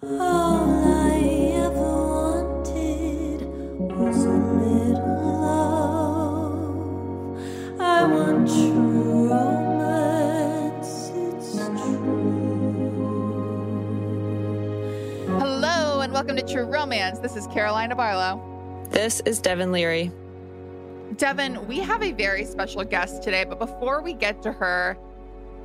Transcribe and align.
All 0.00 0.84
I 0.86 1.18
ever 1.54 1.72
wanted 1.72 3.42
was 3.42 4.24
a 4.24 4.30
little 4.30 5.32
love. 5.42 6.70
I 7.80 8.04
want 8.04 8.46
true 8.46 9.28
romance, 9.28 11.10
it's 11.16 11.56
true. 11.56 11.98
Hello 15.40 16.00
and 16.00 16.12
welcome 16.12 16.36
to 16.36 16.42
True 16.42 16.66
Romance. 16.66 17.18
This 17.18 17.34
is 17.34 17.48
Carolina 17.48 17.96
Barlow. 17.96 18.40
This 18.90 19.18
is 19.26 19.40
Devin 19.40 19.72
Leary. 19.72 20.12
Devin, 21.16 21.66
we 21.66 21.80
have 21.80 22.04
a 22.04 22.12
very 22.12 22.44
special 22.44 22.84
guest 22.84 23.24
today, 23.24 23.42
but 23.44 23.58
before 23.58 24.00
we 24.00 24.12
get 24.12 24.42
to 24.42 24.52
her, 24.52 24.96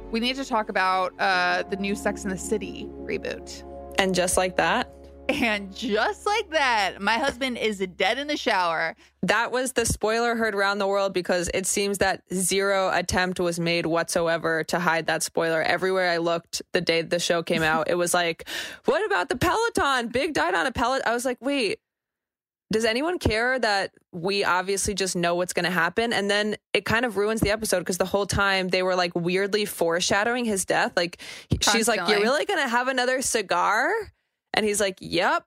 we 0.10 0.20
need 0.20 0.38
to 0.38 0.46
talk 0.46 0.70
about 0.70 1.14
uh, 1.20 1.62
the 1.70 1.76
new 1.76 1.94
Sex 1.94 2.24
in 2.24 2.32
the 2.32 2.38
City 2.40 2.90
reboot. 3.04 3.64
And 3.98 4.14
just 4.14 4.38
like 4.38 4.58
that, 4.58 4.92
And 5.30 5.74
just 5.74 6.26
like 6.26 6.50
that, 6.50 7.02
my 7.02 7.14
husband 7.14 7.58
is 7.58 7.80
dead 7.96 8.18
in 8.18 8.28
the 8.28 8.36
shower. 8.36 8.96
that 9.22 9.52
was 9.54 9.72
the 9.72 9.86
spoiler 9.86 10.36
heard 10.36 10.54
around 10.54 10.80
the 10.80 10.88
world 10.88 11.14
because 11.14 11.50
it 11.54 11.66
seems 11.66 12.00
that 12.00 12.24
zero 12.34 12.92
attempt 12.94 13.40
was 13.40 13.58
made 13.58 13.86
whatsoever 13.86 14.66
to 14.66 14.80
hide 14.80 15.08
that 15.08 15.24
spoiler. 15.24 15.62
Everywhere 15.62 16.10
I 16.10 16.18
looked 16.18 16.62
the 16.74 16.82
day 16.82 17.02
the 17.02 17.20
show 17.20 17.42
came 17.42 17.64
out, 17.64 17.90
it 17.90 17.96
was 17.96 18.14
like, 18.14 18.48
what 18.84 19.06
about 19.06 19.30
the 19.30 19.38
Peloton? 19.38 20.10
Big 20.10 20.34
died 20.34 20.56
on 20.56 20.66
a 20.66 20.74
Peloton. 20.74 21.08
I 21.08 21.14
was 21.14 21.24
like, 21.24 21.38
wait, 21.40 21.80
does 22.74 22.86
anyone 22.86 23.20
care 23.20 23.58
that 23.60 23.92
we 24.12 24.44
obviously 24.44 24.94
just 24.94 25.16
know 25.16 25.36
what's 25.36 25.54
going 25.54 25.66
to 25.66 25.72
happen? 25.72 26.12
And 26.12 26.30
then 26.30 26.58
it 26.74 26.86
kind 26.86 27.06
of 27.06 27.16
ruins 27.16 27.40
the 27.40 27.52
episode 27.52 27.80
because 27.80 28.00
the 28.00 28.06
whole 28.06 28.26
time 28.26 28.70
they 28.70 28.84
were 28.84 28.96
like 28.96 29.16
weirdly 29.16 29.66
foreshadowing 29.66 30.44
his 30.44 30.66
death. 30.66 30.92
Like 30.98 31.22
she's 31.62 31.88
like, 31.88 32.08
you're 32.10 32.20
really 32.20 32.46
going 32.46 32.60
to 32.60 32.68
have 32.68 32.88
another 32.88 33.22
cigar? 33.22 33.92
And 34.54 34.66
he's 34.66 34.82
like, 34.82 34.98
yep. 35.00 35.46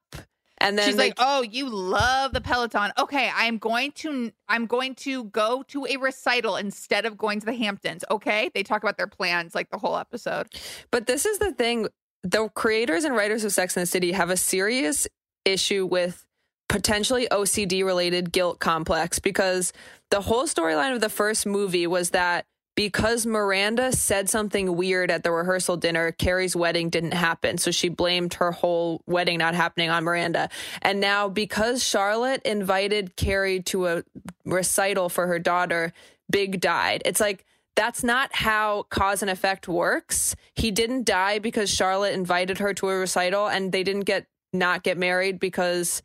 And 0.59 0.79
then 0.79 0.87
She's 0.87 0.97
like, 0.97 1.13
"Oh, 1.19 1.43
you 1.43 1.69
love 1.69 2.33
the 2.33 2.41
Peloton. 2.41 2.91
Okay, 2.99 3.31
I'm 3.35 3.59
going 3.59 3.93
to 3.97 4.33
I'm 4.49 4.65
going 4.65 4.95
to 4.95 5.25
go 5.25 5.63
to 5.69 5.85
a 5.85 5.99
recital 5.99 6.57
instead 6.57 7.05
of 7.05 7.19
going 7.19 7.41
to 7.41 7.47
the 7.47 7.53
Hamptons. 7.53 8.07
Okay?" 8.11 8.51
They 8.55 8.63
talk 8.63 8.83
about 8.83 8.97
their 8.97 9.07
plans 9.07 9.55
like 9.55 9.69
the 9.69 9.77
whole 9.77 9.99
episode. 9.99 10.47
But 10.91 11.07
this 11.07 11.27
is 11.27 11.41
the 11.41 11.53
thing 11.53 11.89
the 12.23 12.49
creators 12.49 13.05
and 13.05 13.15
writers 13.15 13.45
of 13.45 13.53
Sex 13.53 13.77
and 13.77 13.83
the 13.83 13.87
City 13.87 14.13
have 14.13 14.31
a 14.31 14.37
serious 14.37 15.07
issue 15.45 15.85
with 15.85 16.26
potentially 16.69 17.28
OCD 17.31 17.84
related 17.84 18.32
guilt 18.32 18.59
complex 18.59 19.19
because 19.19 19.72
the 20.10 20.21
whole 20.21 20.44
storyline 20.44 20.94
of 20.94 21.00
the 21.00 21.09
first 21.09 21.47
movie 21.47 21.87
was 21.87 22.10
that 22.10 22.47
because 22.75 23.25
Miranda 23.25 23.91
said 23.93 24.28
something 24.28 24.77
weird 24.77 25.10
at 25.10 25.25
the 25.25 25.32
rehearsal 25.32 25.78
dinner, 25.78 26.12
Carrie's 26.12 26.54
wedding 26.54 26.91
didn't 26.91 27.15
happen. 27.15 27.56
So 27.56 27.71
she 27.71 27.88
blamed 27.88 28.34
her 28.34 28.53
whole 28.53 29.00
wedding 29.06 29.38
not 29.38 29.54
happening 29.54 29.88
on 29.88 30.04
Miranda. 30.04 30.50
And 30.82 31.00
now, 31.00 31.28
because 31.28 31.82
Charlotte 31.82 32.43
invited 32.44 33.16
Carrie 33.16 33.62
to 33.62 33.87
a 33.87 34.04
recital 34.44 35.09
for 35.09 35.27
her 35.27 35.38
daughter, 35.38 35.94
Big 36.31 36.60
died. 36.60 37.03
It's 37.04 37.21
like, 37.21 37.44
that's 37.77 38.03
not 38.03 38.34
how 38.34 38.84
cause 38.91 39.22
and 39.22 39.31
effect 39.31 39.69
works. 39.69 40.34
He 40.54 40.71
didn't 40.71 41.04
die 41.04 41.38
because 41.38 41.71
Charlotte 41.71 42.15
invited 42.15 42.59
her 42.59 42.75
to 42.75 42.88
a 42.88 42.97
recital 42.97 43.47
and 43.47 43.71
they 43.71 43.83
didn't 43.83 44.04
get 44.04 44.27
not 44.53 44.83
get 44.83 44.97
married 44.97 45.38
because 45.38 46.03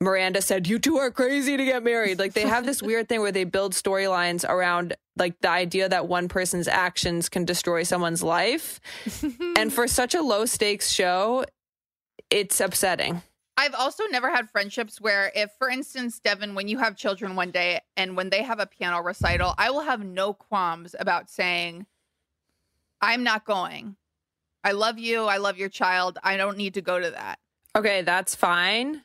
Miranda 0.00 0.42
said, 0.42 0.66
You 0.66 0.78
two 0.78 0.98
are 0.98 1.10
crazy 1.10 1.56
to 1.56 1.64
get 1.64 1.82
married. 1.82 2.18
Like 2.18 2.34
they 2.34 2.42
have 2.42 2.66
this 2.66 2.82
weird 2.82 3.08
thing 3.08 3.20
where 3.20 3.32
they 3.32 3.44
build 3.44 3.72
storylines 3.72 4.48
around 4.48 4.94
like 5.16 5.40
the 5.40 5.48
idea 5.48 5.88
that 5.88 6.06
one 6.06 6.28
person's 6.28 6.68
actions 6.68 7.28
can 7.28 7.44
destroy 7.44 7.82
someone's 7.82 8.22
life. 8.22 8.80
and 9.56 9.72
for 9.72 9.88
such 9.88 10.14
a 10.14 10.22
low 10.22 10.44
stakes 10.44 10.90
show, 10.90 11.44
it's 12.30 12.60
upsetting. 12.60 13.22
I've 13.58 13.74
also 13.74 14.04
never 14.10 14.30
had 14.30 14.50
friendships 14.50 15.00
where, 15.00 15.32
if, 15.34 15.50
for 15.58 15.70
instance, 15.70 16.20
Devin, 16.20 16.54
when 16.54 16.68
you 16.68 16.76
have 16.76 16.94
children 16.94 17.36
one 17.36 17.50
day 17.50 17.80
and 17.96 18.14
when 18.14 18.28
they 18.28 18.42
have 18.42 18.60
a 18.60 18.66
piano 18.66 19.00
recital, 19.00 19.54
I 19.56 19.70
will 19.70 19.80
have 19.80 20.04
no 20.04 20.34
qualms 20.34 20.94
about 20.98 21.30
saying, 21.30 21.86
I'm 23.00 23.24
not 23.24 23.46
going. 23.46 23.96
I 24.62 24.72
love 24.72 24.98
you. 24.98 25.24
I 25.24 25.38
love 25.38 25.56
your 25.56 25.70
child. 25.70 26.18
I 26.22 26.36
don't 26.36 26.58
need 26.58 26.74
to 26.74 26.82
go 26.82 27.00
to 27.00 27.10
that. 27.12 27.38
Okay, 27.74 28.02
that's 28.02 28.34
fine. 28.34 29.02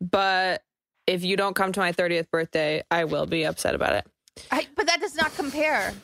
But 0.00 0.62
if 1.06 1.24
you 1.24 1.36
don't 1.36 1.54
come 1.54 1.72
to 1.72 1.80
my 1.80 1.92
30th 1.92 2.30
birthday, 2.30 2.82
I 2.90 3.04
will 3.04 3.26
be 3.26 3.44
upset 3.44 3.74
about 3.74 3.94
it. 3.94 4.06
I, 4.50 4.66
but 4.76 4.86
that 4.86 5.00
does 5.00 5.14
not 5.14 5.34
compare. 5.34 5.94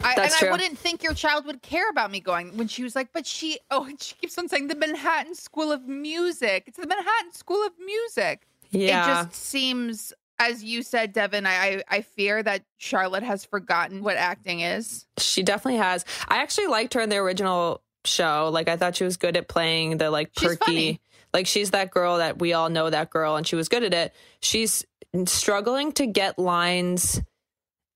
I, 0.00 0.14
That's 0.14 0.34
and 0.34 0.38
true. 0.38 0.48
I 0.48 0.52
wouldn't 0.52 0.78
think 0.78 1.02
your 1.02 1.14
child 1.14 1.44
would 1.46 1.60
care 1.62 1.88
about 1.90 2.10
me 2.10 2.20
going 2.20 2.56
when 2.56 2.68
she 2.68 2.84
was 2.84 2.94
like, 2.94 3.08
but 3.12 3.26
she, 3.26 3.58
oh, 3.70 3.84
and 3.84 4.00
she 4.00 4.14
keeps 4.14 4.38
on 4.38 4.48
saying 4.48 4.68
the 4.68 4.76
Manhattan 4.76 5.34
School 5.34 5.72
of 5.72 5.86
Music. 5.88 6.64
It's 6.66 6.78
the 6.78 6.86
Manhattan 6.86 7.32
School 7.32 7.64
of 7.66 7.72
Music. 7.84 8.46
Yeah. 8.70 9.02
It 9.02 9.24
just 9.24 9.34
seems, 9.34 10.12
as 10.38 10.62
you 10.62 10.82
said, 10.82 11.12
Devin, 11.12 11.46
I, 11.46 11.50
I, 11.50 11.82
I 11.88 12.00
fear 12.02 12.42
that 12.42 12.62
Charlotte 12.76 13.24
has 13.24 13.44
forgotten 13.44 14.02
what 14.04 14.16
acting 14.16 14.60
is. 14.60 15.06
She 15.18 15.42
definitely 15.42 15.80
has. 15.80 16.04
I 16.28 16.38
actually 16.42 16.68
liked 16.68 16.94
her 16.94 17.00
in 17.00 17.08
the 17.08 17.16
original 17.16 17.82
show. 18.04 18.50
Like 18.52 18.68
I 18.68 18.76
thought 18.76 18.94
she 18.94 19.04
was 19.04 19.16
good 19.16 19.36
at 19.36 19.48
playing 19.48 19.98
the 19.98 20.10
like 20.10 20.30
She's 20.38 20.50
perky. 20.50 20.64
funny. 20.64 21.00
Like 21.34 21.46
she's 21.46 21.70
that 21.72 21.90
girl 21.90 22.18
that 22.18 22.38
we 22.38 22.52
all 22.52 22.68
know 22.70 22.90
that 22.90 23.10
girl 23.10 23.36
and 23.36 23.46
she 23.46 23.56
was 23.56 23.68
good 23.68 23.82
at 23.84 23.94
it. 23.94 24.14
She's 24.40 24.84
struggling 25.26 25.92
to 25.92 26.06
get 26.06 26.38
lines 26.38 27.20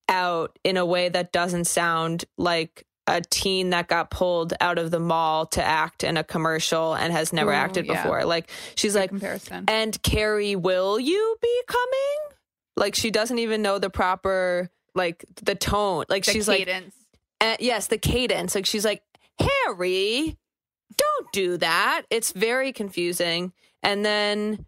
out 0.08 0.58
in 0.64 0.76
a 0.76 0.84
way 0.84 1.08
that 1.08 1.32
doesn't 1.32 1.64
sound 1.66 2.24
like 2.36 2.84
a 3.06 3.20
teen 3.20 3.70
that 3.70 3.88
got 3.88 4.10
pulled 4.10 4.52
out 4.60 4.78
of 4.78 4.90
the 4.90 5.00
mall 5.00 5.46
to 5.46 5.62
act 5.62 6.04
in 6.04 6.16
a 6.16 6.22
commercial 6.24 6.94
and 6.94 7.12
has 7.12 7.32
never 7.32 7.50
Ooh, 7.50 7.54
acted 7.54 7.86
yeah. 7.86 8.02
before. 8.02 8.24
Like 8.24 8.50
she's 8.76 8.92
Good 8.92 8.98
like 9.00 9.08
comparison. 9.10 9.64
and 9.68 10.00
Carrie, 10.02 10.54
will 10.56 11.00
you 11.00 11.36
be 11.42 11.62
coming? 11.66 12.36
Like 12.76 12.94
she 12.94 13.10
doesn't 13.10 13.38
even 13.38 13.60
know 13.62 13.78
the 13.78 13.90
proper 13.90 14.70
like 14.94 15.24
the 15.42 15.54
tone. 15.54 16.04
Like 16.08 16.24
The 16.24 16.32
she's 16.32 16.46
like 16.48 16.58
cadence. 16.58 16.94
uh, 17.40 17.56
yes, 17.58 17.88
the 17.88 17.98
cadence. 17.98 18.54
Like 18.54 18.66
she's 18.66 18.84
like, 18.84 19.02
Harry, 19.66 20.36
don't 20.96 21.32
do 21.32 21.56
that. 21.58 22.02
It's 22.10 22.32
very 22.32 22.72
confusing. 22.72 23.52
And 23.82 24.04
then, 24.04 24.66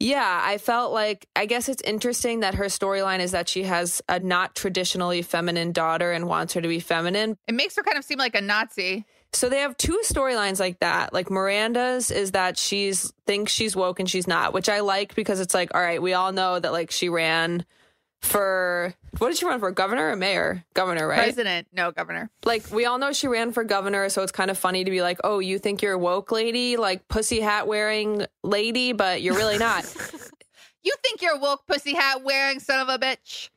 yeah, 0.00 0.40
I 0.44 0.58
felt 0.58 0.92
like, 0.92 1.26
I 1.34 1.46
guess 1.46 1.68
it's 1.68 1.82
interesting 1.82 2.40
that 2.40 2.54
her 2.54 2.66
storyline 2.66 3.20
is 3.20 3.32
that 3.32 3.48
she 3.48 3.64
has 3.64 4.02
a 4.08 4.20
not 4.20 4.54
traditionally 4.54 5.22
feminine 5.22 5.72
daughter 5.72 6.12
and 6.12 6.26
wants 6.26 6.54
her 6.54 6.60
to 6.60 6.68
be 6.68 6.80
feminine. 6.80 7.36
it 7.46 7.54
makes 7.54 7.76
her 7.76 7.82
kind 7.82 7.98
of 7.98 8.04
seem 8.04 8.18
like 8.18 8.34
a 8.34 8.40
Nazi. 8.40 9.04
so 9.32 9.48
they 9.48 9.60
have 9.60 9.76
two 9.76 10.00
storylines 10.04 10.60
like 10.60 10.80
that. 10.80 11.12
Like 11.12 11.30
Miranda's 11.30 12.10
is 12.10 12.32
that 12.32 12.58
she's 12.58 13.12
thinks 13.26 13.52
she's 13.52 13.76
woke 13.76 14.00
and 14.00 14.08
she's 14.08 14.26
not, 14.26 14.52
which 14.52 14.68
I 14.68 14.80
like 14.80 15.14
because 15.14 15.40
it's 15.40 15.54
like, 15.54 15.74
all 15.74 15.80
right, 15.80 16.00
we 16.00 16.14
all 16.14 16.32
know 16.32 16.58
that 16.58 16.72
like 16.72 16.90
she 16.90 17.08
ran 17.08 17.64
for 18.20 18.94
what 19.18 19.28
did 19.28 19.38
she 19.38 19.46
run 19.46 19.60
for? 19.60 19.70
Governor 19.70 20.10
or 20.10 20.16
mayor? 20.16 20.64
Governor, 20.74 21.06
right? 21.06 21.18
President, 21.18 21.68
no 21.72 21.90
governor. 21.90 22.30
Like 22.44 22.70
we 22.70 22.84
all 22.86 22.98
know 22.98 23.12
she 23.12 23.28
ran 23.28 23.52
for 23.52 23.64
governor, 23.64 24.08
so 24.08 24.22
it's 24.22 24.32
kind 24.32 24.50
of 24.50 24.58
funny 24.58 24.84
to 24.84 24.90
be 24.90 25.02
like, 25.02 25.18
"Oh, 25.24 25.38
you 25.38 25.58
think 25.58 25.82
you're 25.82 25.94
a 25.94 25.98
woke 25.98 26.32
lady, 26.32 26.76
like 26.76 27.08
pussy 27.08 27.40
hat 27.40 27.66
wearing 27.66 28.26
lady, 28.42 28.92
but 28.92 29.22
you're 29.22 29.36
really 29.36 29.58
not." 29.58 29.84
You 30.86 30.94
think 31.02 31.20
you're 31.20 31.34
a 31.34 31.38
woke 31.40 31.66
pussy 31.66 31.94
hat 31.94 32.22
wearing 32.22 32.60
son 32.60 32.78
of 32.78 32.88
a 32.88 32.96
bitch? 32.96 33.48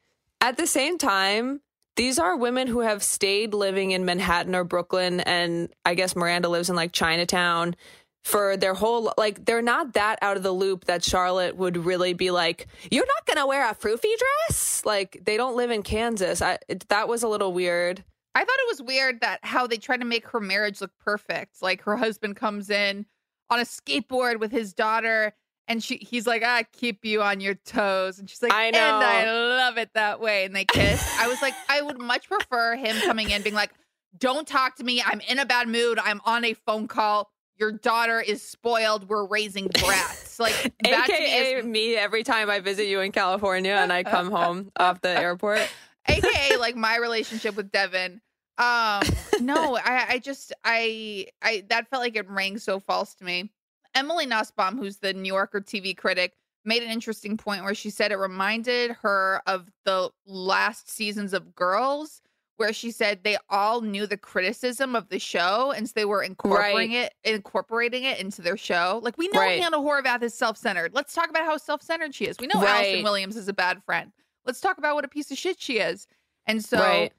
At 0.41 0.57
the 0.57 0.65
same 0.65 0.97
time, 0.97 1.61
these 1.95 2.17
are 2.17 2.35
women 2.35 2.65
who 2.65 2.79
have 2.79 3.03
stayed 3.03 3.53
living 3.53 3.91
in 3.91 4.03
Manhattan 4.03 4.55
or 4.55 4.63
Brooklyn, 4.63 5.19
and 5.19 5.69
I 5.85 5.93
guess 5.93 6.15
Miranda 6.15 6.49
lives 6.49 6.71
in 6.71 6.75
like 6.75 6.91
Chinatown 6.91 7.75
for 8.23 8.57
their 8.57 8.73
whole 8.73 9.13
like 9.17 9.45
they're 9.45 9.61
not 9.61 9.93
that 9.93 10.19
out 10.21 10.37
of 10.37 10.43
the 10.43 10.51
loop 10.51 10.85
that 10.85 11.03
Charlotte 11.03 11.55
would 11.55 11.77
really 11.77 12.13
be 12.13 12.31
like, 12.31 12.67
"You're 12.91 13.05
not 13.05 13.25
gonna 13.25 13.47
wear 13.47 13.67
a 13.69 13.73
froofy 13.73 14.13
dress." 14.47 14.83
Like 14.85 15.21
they 15.23 15.37
don't 15.37 15.55
live 15.55 15.71
in 15.71 15.83
Kansas. 15.83 16.41
I, 16.41 16.57
it, 16.67 16.87
that 16.89 17.07
was 17.07 17.23
a 17.23 17.27
little 17.27 17.53
weird. 17.53 18.03
I 18.35 18.41
thought 18.41 18.59
it 18.59 18.67
was 18.67 18.81
weird 18.81 19.21
that 19.21 19.39
how 19.43 19.67
they 19.67 19.77
tried 19.77 20.01
to 20.01 20.05
make 20.05 20.27
her 20.29 20.39
marriage 20.39 20.81
look 20.81 20.91
perfect. 20.99 21.61
Like 21.61 21.81
her 21.83 21.97
husband 21.97 22.35
comes 22.35 22.69
in 22.69 23.05
on 23.49 23.59
a 23.59 23.63
skateboard 23.63 24.39
with 24.39 24.51
his 24.51 24.73
daughter 24.73 25.33
and 25.67 25.83
she 25.83 25.97
he's 25.97 26.27
like, 26.27 26.43
I 26.43 26.63
keep 26.63 27.05
you 27.05 27.21
on 27.21 27.39
your 27.41 27.55
toes. 27.55 28.19
And 28.19 28.29
she's 28.29 28.41
like, 28.41 28.53
I 28.53 28.71
know. 28.71 28.79
and 28.79 29.03
I 29.03 29.31
love 29.31 29.77
it 29.77 29.91
that 29.93 30.19
way. 30.19 30.45
And 30.45 30.55
they 30.55 30.65
kiss. 30.65 31.07
I 31.19 31.27
was 31.27 31.41
like, 31.41 31.53
I 31.69 31.81
would 31.81 31.99
much 31.99 32.27
prefer 32.27 32.75
him 32.75 32.95
coming 33.01 33.29
in 33.29 33.43
being 33.43 33.55
like, 33.55 33.71
Don't 34.17 34.47
talk 34.47 34.75
to 34.77 34.83
me. 34.83 35.01
I'm 35.05 35.21
in 35.21 35.39
a 35.39 35.45
bad 35.45 35.67
mood. 35.67 35.99
I'm 35.99 36.21
on 36.25 36.43
a 36.43 36.53
phone 36.53 36.87
call. 36.87 37.31
Your 37.59 37.73
daughter 37.73 38.21
is 38.21 38.41
spoiled. 38.41 39.09
We're 39.09 39.25
raising 39.25 39.67
brats. 39.67 40.39
Like 40.39 40.53
that 40.83 41.05
to 41.07 41.11
me 41.11 41.25
AKA 41.25 41.53
is 41.55 41.65
me 41.65 41.95
every 41.95 42.23
time 42.23 42.49
I 42.49 42.59
visit 42.59 42.87
you 42.87 43.01
in 43.01 43.11
California 43.11 43.73
and 43.73 43.91
I 43.91 44.03
come 44.03 44.31
home 44.31 44.71
off 44.79 45.01
the 45.01 45.09
airport. 45.09 45.67
aka 46.07 46.57
like 46.57 46.75
my 46.75 46.97
relationship 46.97 47.55
with 47.55 47.71
Devin. 47.71 48.21
Um, 48.57 49.03
no, 49.39 49.77
I, 49.77 50.05
I 50.09 50.19
just, 50.19 50.51
I, 50.65 51.27
I, 51.41 51.63
that 51.69 51.89
felt 51.89 52.01
like 52.01 52.17
it 52.17 52.29
rang 52.29 52.57
so 52.57 52.79
false 52.79 53.15
to 53.15 53.23
me. 53.23 53.51
Emily 53.95 54.25
Nussbaum, 54.25 54.77
who's 54.77 54.97
the 54.97 55.13
New 55.13 55.33
Yorker 55.33 55.61
TV 55.61 55.95
critic, 55.95 56.33
made 56.65 56.83
an 56.83 56.89
interesting 56.89 57.37
point 57.37 57.63
where 57.63 57.73
she 57.73 57.89
said 57.89 58.11
it 58.11 58.17
reminded 58.17 58.91
her 59.01 59.41
of 59.47 59.71
the 59.85 60.09
last 60.25 60.89
seasons 60.89 61.33
of 61.33 61.55
Girls, 61.55 62.21
where 62.59 62.73
she 62.73 62.91
said 62.91 63.23
they 63.23 63.37
all 63.49 63.81
knew 63.81 64.05
the 64.05 64.17
criticism 64.17 64.95
of 64.95 65.07
the 65.09 65.17
show, 65.19 65.71
and 65.71 65.87
so 65.87 65.93
they 65.95 66.05
were 66.05 66.21
incorporating 66.21 66.91
it, 66.91 67.13
incorporating 67.23 68.03
it 68.03 68.19
into 68.19 68.41
their 68.41 68.57
show. 68.57 68.99
Like 69.01 69.17
we 69.17 69.29
know 69.29 69.39
Right. 69.39 69.61
Hannah 69.61 69.77
Horvath 69.77 70.21
is 70.21 70.33
self-centered. 70.33 70.93
Let's 70.93 71.13
talk 71.13 71.29
about 71.29 71.45
how 71.45 71.57
self-centered 71.57 72.13
she 72.13 72.25
is. 72.25 72.35
We 72.39 72.47
know 72.47 72.61
Allison 72.65 73.03
Williams 73.03 73.37
is 73.37 73.47
a 73.47 73.53
bad 73.53 73.81
friend. 73.83 74.11
Let's 74.45 74.59
talk 74.59 74.77
about 74.77 74.95
what 74.95 75.05
a 75.05 75.07
piece 75.07 75.31
of 75.31 75.37
shit 75.37 75.59
she 75.61 75.79
is. 75.79 76.05
And 76.47 76.63
so 76.63 76.79
Right. 76.79 77.13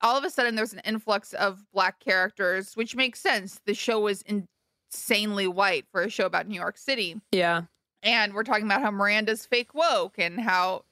all 0.00 0.16
of 0.16 0.24
a 0.24 0.30
sudden 0.30 0.54
there's 0.54 0.72
an 0.72 0.80
influx 0.84 1.34
of 1.34 1.64
black 1.72 2.00
characters, 2.00 2.74
which 2.74 2.96
makes 2.96 3.20
sense. 3.20 3.60
The 3.66 3.74
show 3.74 4.00
was 4.00 4.22
insanely 4.22 5.46
white 5.46 5.86
for 5.92 6.02
a 6.02 6.10
show 6.10 6.26
about 6.26 6.48
New 6.48 6.58
York 6.58 6.78
City. 6.78 7.20
Yeah. 7.32 7.62
And 8.02 8.32
we're 8.32 8.44
talking 8.44 8.64
about 8.64 8.80
how 8.80 8.90
Miranda's 8.90 9.44
fake 9.44 9.74
woke 9.74 10.18
and 10.18 10.40
how 10.40 10.84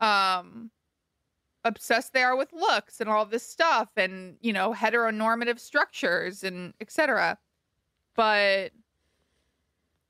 um 0.00 0.70
obsessed 1.64 2.12
they 2.12 2.22
are 2.22 2.36
with 2.36 2.52
looks 2.52 3.00
and 3.00 3.08
all 3.08 3.24
this 3.24 3.46
stuff 3.48 3.90
and 3.96 4.36
you 4.40 4.52
know 4.52 4.72
heteronormative 4.74 5.58
structures 5.58 6.42
and 6.42 6.74
etc. 6.80 7.38
But 8.14 8.72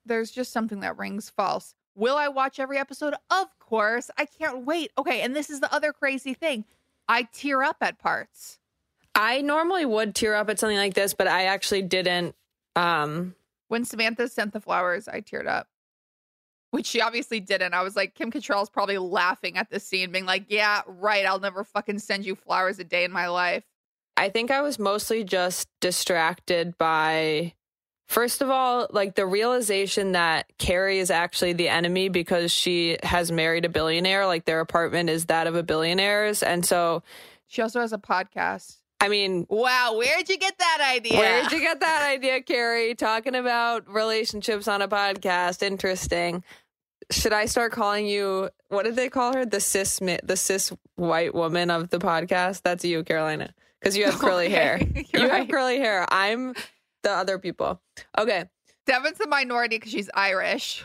there's 0.04 0.30
just 0.30 0.52
something 0.52 0.80
that 0.80 0.98
rings 0.98 1.30
false. 1.30 1.74
Will 1.94 2.16
I 2.16 2.28
watch 2.28 2.58
every 2.58 2.78
episode? 2.78 3.14
Of 3.30 3.58
course. 3.58 4.10
I 4.16 4.24
can't 4.24 4.64
wait. 4.64 4.90
Okay, 4.98 5.20
and 5.20 5.36
this 5.36 5.50
is 5.50 5.60
the 5.60 5.72
other 5.72 5.92
crazy 5.92 6.34
thing. 6.34 6.64
I 7.08 7.24
tear 7.32 7.62
up 7.62 7.76
at 7.80 7.98
parts. 7.98 8.58
I 9.14 9.42
normally 9.42 9.84
would 9.84 10.14
tear 10.14 10.34
up 10.34 10.48
at 10.48 10.58
something 10.58 10.78
like 10.78 10.94
this, 10.94 11.12
but 11.12 11.26
I 11.28 11.44
actually 11.44 11.82
didn't. 11.82 12.34
Um, 12.74 13.34
When 13.68 13.84
Samantha 13.84 14.28
sent 14.28 14.52
the 14.54 14.60
flowers, 14.60 15.06
I 15.06 15.20
teared 15.20 15.46
up. 15.46 15.68
Which 16.72 16.86
she 16.86 17.00
obviously 17.00 17.38
didn't. 17.38 17.74
I 17.74 17.82
was 17.82 17.94
like, 17.96 18.14
Kim 18.14 18.32
Cattrall's 18.32 18.70
probably 18.70 18.98
laughing 18.98 19.56
at 19.56 19.70
this 19.70 19.86
scene, 19.86 20.10
being 20.10 20.24
like, 20.26 20.46
Yeah, 20.48 20.82
right, 20.86 21.24
I'll 21.24 21.38
never 21.38 21.64
fucking 21.64 22.00
send 22.00 22.26
you 22.26 22.34
flowers 22.34 22.78
a 22.78 22.84
day 22.84 23.04
in 23.04 23.12
my 23.12 23.28
life. 23.28 23.62
I 24.16 24.28
think 24.30 24.50
I 24.50 24.60
was 24.62 24.78
mostly 24.78 25.22
just 25.22 25.68
distracted 25.80 26.76
by, 26.78 27.52
first 28.08 28.42
of 28.42 28.50
all, 28.50 28.86
like 28.90 29.14
the 29.14 29.26
realization 29.26 30.12
that 30.12 30.46
Carrie 30.58 30.98
is 30.98 31.10
actually 31.10 31.52
the 31.52 31.68
enemy 31.68 32.08
because 32.08 32.50
she 32.52 32.96
has 33.02 33.30
married 33.30 33.64
a 33.64 33.68
billionaire. 33.68 34.26
Like 34.26 34.44
their 34.46 34.60
apartment 34.60 35.10
is 35.10 35.26
that 35.26 35.46
of 35.46 35.54
a 35.54 35.62
billionaire's. 35.62 36.42
And 36.42 36.64
so, 36.64 37.02
She 37.48 37.62
also 37.62 37.80
has 37.80 37.92
a 37.92 37.98
podcast. 37.98 38.76
I 39.00 39.08
mean, 39.08 39.46
Wow, 39.50 39.96
where'd 39.98 40.28
you 40.28 40.38
get 40.38 40.56
that 40.58 40.94
idea? 40.94 41.18
Where'd 41.18 41.50
you 41.50 41.60
get 41.60 41.80
that 41.80 42.02
idea, 42.08 42.40
Carrie? 42.40 42.94
Talking 42.94 43.34
about 43.34 43.92
relationships 43.92 44.68
on 44.68 44.80
a 44.80 44.86
podcast. 44.88 45.62
Interesting. 45.62 46.44
Should 47.12 47.32
I 47.32 47.46
start 47.46 47.72
calling 47.72 48.06
you? 48.06 48.48
What 48.68 48.84
did 48.84 48.96
they 48.96 49.08
call 49.08 49.34
her? 49.34 49.44
The 49.44 49.60
cis, 49.60 49.98
the 49.98 50.36
cis 50.36 50.72
white 50.96 51.34
woman 51.34 51.70
of 51.70 51.90
the 51.90 51.98
podcast. 51.98 52.62
That's 52.62 52.84
you, 52.84 53.04
Carolina, 53.04 53.52
because 53.80 53.96
you 53.96 54.04
have 54.04 54.18
curly 54.18 54.46
Okay, 54.46 54.54
hair. 54.54 54.80
you're 55.12 55.22
You 55.22 55.28
have 55.28 55.48
curly 55.48 55.78
hair. 55.78 56.06
I'm 56.10 56.54
the 57.02 57.10
other 57.10 57.38
people. 57.38 57.80
Okay. 58.18 58.46
Devin's 58.86 59.18
the 59.18 59.28
minority 59.28 59.76
because 59.76 59.92
she's 59.92 60.10
Irish, 60.12 60.80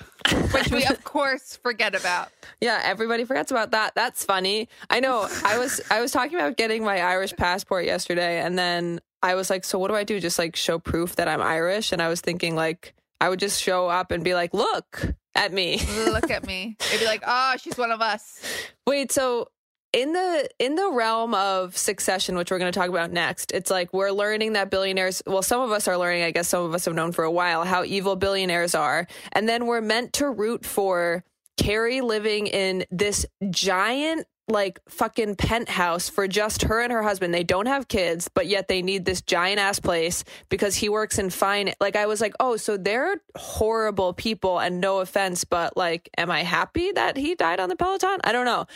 which 0.51 0.69
we 0.69 0.85
of 0.85 1.03
course 1.03 1.57
forget 1.63 1.95
about. 1.95 2.29
Yeah, 2.61 2.79
everybody 2.83 3.25
forgets 3.25 3.49
about 3.49 3.71
that. 3.71 3.95
That's 3.95 4.23
funny. 4.23 4.69
I 4.89 4.99
know. 4.99 5.27
I 5.43 5.57
was 5.57 5.81
I 5.89 6.01
was 6.01 6.11
talking 6.11 6.35
about 6.35 6.57
getting 6.57 6.83
my 6.83 7.01
Irish 7.01 7.35
passport 7.35 7.85
yesterday 7.85 8.39
and 8.39 8.57
then 8.57 8.99
I 9.23 9.33
was 9.33 9.49
like, 9.49 9.65
so 9.65 9.79
what 9.79 9.87
do 9.87 9.95
I 9.95 10.03
do? 10.03 10.19
Just 10.19 10.37
like 10.37 10.55
show 10.55 10.77
proof 10.77 11.15
that 11.15 11.27
I'm 11.27 11.41
Irish? 11.41 11.91
And 11.91 12.01
I 12.01 12.07
was 12.07 12.21
thinking 12.21 12.55
like 12.55 12.93
I 13.19 13.29
would 13.29 13.39
just 13.39 13.61
show 13.61 13.87
up 13.87 14.11
and 14.11 14.23
be 14.23 14.33
like, 14.33 14.53
"Look 14.53 15.13
at 15.35 15.53
me." 15.53 15.81
Look 16.05 16.31
at 16.31 16.45
me. 16.45 16.75
They'd 16.91 16.99
be 16.99 17.05
like, 17.05 17.23
Oh, 17.25 17.55
she's 17.59 17.77
one 17.77 17.91
of 17.91 18.01
us. 18.01 18.41
Wait, 18.85 19.11
so 19.11 19.47
in 19.93 20.13
the 20.13 20.49
in 20.59 20.75
the 20.75 20.91
realm 20.91 21.33
of 21.33 21.77
succession, 21.77 22.35
which 22.35 22.51
we're 22.51 22.59
going 22.59 22.71
to 22.71 22.77
talk 22.77 22.89
about 22.89 23.11
next, 23.11 23.51
it's 23.51 23.71
like 23.71 23.93
we're 23.93 24.11
learning 24.11 24.53
that 24.53 24.69
billionaires. 24.69 25.21
Well, 25.25 25.41
some 25.41 25.61
of 25.61 25.71
us 25.71 25.87
are 25.87 25.97
learning. 25.97 26.23
I 26.23 26.31
guess 26.31 26.49
some 26.49 26.63
of 26.63 26.73
us 26.73 26.85
have 26.85 26.93
known 26.93 27.11
for 27.11 27.23
a 27.23 27.31
while 27.31 27.63
how 27.63 27.83
evil 27.83 28.15
billionaires 28.15 28.75
are, 28.75 29.07
and 29.31 29.47
then 29.47 29.65
we're 29.65 29.81
meant 29.81 30.13
to 30.13 30.29
root 30.29 30.65
for 30.65 31.23
Carrie 31.57 32.01
living 32.01 32.47
in 32.47 32.85
this 32.91 33.25
giant. 33.49 34.27
Like 34.49 34.79
fucking 34.87 35.35
penthouse 35.35 36.07
for 36.07 36.25
just 36.25 36.63
her 36.63 36.79
and 36.81 36.91
her 36.93 37.03
husband. 37.03 37.33
They 37.33 37.43
don't 37.43 37.65
have 37.65 37.89
kids, 37.89 38.29
but 38.33 38.47
yet 38.47 38.69
they 38.69 38.81
need 38.81 39.03
this 39.03 39.21
giant 39.21 39.59
ass 39.59 39.79
place 39.79 40.23
because 40.47 40.75
he 40.75 40.87
works 40.87 41.19
in 41.19 41.29
fine. 41.29 41.73
Like 41.81 41.97
I 41.97 42.05
was 42.05 42.21
like, 42.21 42.33
oh, 42.39 42.55
so 42.55 42.77
they're 42.77 43.17
horrible 43.35 44.13
people, 44.13 44.59
and 44.59 44.79
no 44.79 44.99
offense, 44.99 45.43
but 45.43 45.75
like, 45.75 46.09
am 46.17 46.31
I 46.31 46.43
happy 46.43 46.93
that 46.93 47.17
he 47.17 47.35
died 47.35 47.59
on 47.59 47.67
the 47.67 47.75
Peloton? 47.75 48.19
I 48.23 48.31
don't 48.31 48.45
know. 48.45 48.67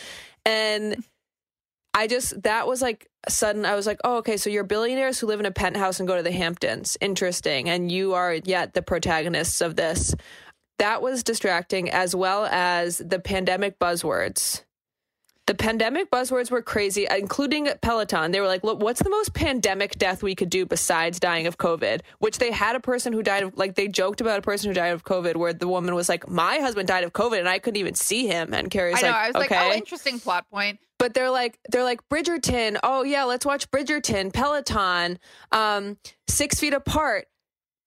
And 0.45 1.05
I 1.93 2.07
just, 2.07 2.43
that 2.43 2.67
was 2.67 2.81
like 2.81 3.09
sudden. 3.29 3.65
I 3.65 3.75
was 3.75 3.87
like, 3.87 3.99
oh, 4.03 4.17
okay, 4.17 4.35
so 4.37 4.49
you're 4.49 4.63
billionaires 4.63 5.19
who 5.19 5.27
live 5.27 5.39
in 5.39 5.45
a 5.45 5.51
penthouse 5.51 5.99
and 5.99 6.07
go 6.07 6.17
to 6.17 6.23
the 6.23 6.31
Hamptons. 6.31 6.97
Interesting. 6.99 7.69
And 7.69 7.91
you 7.91 8.13
are 8.13 8.33
yet 8.33 8.73
the 8.73 8.81
protagonists 8.81 9.61
of 9.61 9.75
this. 9.77 10.15
That 10.79 11.01
was 11.01 11.23
distracting, 11.23 11.89
as 11.91 12.15
well 12.15 12.45
as 12.45 12.97
the 12.97 13.19
pandemic 13.19 13.77
buzzwords. 13.77 14.63
The 15.47 15.55
pandemic 15.55 16.09
buzzwords 16.11 16.51
were 16.51 16.61
crazy, 16.61 17.07
including 17.09 17.67
Peloton. 17.81 18.31
They 18.31 18.39
were 18.39 18.47
like, 18.47 18.63
look, 18.63 18.79
what's 18.81 19.01
the 19.01 19.09
most 19.09 19.33
pandemic 19.33 19.97
death 19.97 20.21
we 20.23 20.35
could 20.35 20.49
do 20.49 20.65
besides 20.65 21.19
dying 21.19 21.47
of 21.47 21.57
COVID? 21.57 22.01
Which 22.19 22.37
they 22.37 22.51
had 22.51 22.75
a 22.75 22.79
person 22.79 23.11
who 23.11 23.23
died 23.23 23.43
of, 23.43 23.57
like, 23.57 23.75
they 23.75 23.87
joked 23.87 24.21
about 24.21 24.39
a 24.39 24.41
person 24.43 24.69
who 24.69 24.73
died 24.75 24.93
of 24.93 25.03
COVID, 25.03 25.35
where 25.35 25.51
the 25.51 25.67
woman 25.67 25.95
was 25.95 26.07
like, 26.07 26.29
my 26.29 26.57
husband 26.59 26.87
died 26.87 27.03
of 27.03 27.11
COVID 27.13 27.39
and 27.39 27.49
I 27.49 27.59
couldn't 27.59 27.77
even 27.79 27.95
see 27.95 28.27
him. 28.27 28.53
And 28.53 28.69
Carrie's 28.69 28.99
I 28.99 29.01
know. 29.01 29.07
like, 29.09 29.15
I 29.15 29.27
was 29.27 29.35
like, 29.35 29.51
okay 29.51 29.69
Oh, 29.71 29.73
interesting 29.73 30.19
plot 30.19 30.45
point. 30.49 30.79
but 30.99 31.13
they're 31.15 31.31
like 31.31 31.57
they're 31.69 31.83
like 31.83 32.07
Bridgerton. 32.07 32.77
Oh 32.83 33.03
yeah, 33.03 33.23
let's 33.23 33.45
watch 33.45 33.69
Bridgerton. 33.71 34.31
Peloton, 34.31 35.17
um, 35.51 35.97
six 36.27 36.59
feet 36.59 36.73
apart. 36.73 37.25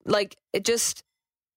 Like 0.05 0.35
it 0.53 0.65
just 0.65 1.03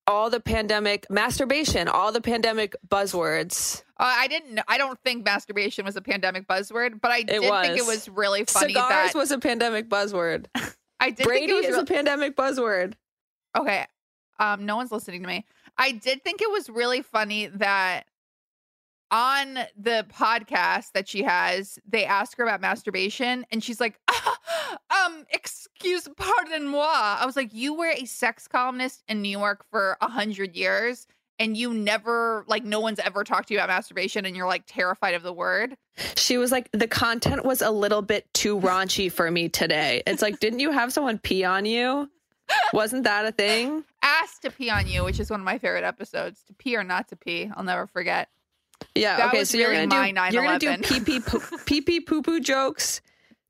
all 0.08 0.30
the 0.30 0.40
pandemic 0.40 1.06
masturbation, 1.10 1.86
all 1.86 2.10
the 2.10 2.20
pandemic 2.20 2.74
buzzwords. 2.88 3.82
Uh, 3.98 4.04
I 4.06 4.26
didn't. 4.26 4.60
I 4.66 4.78
don't 4.78 4.98
think 5.04 5.24
masturbation 5.24 5.84
was 5.84 5.96
a 5.96 6.00
pandemic 6.00 6.48
buzzword, 6.48 7.00
but 7.00 7.10
I 7.10 7.22
did 7.22 7.42
think 7.42 7.78
it 7.78 7.86
was. 7.86 8.08
really 8.08 8.44
funny 8.44 8.72
Cigars 8.72 9.12
that 9.12 9.18
was 9.18 9.30
a 9.30 9.38
pandemic 9.38 9.88
buzzword. 9.88 10.46
I 11.00 11.10
did 11.10 11.24
Brady 11.24 11.46
think 11.46 11.50
it 11.50 11.54
was 11.54 11.64
is 11.66 11.72
real- 11.72 11.82
a 11.82 11.86
pandemic 11.86 12.36
buzzword. 12.36 12.94
okay. 13.56 13.86
Um, 14.40 14.66
no 14.66 14.76
one's 14.76 14.92
listening 14.92 15.22
to 15.22 15.28
me. 15.28 15.44
I 15.76 15.92
did 15.92 16.22
think 16.22 16.40
it 16.40 16.50
was 16.50 16.70
really 16.70 17.02
funny 17.02 17.46
that 17.46 18.06
on 19.10 19.54
the 19.76 20.06
podcast 20.12 20.92
that 20.92 21.08
she 21.08 21.22
has, 21.22 21.78
they 21.88 22.04
ask 22.04 22.36
her 22.36 22.44
about 22.44 22.60
masturbation, 22.60 23.46
and 23.50 23.62
she's 23.62 23.80
like, 23.80 23.98
"Um, 24.90 25.24
excuse, 25.32 26.08
pardon 26.16 26.68
moi." 26.68 26.86
I 27.18 27.24
was 27.24 27.36
like, 27.36 27.52
"You 27.52 27.74
were 27.74 27.90
a 27.90 28.04
sex 28.04 28.46
columnist 28.48 29.02
in 29.08 29.22
New 29.22 29.36
York 29.36 29.64
for 29.70 29.96
a 30.00 30.08
hundred 30.08 30.56
years, 30.56 31.06
and 31.38 31.56
you 31.56 31.72
never, 31.72 32.44
like, 32.48 32.64
no 32.64 32.80
one's 32.80 32.98
ever 32.98 33.24
talked 33.24 33.48
to 33.48 33.54
you 33.54 33.60
about 33.60 33.68
masturbation, 33.68 34.24
and 34.26 34.36
you're 34.36 34.46
like 34.46 34.64
terrified 34.66 35.14
of 35.14 35.22
the 35.22 35.32
word." 35.32 35.76
She 36.16 36.36
was 36.38 36.52
like, 36.52 36.68
the 36.72 36.86
content 36.86 37.44
was 37.44 37.62
a 37.62 37.70
little 37.70 38.02
bit 38.02 38.32
too 38.34 38.58
raunchy 38.60 39.10
for 39.10 39.30
me 39.30 39.48
today. 39.48 40.02
It's 40.06 40.22
like, 40.22 40.38
didn't 40.40 40.60
you 40.60 40.70
have 40.70 40.92
someone 40.92 41.18
pee 41.18 41.44
on 41.44 41.64
you? 41.64 42.08
Wasn't 42.72 43.04
that 43.04 43.26
a 43.26 43.32
thing? 43.32 43.84
Asked 44.02 44.42
to 44.42 44.50
pee 44.50 44.70
on 44.70 44.86
you, 44.86 45.04
which 45.04 45.20
is 45.20 45.30
one 45.30 45.40
of 45.40 45.44
my 45.44 45.58
favorite 45.58 45.84
episodes. 45.84 46.42
To 46.46 46.54
pee 46.54 46.76
or 46.76 46.84
not 46.84 47.08
to 47.08 47.16
pee, 47.16 47.50
I'll 47.54 47.64
never 47.64 47.86
forget. 47.86 48.28
Yeah. 48.94 49.16
That 49.16 49.28
okay. 49.28 49.38
was 49.40 49.50
So 49.50 49.58
you're 49.58 49.72
gonna 49.72 49.86
do 49.86 49.96
you're 50.34 50.42
gonna 50.42 50.58
do 50.58 50.68
9/11. 50.68 50.84
pee 50.84 51.00
pee 51.00 51.20
pee 51.66 51.80
pee 51.80 52.00
poo 52.00 52.22
poo 52.22 52.40
jokes, 52.40 53.00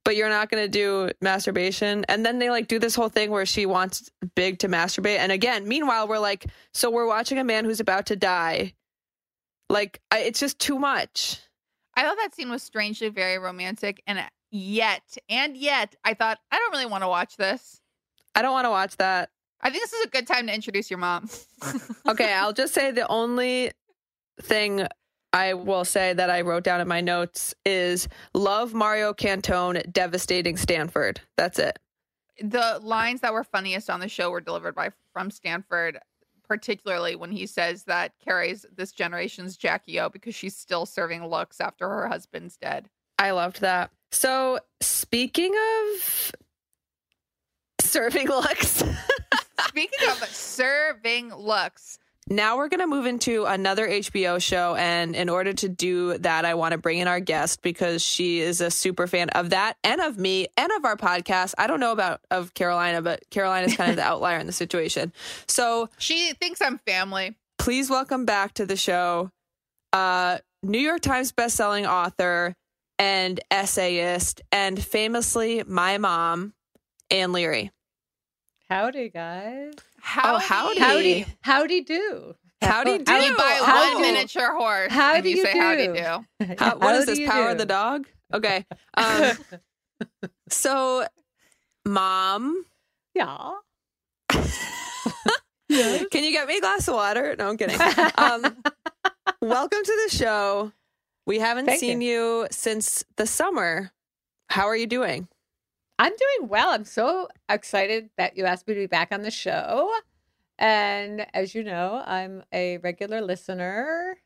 but 0.04 0.16
you're 0.16 0.28
not 0.28 0.50
gonna 0.50 0.68
do 0.68 1.10
masturbation. 1.20 2.04
And 2.08 2.24
then 2.24 2.38
they 2.38 2.50
like 2.50 2.68
do 2.68 2.78
this 2.78 2.94
whole 2.94 3.08
thing 3.08 3.30
where 3.30 3.46
she 3.46 3.66
wants 3.66 4.10
Big 4.34 4.58
to 4.60 4.68
masturbate. 4.68 5.18
And 5.18 5.32
again, 5.32 5.66
meanwhile, 5.68 6.08
we're 6.08 6.18
like, 6.18 6.46
so 6.72 6.90
we're 6.90 7.06
watching 7.06 7.38
a 7.38 7.44
man 7.44 7.64
who's 7.64 7.80
about 7.80 8.06
to 8.06 8.16
die. 8.16 8.74
Like, 9.70 10.00
I, 10.10 10.20
it's 10.20 10.40
just 10.40 10.58
too 10.58 10.78
much. 10.78 11.40
I 11.94 12.02
thought 12.02 12.16
that 12.16 12.34
scene 12.34 12.48
was 12.48 12.62
strangely 12.62 13.08
very 13.08 13.38
romantic, 13.38 14.02
and 14.06 14.22
yet, 14.50 15.02
and 15.28 15.56
yet, 15.56 15.96
I 16.04 16.14
thought 16.14 16.38
I 16.50 16.56
don't 16.56 16.70
really 16.70 16.86
want 16.86 17.02
to 17.02 17.08
watch 17.08 17.36
this. 17.36 17.80
I 18.34 18.42
don't 18.42 18.52
want 18.52 18.66
to 18.66 18.70
watch 18.70 18.96
that. 18.98 19.30
I 19.60 19.70
think 19.70 19.82
this 19.82 19.92
is 19.92 20.06
a 20.06 20.08
good 20.08 20.26
time 20.26 20.46
to 20.46 20.54
introduce 20.54 20.90
your 20.90 20.98
mom. 20.98 21.28
Okay, 22.06 22.32
I'll 22.32 22.52
just 22.52 22.72
say 22.72 22.92
the 22.92 23.06
only 23.08 23.72
thing 24.40 24.86
I 25.32 25.54
will 25.54 25.84
say 25.84 26.12
that 26.14 26.30
I 26.30 26.40
wrote 26.40 26.64
down 26.64 26.80
in 26.80 26.88
my 26.88 27.00
notes 27.00 27.54
is 27.66 28.08
love 28.34 28.72
Mario 28.74 29.12
Cantone 29.12 29.90
devastating 29.92 30.56
Stanford. 30.56 31.20
That's 31.36 31.58
it. 31.58 31.78
the 32.40 32.80
lines 32.82 33.20
that 33.20 33.32
were 33.32 33.44
funniest 33.44 33.90
on 33.90 34.00
the 34.00 34.08
show 34.08 34.30
were 34.30 34.40
delivered 34.40 34.74
by 34.74 34.90
from 35.12 35.30
Stanford, 35.30 35.98
particularly 36.46 37.14
when 37.16 37.30
he 37.30 37.46
says 37.46 37.84
that 37.84 38.12
Carrie's 38.24 38.64
this 38.74 38.92
generation's 38.92 39.56
Jackie 39.56 40.00
O 40.00 40.08
because 40.08 40.34
she's 40.34 40.56
still 40.56 40.86
serving 40.86 41.26
looks 41.26 41.60
after 41.60 41.88
her 41.88 42.08
husband's 42.08 42.56
dead. 42.56 42.88
I 43.18 43.32
loved 43.32 43.60
that. 43.60 43.90
So, 44.12 44.60
speaking 44.80 45.52
of 45.54 46.32
serving 47.80 48.28
looks, 48.28 48.82
Speaking 49.68 50.08
of 50.08 50.24
serving 50.28 51.34
looks, 51.34 51.98
now 52.30 52.56
we're 52.56 52.68
going 52.68 52.80
to 52.80 52.86
move 52.86 53.06
into 53.06 53.44
another 53.44 53.88
HBO 53.88 54.40
show. 54.42 54.74
And 54.74 55.16
in 55.16 55.28
order 55.28 55.52
to 55.52 55.68
do 55.68 56.18
that, 56.18 56.44
I 56.44 56.54
want 56.54 56.72
to 56.72 56.78
bring 56.78 56.98
in 56.98 57.08
our 57.08 57.20
guest 57.20 57.62
because 57.62 58.02
she 58.02 58.40
is 58.40 58.60
a 58.60 58.70
super 58.70 59.06
fan 59.06 59.30
of 59.30 59.50
that 59.50 59.76
and 59.82 60.00
of 60.00 60.18
me 60.18 60.48
and 60.56 60.70
of 60.72 60.84
our 60.84 60.96
podcast. 60.96 61.54
I 61.58 61.66
don't 61.66 61.80
know 61.80 61.92
about 61.92 62.20
of 62.30 62.54
Carolina, 62.54 63.02
but 63.02 63.28
Carolina's 63.30 63.76
kind 63.76 63.90
of 63.90 63.96
the 63.96 64.02
outlier 64.06 64.38
in 64.38 64.46
the 64.46 64.52
situation. 64.52 65.12
So, 65.46 65.88
she 65.98 66.32
thinks 66.34 66.60
I'm 66.60 66.78
family. 66.78 67.36
please 67.58 67.90
welcome 67.90 68.24
back 68.24 68.54
to 68.54 68.66
the 68.66 68.76
show 68.76 69.30
uh, 69.92 70.38
New 70.62 70.78
York 70.78 71.00
Times 71.00 71.32
bestselling 71.32 71.88
author 71.88 72.54
and 72.98 73.40
essayist, 73.50 74.42
and 74.50 74.82
famously 74.82 75.62
my 75.66 75.98
mom, 75.98 76.52
Anne 77.10 77.32
Leary. 77.32 77.70
Howdy, 78.68 79.08
guys. 79.10 79.72
Howdy. 80.08 80.44
howdy. 80.46 80.78
Howdy. 80.80 81.26
Howdy 81.42 81.80
do. 81.82 82.34
Howdy 82.62 82.98
do. 82.98 83.04
How 83.06 83.20
do 83.20 83.26
You 83.26 83.36
buy 83.36 83.60
How 83.62 83.92
one 83.92 83.96
do- 84.02 84.02
miniature 84.10 84.52
horse 84.56 84.90
how 84.90 85.14
and 85.14 85.22
do 85.22 85.28
you, 85.30 85.36
you 85.36 85.42
say 85.44 85.52
howdy 85.58 85.86
do? 85.88 85.94
do. 85.94 86.54
How, 86.58 86.76
what 86.76 86.82
How 86.82 86.94
is 86.94 87.06
this? 87.06 87.20
Power 87.28 87.44
do? 87.44 87.52
of 87.52 87.58
the 87.58 87.66
dog? 87.66 88.06
Okay. 88.32 88.64
Um, 88.96 89.36
so, 90.48 91.06
mom, 91.86 92.64
Yeah. 93.14 93.50
can 94.30 96.24
you 96.24 96.32
get 96.32 96.48
me 96.48 96.56
a 96.58 96.60
glass 96.60 96.88
of 96.88 96.94
water? 96.94 97.34
No, 97.38 97.50
I'm 97.50 97.56
kidding. 97.56 97.78
Um, 98.16 98.56
welcome 99.42 99.80
to 99.84 100.08
the 100.08 100.16
show. 100.16 100.72
We 101.26 101.38
haven't 101.40 101.66
Thank 101.66 101.80
seen 101.80 102.00
you. 102.00 102.46
since 102.50 103.04
the 103.16 103.26
summer. 103.26 103.90
How 104.48 104.66
are 104.66 104.76
you 104.76 104.86
doing? 104.86 105.28
I'm 105.98 106.12
doing 106.12 106.48
well. 106.48 106.70
I'm 106.70 106.84
so 106.84 107.28
excited 107.48 108.10
that 108.16 108.36
you 108.36 108.44
asked 108.44 108.68
me 108.68 108.74
to 108.74 108.80
be 108.80 108.86
back 108.86 109.08
on 109.12 109.22
the 109.22 109.30
show. 109.30 109.92
And 110.58 111.26
as 111.34 111.54
you 111.54 111.64
know, 111.64 112.02
I'm 112.04 112.42
a 112.52 112.78
regular 112.78 113.20
listener. 113.20 114.16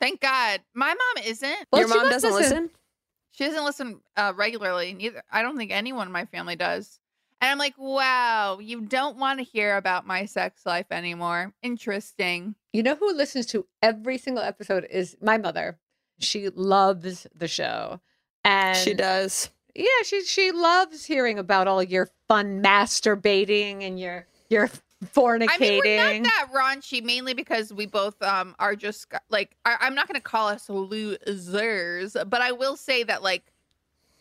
Thank 0.00 0.20
God. 0.20 0.60
My 0.74 0.88
mom 0.88 1.24
isn't. 1.24 1.66
Well, 1.72 1.80
Your 1.82 1.88
mom 1.88 2.08
doesn't 2.10 2.32
listen. 2.32 2.50
listen? 2.64 2.70
She 3.30 3.44
doesn't 3.44 3.64
listen 3.64 4.00
uh, 4.16 4.32
regularly. 4.36 4.92
Neither. 4.94 5.22
I 5.30 5.42
don't 5.42 5.56
think 5.56 5.70
anyone 5.70 6.06
in 6.06 6.12
my 6.12 6.26
family 6.26 6.56
does. 6.56 6.98
And 7.40 7.50
I'm 7.50 7.58
like, 7.58 7.74
wow, 7.78 8.58
you 8.60 8.82
don't 8.82 9.16
want 9.16 9.38
to 9.40 9.44
hear 9.44 9.76
about 9.76 10.06
my 10.06 10.26
sex 10.26 10.64
life 10.66 10.86
anymore. 10.90 11.52
Interesting. 11.62 12.54
You 12.72 12.82
know 12.82 12.94
who 12.94 13.12
listens 13.12 13.46
to 13.46 13.66
every 13.80 14.18
single 14.18 14.42
episode 14.44 14.86
is 14.90 15.16
my 15.20 15.38
mother. 15.38 15.78
She 16.18 16.48
loves 16.50 17.26
the 17.34 17.48
show. 17.48 18.00
And 18.44 18.76
She 18.76 18.94
does. 18.94 19.50
Yeah, 19.74 19.86
she 20.04 20.22
she 20.24 20.52
loves 20.52 21.04
hearing 21.04 21.38
about 21.38 21.66
all 21.66 21.82
your 21.82 22.10
fun 22.28 22.62
masturbating 22.62 23.82
and 23.82 23.98
your 23.98 24.26
your 24.50 24.68
fornicating. 25.14 25.48
I 25.50 25.58
mean, 25.58 25.80
we're 25.84 26.18
not 26.18 26.24
that 26.24 26.48
raunchy, 26.54 27.02
mainly 27.02 27.34
because 27.34 27.72
we 27.72 27.86
both 27.86 28.20
um 28.22 28.54
are 28.58 28.76
just 28.76 29.12
like 29.30 29.56
I, 29.64 29.76
I'm 29.80 29.94
not 29.94 30.08
going 30.08 30.20
to 30.20 30.22
call 30.22 30.48
us 30.48 30.68
losers, 30.68 32.16
but 32.26 32.42
I 32.42 32.52
will 32.52 32.76
say 32.76 33.02
that 33.04 33.22
like 33.22 33.44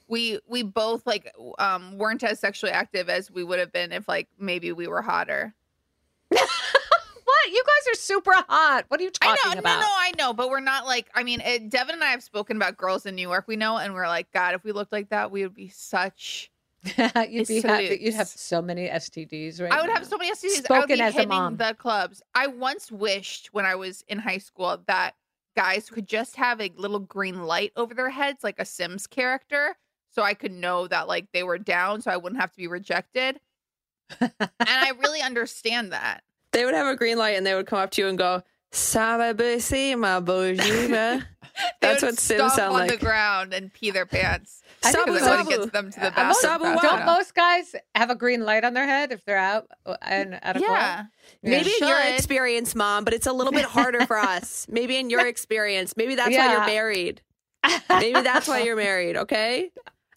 we 0.07 0.39
we 0.47 0.63
both 0.63 1.05
like 1.05 1.33
um 1.59 1.97
weren't 1.97 2.23
as 2.23 2.39
sexually 2.39 2.71
active 2.71 3.09
as 3.09 3.29
we 3.29 3.43
would 3.43 3.59
have 3.59 3.71
been 3.71 3.91
if 3.91 4.07
like 4.07 4.27
maybe 4.39 4.71
we 4.71 4.87
were 4.87 5.01
hotter. 5.01 5.53
You 7.61 7.67
guys 7.67 7.93
are 7.93 8.01
super 8.01 8.31
hot. 8.49 8.85
What 8.87 8.99
are 8.99 9.03
you 9.03 9.11
I 9.21 9.35
talking 9.35 9.53
know, 9.53 9.59
about? 9.59 9.79
no, 9.81 9.81
no, 9.81 9.87
I 9.87 10.11
know, 10.17 10.33
but 10.33 10.49
we're 10.49 10.61
not 10.61 10.85
like. 10.85 11.09
I 11.13 11.23
mean, 11.23 11.41
it, 11.41 11.69
Devin 11.69 11.95
and 11.95 12.03
I 12.03 12.07
have 12.07 12.23
spoken 12.23 12.57
about 12.57 12.75
girls 12.75 13.05
in 13.05 13.15
New 13.15 13.21
York. 13.21 13.45
We 13.47 13.55
know, 13.55 13.77
and 13.77 13.93
we're 13.93 14.07
like, 14.07 14.31
God, 14.31 14.55
if 14.55 14.63
we 14.63 14.71
looked 14.71 14.91
like 14.91 15.09
that, 15.09 15.29
we 15.29 15.43
would 15.43 15.53
be 15.53 15.69
such. 15.69 16.49
you'd 17.29 17.47
be 17.47 17.61
happy. 17.61 17.99
You'd 18.01 18.15
have 18.15 18.27
so 18.27 18.61
many 18.61 18.87
STDs 18.87 19.61
right 19.61 19.71
I 19.71 19.81
would 19.81 19.87
now. 19.89 19.93
have 19.93 20.07
so 20.07 20.17
many 20.17 20.31
STDs. 20.31 20.71
I 20.71 20.79
would 20.79 20.87
be 20.87 20.93
as 20.93 20.99
a 20.99 21.11
hitting 21.11 21.29
mom. 21.29 21.57
the 21.57 21.75
clubs. 21.77 22.23
I 22.33 22.47
once 22.47 22.91
wished 22.91 23.49
when 23.53 23.65
I 23.65 23.75
was 23.75 24.03
in 24.07 24.17
high 24.17 24.39
school 24.39 24.81
that 24.87 25.13
guys 25.55 25.87
could 25.89 26.07
just 26.07 26.35
have 26.37 26.59
a 26.59 26.71
little 26.77 26.99
green 26.99 27.43
light 27.43 27.71
over 27.75 27.93
their 27.93 28.09
heads, 28.09 28.43
like 28.43 28.57
a 28.57 28.65
Sims 28.65 29.05
character, 29.05 29.77
so 30.09 30.23
I 30.23 30.33
could 30.33 30.51
know 30.51 30.87
that 30.87 31.07
like 31.07 31.27
they 31.33 31.43
were 31.43 31.59
down, 31.59 32.01
so 32.01 32.09
I 32.09 32.17
wouldn't 32.17 32.41
have 32.41 32.51
to 32.51 32.57
be 32.57 32.67
rejected. 32.67 33.39
and 34.19 34.31
I 34.59 34.91
really 34.99 35.21
understand 35.21 35.91
that. 35.91 36.23
They 36.53 36.65
would 36.65 36.73
have 36.73 36.87
a 36.87 36.95
green 36.95 37.17
light 37.17 37.37
and 37.37 37.45
they 37.45 37.55
would 37.55 37.67
come 37.67 37.79
up 37.79 37.91
to 37.91 38.01
you 38.01 38.07
and 38.07 38.17
go, 38.17 38.43
Sababusima 38.71 40.23
bourgeois. 40.23 41.21
They 41.81 41.87
That's 41.87 42.01
what 42.01 42.17
Sims 42.17 42.39
stomp 42.39 42.53
sound 42.53 42.73
on 42.73 42.79
like. 42.79 42.91
the 42.91 42.97
ground 43.05 43.53
and 43.53 43.73
pee 43.73 43.91
their 43.91 44.05
pants. 44.05 44.63
I 44.85 44.91
think 44.93 45.05
Sabu 45.09 45.11
Because 45.13 45.21
most- 45.21 45.25
that 45.27 45.37
Sabu. 45.45 45.49
gets 45.49 45.71
them 45.73 45.91
to 45.91 45.99
the 45.99 46.05
Uh, 46.21 46.27
most- 46.27 46.41
bathroom. 46.43 46.61
Sabu 46.75 46.81
Don't 46.87 46.93
enough. 46.95 47.05
most 47.17 47.35
guys 47.35 47.75
have 47.93 48.09
a 48.09 48.15
green 48.15 48.45
light 48.45 48.63
on 48.63 48.73
their 48.73 48.85
head 48.85 49.11
if 49.11 49.25
they're 49.25 49.37
out 49.37 49.67
and 50.01 50.35
at 50.41 50.55
a 50.55 50.59
club? 50.59 50.71
Yeah. 50.71 51.03
Maybe 51.43 51.71
in 51.81 51.87
your 51.89 51.99
experience, 52.15 52.73
mom, 52.73 53.03
but 53.03 53.13
it's 53.13 53.27
a 53.27 53.33
little 53.33 53.51
bit 53.51 53.65
harder 53.65 54.05
for 54.05 54.17
us. 54.33 54.65
Maybe 54.69 54.95
in 54.97 55.09
your 55.09 55.27
experience. 55.27 55.95
Maybe 55.97 56.15
that's 56.15 56.35
why 56.35 56.51
you're 56.53 56.65
married. 56.65 57.21
Maybe 57.89 58.21
that's 58.21 58.47
why 58.47 58.59
you're 58.63 58.77
married, 58.77 59.17
okay? 59.17 59.71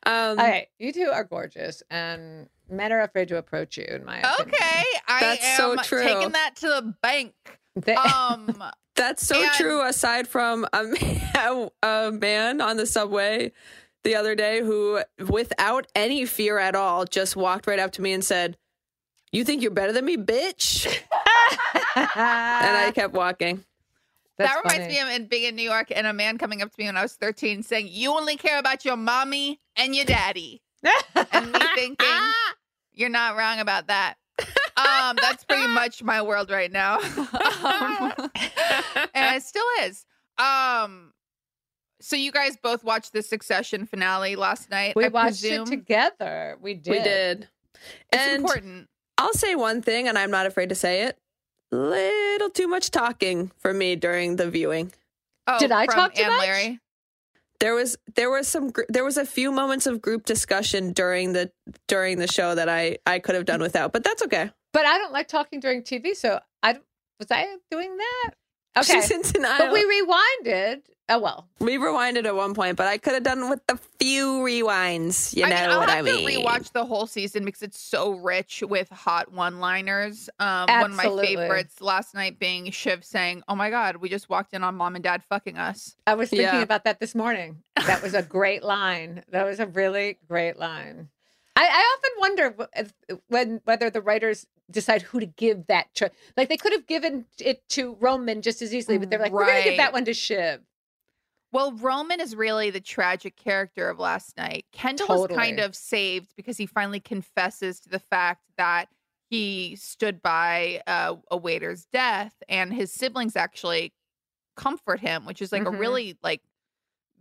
Um, 0.06 0.38
Okay, 0.38 0.68
you 0.78 0.92
two 0.92 1.10
are 1.12 1.24
gorgeous, 1.24 1.82
and 1.90 2.48
men 2.70 2.92
are 2.92 3.00
afraid 3.02 3.28
to 3.28 3.36
approach 3.38 3.76
you. 3.76 3.84
In 3.84 4.04
my 4.04 4.18
opinion. 4.18 4.54
Okay, 4.54 4.82
I 5.08 5.20
That's 5.20 5.44
am 5.44 5.56
so 5.58 5.76
true. 5.82 6.02
taking 6.02 6.32
that 6.32 6.56
to 6.56 6.66
the 6.66 6.94
bank. 7.02 7.32
They- 7.76 7.94
Um, 7.96 8.62
That's 8.96 9.26
so 9.26 9.42
And- 9.42 9.50
true. 9.52 9.82
Aside 9.86 10.28
from 10.28 10.66
a 10.72 10.84
man, 11.34 11.70
a 11.82 12.10
man 12.12 12.60
on 12.60 12.76
the 12.76 12.86
subway 12.86 13.52
the 14.04 14.14
other 14.16 14.34
day 14.34 14.60
who, 14.60 15.00
without 15.28 15.86
any 15.94 16.26
fear 16.26 16.58
at 16.58 16.74
all, 16.76 17.04
just 17.04 17.34
walked 17.36 17.66
right 17.66 17.78
up 17.78 17.90
to 17.92 18.02
me 18.02 18.12
and 18.12 18.24
said, 18.24 18.56
"You 19.32 19.44
think 19.44 19.62
you're 19.62 19.70
better 19.72 19.92
than 19.92 20.04
me, 20.04 20.16
bitch?" 20.16 20.86
And 21.96 22.10
I 22.16 22.92
kept 22.94 23.14
walking. 23.14 23.64
That's 24.36 24.52
that 24.52 24.62
reminds 24.64 24.84
funny. 24.86 24.94
me 24.94 25.00
of 25.14 25.20
in 25.20 25.28
being 25.28 25.44
in 25.44 25.56
New 25.56 25.62
York 25.62 25.92
and 25.94 26.06
a 26.06 26.12
man 26.12 26.38
coming 26.38 26.60
up 26.62 26.68
to 26.70 26.74
me 26.78 26.86
when 26.86 26.96
I 26.96 27.02
was 27.02 27.14
13 27.14 27.62
saying, 27.62 27.86
You 27.90 28.10
only 28.12 28.36
care 28.36 28.58
about 28.58 28.84
your 28.84 28.96
mommy 28.96 29.60
and 29.76 29.94
your 29.94 30.04
daddy. 30.04 30.60
And 31.32 31.52
me 31.52 31.58
thinking, 31.74 32.08
You're 32.92 33.08
not 33.10 33.36
wrong 33.36 33.60
about 33.60 33.88
that. 33.88 34.14
Um, 34.76 35.16
that's 35.22 35.44
pretty 35.44 35.68
much 35.68 36.02
my 36.02 36.20
world 36.20 36.50
right 36.50 36.70
now. 36.70 36.98
Um, 36.98 38.12
and 39.14 39.36
it 39.36 39.42
still 39.44 39.64
is. 39.82 40.04
Um, 40.36 41.12
so 42.00 42.16
you 42.16 42.32
guys 42.32 42.56
both 42.60 42.82
watched 42.82 43.12
the 43.12 43.22
Succession 43.22 43.86
finale 43.86 44.34
last 44.34 44.70
night. 44.70 44.96
we 44.96 45.04
I 45.04 45.08
watched 45.08 45.42
presume. 45.42 45.68
it 45.68 45.70
together. 45.70 46.58
We 46.60 46.74
did. 46.74 46.90
We 46.90 46.98
did. 46.98 47.48
It's 48.12 48.20
and 48.20 48.36
important. 48.38 48.88
I'll 49.16 49.32
say 49.32 49.54
one 49.54 49.80
thing, 49.80 50.08
and 50.08 50.18
I'm 50.18 50.32
not 50.32 50.46
afraid 50.46 50.70
to 50.70 50.74
say 50.74 51.02
it. 51.04 51.18
Little 51.70 52.50
too 52.50 52.66
much 52.66 52.90
talking 52.90 53.52
for 53.58 53.72
me 53.72 53.94
during 53.94 54.34
the 54.34 54.50
viewing. 54.50 54.92
Oh, 55.46 55.58
Did 55.60 55.70
I 55.70 55.86
from 55.86 55.94
talk 55.94 56.14
too 56.14 56.24
Anne 56.24 56.30
much? 56.32 56.40
Leary. 56.40 56.80
There 57.60 57.74
was 57.74 57.96
there 58.16 58.30
was 58.30 58.48
some 58.48 58.72
there 58.88 59.04
was 59.04 59.16
a 59.16 59.24
few 59.24 59.52
moments 59.52 59.86
of 59.86 60.02
group 60.02 60.24
discussion 60.24 60.92
during 60.92 61.32
the 61.32 61.50
during 61.88 62.18
the 62.18 62.26
show 62.26 62.54
that 62.54 62.68
I 62.68 62.98
I 63.06 63.18
could 63.18 63.34
have 63.34 63.44
done 63.44 63.60
without, 63.60 63.92
but 63.92 64.04
that's 64.04 64.22
okay. 64.22 64.50
But 64.72 64.86
I 64.86 64.98
don't 64.98 65.12
like 65.12 65.28
talking 65.28 65.60
during 65.60 65.82
TV, 65.82 66.14
so 66.16 66.40
I 66.62 66.78
was 67.18 67.30
I 67.30 67.56
doing 67.70 67.96
that? 67.96 68.30
Okay, 68.76 68.94
She's 69.00 69.10
in 69.12 69.22
denial. 69.22 69.58
but 69.66 69.72
we 69.72 69.84
rewinded. 69.84 70.82
Oh 71.10 71.18
well, 71.18 71.46
We 71.60 71.76
rewinded 71.76 72.24
at 72.24 72.34
one 72.34 72.54
point, 72.54 72.76
but 72.78 72.86
I 72.86 72.96
could 72.96 73.12
have 73.12 73.22
done 73.24 73.50
with 73.50 73.60
a 73.68 73.76
few 74.00 74.38
rewinds. 74.40 75.36
You 75.36 75.44
I 75.44 75.48
know 75.50 75.54
mean, 75.56 75.70
I'll 75.70 75.78
what 75.80 75.90
have 75.90 75.98
I 75.98 76.02
mean? 76.02 76.26
to 76.42 76.42
rewatch 76.48 76.72
the 76.72 76.86
whole 76.86 77.06
season 77.06 77.44
because 77.44 77.60
it's 77.60 77.78
so 77.78 78.12
rich 78.12 78.62
with 78.66 78.88
hot 78.88 79.30
one-liners. 79.30 80.30
Um, 80.38 80.66
one 80.66 80.90
of 80.92 80.96
my 80.96 81.02
favorites 81.04 81.82
last 81.82 82.14
night 82.14 82.38
being 82.38 82.70
Shiv 82.70 83.04
saying, 83.04 83.42
"Oh 83.48 83.54
my 83.54 83.68
God, 83.68 83.96
we 83.96 84.08
just 84.08 84.30
walked 84.30 84.54
in 84.54 84.64
on 84.64 84.76
mom 84.76 84.94
and 84.94 85.04
dad 85.04 85.22
fucking 85.28 85.58
us." 85.58 85.94
I 86.06 86.14
was 86.14 86.30
thinking 86.30 86.46
Yeah. 86.46 86.62
about 86.62 86.84
that 86.84 87.00
this 87.00 87.14
morning. 87.14 87.62
That 87.86 88.02
was 88.02 88.14
a 88.14 88.22
great 88.22 88.62
line. 88.64 89.24
That 89.28 89.44
was 89.44 89.60
a 89.60 89.66
really 89.66 90.18
great 90.26 90.56
line. 90.58 91.10
I, 91.54 91.64
I 91.66 91.96
often 91.98 92.10
wonder 92.18 92.68
if- 92.74 93.20
when 93.28 93.60
whether 93.64 93.90
the 93.90 94.00
writers 94.00 94.46
decide 94.70 95.02
who 95.02 95.20
to 95.20 95.26
give 95.26 95.66
that 95.66 95.92
choice. 95.92 96.10
Like 96.34 96.48
they 96.48 96.56
could 96.56 96.72
have 96.72 96.86
given 96.86 97.26
it 97.38 97.68
to 97.70 97.94
Roman 98.00 98.40
just 98.40 98.62
as 98.62 98.74
easily, 98.74 98.96
but 98.96 99.10
they're 99.10 99.18
like, 99.18 99.32
we're 99.32 99.44
going 99.44 99.62
to 99.62 99.68
give 99.68 99.76
that 99.76 99.92
one 99.92 100.06
to 100.06 100.14
Shiv. 100.14 100.60
Well, 101.54 101.70
Roman 101.70 102.20
is 102.20 102.34
really 102.34 102.70
the 102.70 102.80
tragic 102.80 103.36
character 103.36 103.88
of 103.88 104.00
last 104.00 104.36
night. 104.36 104.66
Kendall 104.72 105.24
is 105.26 105.36
kind 105.36 105.60
of 105.60 105.76
saved 105.76 106.32
because 106.36 106.56
he 106.56 106.66
finally 106.66 106.98
confesses 106.98 107.78
to 107.80 107.88
the 107.88 108.00
fact 108.00 108.42
that 108.58 108.86
he 109.30 109.76
stood 109.76 110.20
by 110.20 110.82
uh, 110.88 111.14
a 111.30 111.36
waiter's 111.36 111.84
death, 111.86 112.34
and 112.48 112.74
his 112.74 112.90
siblings 112.90 113.36
actually 113.36 113.92
comfort 114.56 114.98
him, 114.98 115.26
which 115.26 115.40
is 115.40 115.52
like 115.52 115.62
Mhm. 115.62 115.74
a 115.74 115.78
really 115.78 116.18
like 116.24 116.42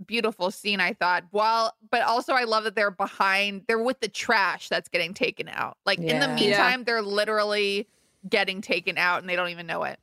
beautiful 0.03 0.49
scene. 0.49 0.79
I 0.79 0.93
thought. 0.93 1.25
Well, 1.31 1.75
but 1.91 2.01
also 2.01 2.33
I 2.33 2.45
love 2.45 2.63
that 2.63 2.73
they're 2.73 2.89
behind. 2.89 3.65
They're 3.67 3.77
with 3.83 3.99
the 3.99 4.07
trash 4.07 4.67
that's 4.67 4.89
getting 4.89 5.13
taken 5.13 5.47
out. 5.47 5.77
Like 5.85 5.99
in 5.99 6.07
the 6.07 6.25
Yeah. 6.25 6.25
Yeah. 6.25 6.35
meantime, 6.35 6.83
they're 6.85 7.03
literally 7.03 7.87
getting 8.27 8.61
taken 8.61 8.97
out, 8.97 9.19
and 9.21 9.29
they 9.29 9.35
don't 9.35 9.49
even 9.49 9.67
know 9.67 9.83
it. 9.83 9.99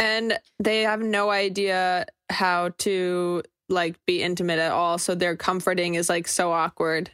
and 0.00 0.38
they 0.60 0.82
have 0.82 1.00
no 1.00 1.30
idea 1.30 2.06
how 2.30 2.70
to 2.78 3.42
like 3.68 3.96
be 4.06 4.22
intimate 4.22 4.58
at 4.58 4.72
all. 4.72 4.98
So 4.98 5.14
their 5.14 5.36
comforting 5.36 5.94
is 5.94 6.08
like 6.08 6.26
so 6.28 6.52
awkward. 6.52 7.10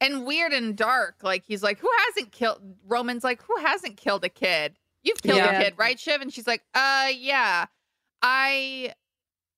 and 0.00 0.26
weird 0.26 0.52
and 0.52 0.76
dark. 0.76 1.16
Like 1.22 1.44
he's 1.46 1.62
like, 1.62 1.78
who 1.78 1.88
hasn't 2.08 2.32
killed? 2.32 2.60
Roman's 2.86 3.24
like, 3.24 3.42
who 3.42 3.56
hasn't 3.64 3.96
killed 3.96 4.24
a 4.24 4.28
kid? 4.28 4.76
You've 5.02 5.22
killed 5.22 5.38
Yeah. 5.38 5.60
a 5.60 5.64
kid, 5.64 5.74
right, 5.76 5.98
Shiv? 5.98 6.20
And 6.20 6.32
she's 6.32 6.46
like, 6.46 6.62
uh, 6.74 7.08
yeah. 7.16 7.66
I, 8.22 8.92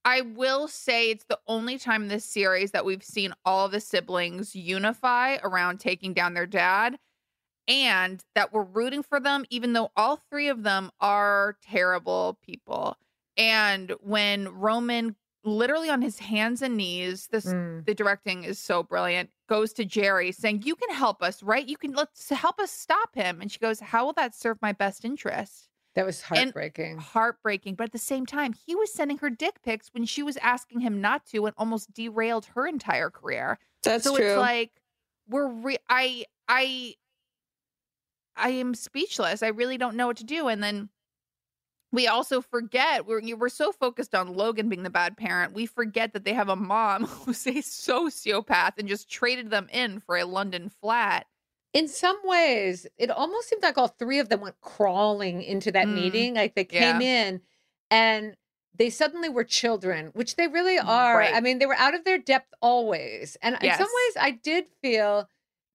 I 0.04 0.20
will 0.20 0.68
say 0.68 1.10
it's 1.10 1.24
the 1.28 1.38
only 1.48 1.78
time 1.78 2.02
in 2.02 2.08
this 2.08 2.24
series 2.24 2.72
that 2.72 2.84
we've 2.84 3.02
seen 3.02 3.32
all 3.44 3.68
the 3.68 3.80
siblings 3.80 4.54
unify 4.54 5.36
around 5.42 5.78
taking 5.78 6.12
down 6.14 6.34
their 6.34 6.46
dad, 6.46 6.98
and 7.68 8.22
that 8.36 8.52
we're 8.52 8.62
rooting 8.62 9.02
for 9.02 9.18
them, 9.18 9.44
even 9.50 9.72
though 9.72 9.90
all 9.96 10.20
three 10.30 10.48
of 10.48 10.62
them 10.62 10.90
are 11.00 11.56
terrible 11.62 12.38
people. 12.44 12.96
And 13.36 13.92
when 14.00 14.48
Roman 14.48 15.14
literally 15.44 15.88
on 15.90 16.02
his 16.02 16.18
hands 16.18 16.60
and 16.62 16.76
knees, 16.76 17.28
this 17.30 17.46
Mm. 17.46 17.84
the 17.86 17.94
directing 17.94 18.42
is 18.44 18.58
so 18.58 18.82
brilliant 18.82 19.30
goes 19.48 19.72
to 19.74 19.84
Gerri 19.84 20.34
saying 20.34 20.62
you 20.64 20.74
can 20.74 20.90
help 20.90 21.22
us 21.22 21.40
right 21.40 21.64
you 21.68 21.76
can 21.76 21.92
let's 21.92 22.28
help 22.30 22.58
us 22.58 22.72
stop 22.72 23.14
him 23.14 23.40
and 23.40 23.52
she 23.52 23.60
goes 23.60 23.78
how 23.78 24.04
will 24.06 24.12
that 24.14 24.34
serve 24.34 24.60
my 24.60 24.72
best 24.72 25.04
interest 25.04 25.68
That 25.94 26.04
was 26.04 26.20
heartbreaking. 26.22 26.98
heartbreaking 26.98 27.76
but 27.76 27.84
at 27.84 27.92
the 27.92 27.98
same 27.98 28.26
time 28.26 28.54
he 28.66 28.74
was 28.74 28.92
sending 28.92 29.18
her 29.18 29.30
dick 29.30 29.62
pics 29.62 29.88
when 29.94 30.04
she 30.04 30.24
was 30.24 30.36
asking 30.38 30.80
him 30.80 31.00
not 31.00 31.24
to 31.26 31.46
and 31.46 31.54
almost 31.56 31.92
derailed 31.94 32.46
her 32.56 32.66
entire 32.66 33.08
career 33.08 33.60
That's 33.84 34.02
so 34.02 34.16
true. 34.16 34.26
it's 34.26 34.36
like 34.36 34.72
we're 35.28 35.46
re- 35.46 35.78
i 35.88 36.24
i 36.48 36.94
i 38.36 38.48
am 38.48 38.74
speechless 38.74 39.44
i 39.44 39.48
really 39.48 39.78
don't 39.78 39.94
know 39.94 40.08
what 40.08 40.16
to 40.16 40.24
do 40.24 40.48
and 40.48 40.60
then 40.60 40.88
we 41.92 42.06
also 42.08 42.40
forget 42.40 43.06
we're 43.06 43.20
we're 43.36 43.48
so 43.48 43.72
focused 43.72 44.14
on 44.14 44.34
Logan 44.34 44.68
being 44.68 44.82
the 44.82 44.90
bad 44.90 45.16
parent. 45.16 45.54
We 45.54 45.66
forget 45.66 46.12
that 46.12 46.24
they 46.24 46.32
have 46.34 46.48
a 46.48 46.56
mom 46.56 47.04
who's 47.06 47.46
a 47.46 47.52
sociopath 47.62 48.72
and 48.78 48.88
just 48.88 49.08
traded 49.10 49.50
them 49.50 49.68
in 49.72 50.00
for 50.00 50.16
a 50.16 50.24
London 50.24 50.68
flat. 50.80 51.26
In 51.72 51.88
some 51.88 52.18
ways, 52.24 52.86
it 52.96 53.10
almost 53.10 53.48
seemed 53.48 53.62
like 53.62 53.76
all 53.76 53.88
three 53.88 54.18
of 54.18 54.28
them 54.28 54.40
went 54.40 54.60
crawling 54.60 55.42
into 55.42 55.70
that 55.72 55.86
Mm. 55.86 55.94
meeting. 55.94 56.34
Like 56.34 56.54
they 56.54 56.64
came 56.64 57.00
in 57.02 57.40
and 57.90 58.36
they 58.74 58.90
suddenly 58.90 59.28
were 59.28 59.44
children, 59.44 60.10
which 60.14 60.36
they 60.36 60.48
really 60.48 60.78
are. 60.78 61.22
I 61.22 61.40
mean, 61.40 61.58
they 61.58 61.66
were 61.66 61.76
out 61.76 61.94
of 61.94 62.04
their 62.04 62.18
depth 62.18 62.52
always. 62.60 63.36
And 63.42 63.54
in 63.62 63.74
some 63.74 63.88
ways, 63.88 64.16
I 64.20 64.30
did 64.42 64.66
feel 64.82 65.28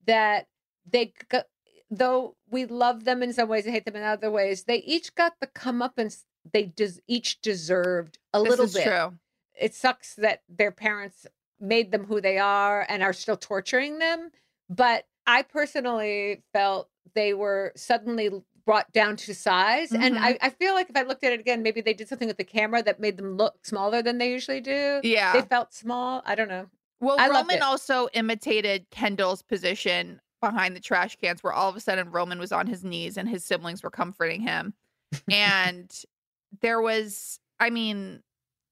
that 0.07 0.47
they, 0.89 1.13
got, 1.29 1.45
though 1.91 2.35
we 2.49 2.65
love 2.65 3.03
them 3.03 3.21
in 3.21 3.33
some 3.33 3.49
ways 3.49 3.65
and 3.65 3.73
hate 3.75 3.85
them 3.85 3.95
in 3.97 4.03
other 4.03 4.31
ways, 4.31 4.63
they 4.63 4.77
each 4.77 5.13
got 5.13 5.33
the 5.39 5.47
comeuppance 5.47 6.23
they 6.51 6.65
des- 6.65 7.01
each 7.07 7.39
deserved 7.41 8.17
a 8.33 8.39
This 8.39 8.49
little 8.49 8.65
is 8.65 8.73
bit. 8.73 8.83
true. 8.85 9.13
It 9.59 9.75
sucks 9.75 10.15
that 10.15 10.41
their 10.49 10.71
parents 10.71 11.27
made 11.59 11.91
them 11.91 12.05
who 12.05 12.19
they 12.19 12.39
are 12.39 12.83
and 12.89 13.03
are 13.03 13.13
still 13.13 13.37
torturing 13.37 13.99
them. 13.99 14.31
But 14.69 15.05
I 15.27 15.43
personally 15.43 16.41
felt 16.51 16.89
they 17.13 17.35
were 17.35 17.73
suddenly 17.75 18.31
brought 18.65 18.91
down 18.91 19.17
to 19.17 19.35
size. 19.35 19.91
And 19.91 20.15
Mhm. 20.15 20.19
I, 20.19 20.37
I 20.41 20.49
feel 20.49 20.73
like 20.73 20.89
if 20.89 20.95
I 20.95 21.01
looked 21.03 21.23
at 21.23 21.33
it 21.33 21.39
again, 21.39 21.61
maybe 21.61 21.81
they 21.81 21.93
did 21.93 22.07
something 22.07 22.27
with 22.27 22.37
the 22.37 22.43
camera 22.43 22.81
that 22.83 22.99
made 22.99 23.17
them 23.17 23.37
look 23.37 23.63
smaller 23.65 24.01
than 24.01 24.17
they 24.17 24.31
usually 24.31 24.61
do. 24.61 25.01
Yeah. 25.03 25.33
They 25.33 25.41
felt 25.41 25.73
small. 25.73 26.23
I 26.25 26.33
don't 26.35 26.47
know. 26.49 26.67
Well, 26.99 27.17
I 27.19 27.27
Roman 27.29 27.61
also 27.61 28.07
imitated 28.13 28.89
Kendall's 28.89 29.41
position 29.43 30.21
behind 30.41 30.75
the 30.75 30.79
trash 30.81 31.15
cans, 31.15 31.41
where 31.43 31.53
all 31.53 31.69
of 31.69 31.75
a 31.75 31.79
sudden 31.79 32.11
Roman 32.11 32.39
was 32.39 32.51
on 32.51 32.67
his 32.67 32.83
knees 32.83 33.15
and 33.17 33.29
his 33.29 33.45
siblings 33.45 33.83
were 33.83 33.89
comforting 33.91 34.41
him. 34.41 34.73
and 35.31 35.89
there 36.61 36.81
was, 36.81 37.39
I 37.59 37.69
mean, 37.69 38.21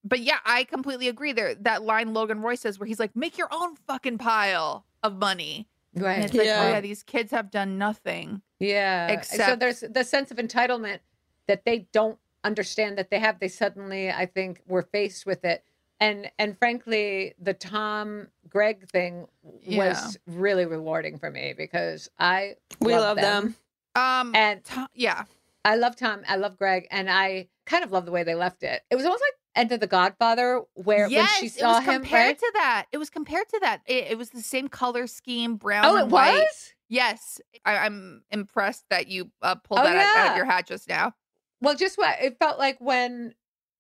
but 0.04 0.20
yeah, 0.20 0.40
I 0.46 0.64
completely 0.66 1.08
agree. 1.08 1.32
There, 1.32 1.56
that 1.56 1.84
line 1.84 2.14
Logan 2.14 2.42
Roy 2.42 2.56
says, 2.56 2.80
where 2.80 2.88
he's 2.88 3.00
like, 3.00 3.16
"Make 3.16 3.38
your 3.38 3.50
own 3.52 3.76
fucking 3.88 4.18
pile 4.18 4.86
of 5.04 5.16
money," 5.18 5.68
and 5.94 6.04
Right. 6.04 6.20
it's 6.20 6.34
like, 6.34 6.42
oh, 6.48 6.50
Yeah. 6.50 6.64
oh 6.66 6.70
yeah, 6.70 6.82
these 6.82 7.04
kids 7.04 7.32
have 7.32 7.52
done 7.52 7.78
nothing. 7.78 8.42
Yeah. 8.60 9.08
Except- 9.10 9.50
so 9.50 9.56
there's 9.56 9.82
the 9.82 10.04
sense 10.04 10.32
of 10.32 10.38
entitlement 10.38 11.00
that 11.48 11.66
they 11.66 11.88
don't 11.92 12.18
understand 12.46 12.98
that 12.98 13.10
they 13.10 13.20
have. 13.20 13.40
They 13.40 13.50
suddenly, 13.50 14.10
I 14.10 14.26
think, 14.26 14.62
were 14.68 14.84
faced 14.84 15.26
with 15.26 15.44
it. 15.44 15.64
And 16.00 16.32
and 16.40 16.58
frankly, 16.58 17.34
the 17.40 17.54
Tom 17.54 18.28
Greg 18.48 18.90
thing 18.90 19.28
Yeah. 19.62 19.78
was 19.80 20.18
really 20.28 20.66
rewarding 20.66 21.20
for 21.20 21.30
me 21.30 21.54
because 21.58 22.10
I 22.18 22.56
we 22.80 22.94
love 22.96 23.18
them. 23.18 23.56
Um, 23.96 24.34
And 24.34 24.64
Tom- 24.64 24.88
yeah, 24.94 25.26
I 25.66 25.76
love 25.76 25.96
Tom, 25.98 26.22
I 26.28 26.38
love 26.38 26.58
Greg, 26.58 26.88
and 26.90 27.10
I 27.10 27.50
kind 27.66 27.84
of 27.84 27.92
love 27.92 28.06
the 28.06 28.12
way 28.12 28.24
they 28.24 28.36
left 28.36 28.64
it. 28.64 28.82
It 28.90 28.96
was 28.96 29.06
almost 29.06 29.22
like 29.22 29.34
End 29.56 29.72
of 29.72 29.80
the 29.80 29.88
Godfather, 29.88 30.62
where 30.76 31.10
yes, 31.10 31.32
when 31.32 31.40
she 31.40 31.48
it 31.48 31.60
saw 31.60 31.74
was 31.80 31.80
him, 31.80 32.02
compared 32.04 32.28
right? 32.28 32.40
to 32.40 32.52
that. 32.54 32.86
It 32.94 32.98
was 32.98 33.10
compared 33.10 33.50
to 33.50 33.60
that. 33.64 33.82
It, 33.88 34.12
it 34.12 34.18
was 34.18 34.30
the 34.30 34.42
same 34.44 34.68
color 34.70 35.06
scheme, 35.08 35.56
brown. 35.56 35.86
Oh, 35.86 35.98
it 35.98 36.08
white. 36.08 36.32
was. 36.32 36.74
Yes, 36.88 37.42
I, 37.66 37.78
I'm 37.78 38.24
impressed 38.32 38.86
that 38.90 39.08
you 39.08 39.32
uh, 39.42 39.56
pulled 39.56 39.80
Oh, 39.80 39.84
that 39.84 39.98
out, 39.98 40.18
out 40.18 40.32
of 40.32 40.38
your 40.38 40.46
hat 40.46 40.66
just 40.68 40.88
now. 40.88 41.14
Well, 41.62 41.76
just 41.76 41.98
what 41.98 42.16
it 42.22 42.38
felt 42.40 42.58
like 42.58 42.78
when, 42.80 43.34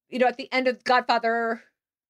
you 0.10 0.19
know, 0.19 0.27
at 0.27 0.38
the 0.38 0.51
end 0.51 0.67
of 0.67 0.84
Godfather 0.84 1.62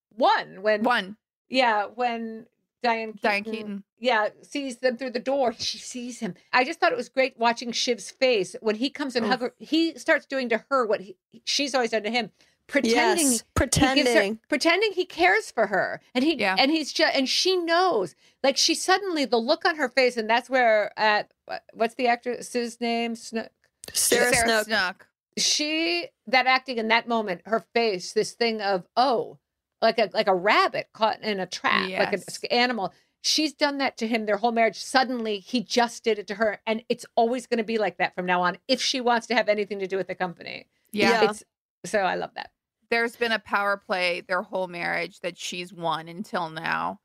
one, 0.10 0.62
when 0.62 0.84
One, 0.84 1.18
yeah, 1.50 1.86
when 1.86 2.46
Diane 2.82 3.14
Keaton, 3.14 3.30
Diane 3.30 3.44
Keaton. 3.44 3.84
yeah, 4.00 4.30
sees 4.42 4.78
them 4.78 4.98
through 4.98 5.12
the 5.12 5.20
door. 5.20 5.54
She 5.60 5.78
sees 5.78 6.20
him. 6.20 6.36
I 6.54 6.64
just 6.64 6.80
thought 6.80 6.92
it 6.92 6.98
was 6.98 7.10
great 7.10 7.38
watching 7.38 7.72
Shiv's 7.72 8.10
face 8.12 8.56
when 8.62 8.76
he 8.76 8.90
comes 8.90 9.16
and 9.16 9.26
oh. 9.26 9.28
Oof. 9.28 9.32
hug 9.32 9.42
her. 9.42 9.54
He 9.60 9.98
starts 9.98 10.26
doing 10.26 10.50
to 10.50 10.64
her 10.70 10.86
what 10.86 11.02
he, 11.02 11.16
she's 11.46 11.76
always 11.76 11.92
done 11.92 12.04
to 12.04 12.10
him, 12.12 12.32
pretending 12.68 13.26
Yes, 13.26 13.32
he 13.32 13.38
her- 13.40 13.44
pretending. 13.56 14.40
pretending 14.48 14.92
he 14.94 15.06
cares 15.06 15.52
for 15.52 15.68
her, 15.68 16.00
and 16.16 16.24
he 16.24 16.36
Yeah. 16.36 16.56
and 16.58 16.72
he's 16.72 16.94
just 16.94 17.16
and 17.16 17.28
she 17.28 17.58
knows. 17.58 18.16
Like 18.44 18.56
she 18.58 18.76
suddenly 18.76 19.26
the 19.26 19.38
look 19.38 19.66
on 19.66 19.76
her 19.76 19.90
face, 19.90 20.16
and 20.16 20.30
that's 20.30 20.50
where 20.50 20.98
at 20.98 21.32
what's 21.74 21.96
the 21.96 22.08
actress's 22.08 22.80
name? 22.80 23.16
Snook. 23.16 23.50
Sarah, 23.92 24.34
Snook. 24.36 24.66
Snook. 24.66 25.08
She 25.38 26.08
that 26.28 26.48
acting 26.48 26.78
in 26.78 26.88
that 26.90 27.08
moment, 27.08 27.42
her 27.46 27.66
face, 27.74 28.14
this 28.14 28.32
thing 28.34 28.62
of 28.62 28.86
oh, 28.96 29.40
like 29.82 29.98
a 30.00 30.10
like 30.14 30.28
a 30.28 30.36
rabbit 30.36 30.88
caught 30.94 31.22
in 31.22 31.40
a 31.40 31.46
trap, 31.46 31.90
like 31.90 32.14
an 32.14 32.22
animal. 32.52 32.94
She's 33.22 33.54
done 33.54 33.80
that 33.80 33.98
to 33.98 34.08
him 34.08 34.26
their 34.26 34.38
whole 34.38 34.54
marriage. 34.54 34.78
Suddenly, 34.78 35.40
he 35.40 35.62
just 35.62 36.04
did 36.04 36.20
it 36.20 36.28
to 36.28 36.36
her, 36.36 36.62
and 36.66 36.84
it's 36.88 37.06
always 37.16 37.48
going 37.48 37.58
to 37.58 37.64
be 37.66 37.78
like 37.78 37.98
that 37.98 38.16
from 38.16 38.26
now 38.26 38.42
on. 38.42 38.58
If 38.68 38.82
she 38.82 39.02
wants 39.02 39.28
to 39.28 39.36
have 39.36 39.50
anything 39.50 39.80
to 39.80 39.88
do 39.88 39.98
with 39.98 40.08
the 40.08 40.16
company, 40.16 40.68
Yeah. 40.92 41.24
Yeah. 41.24 41.30
it's 41.30 41.44
so 41.86 42.00
I 42.00 42.16
love 42.16 42.32
that. 42.36 42.52
There's 42.90 43.16
been 43.16 43.32
a 43.32 43.40
power 43.40 43.78
play 43.78 44.22
their 44.22 44.42
whole 44.42 44.68
marriage 44.68 45.20
that 45.20 45.38
she's 45.38 45.74
won 45.74 46.08
until 46.08 46.50
now. 46.50 47.00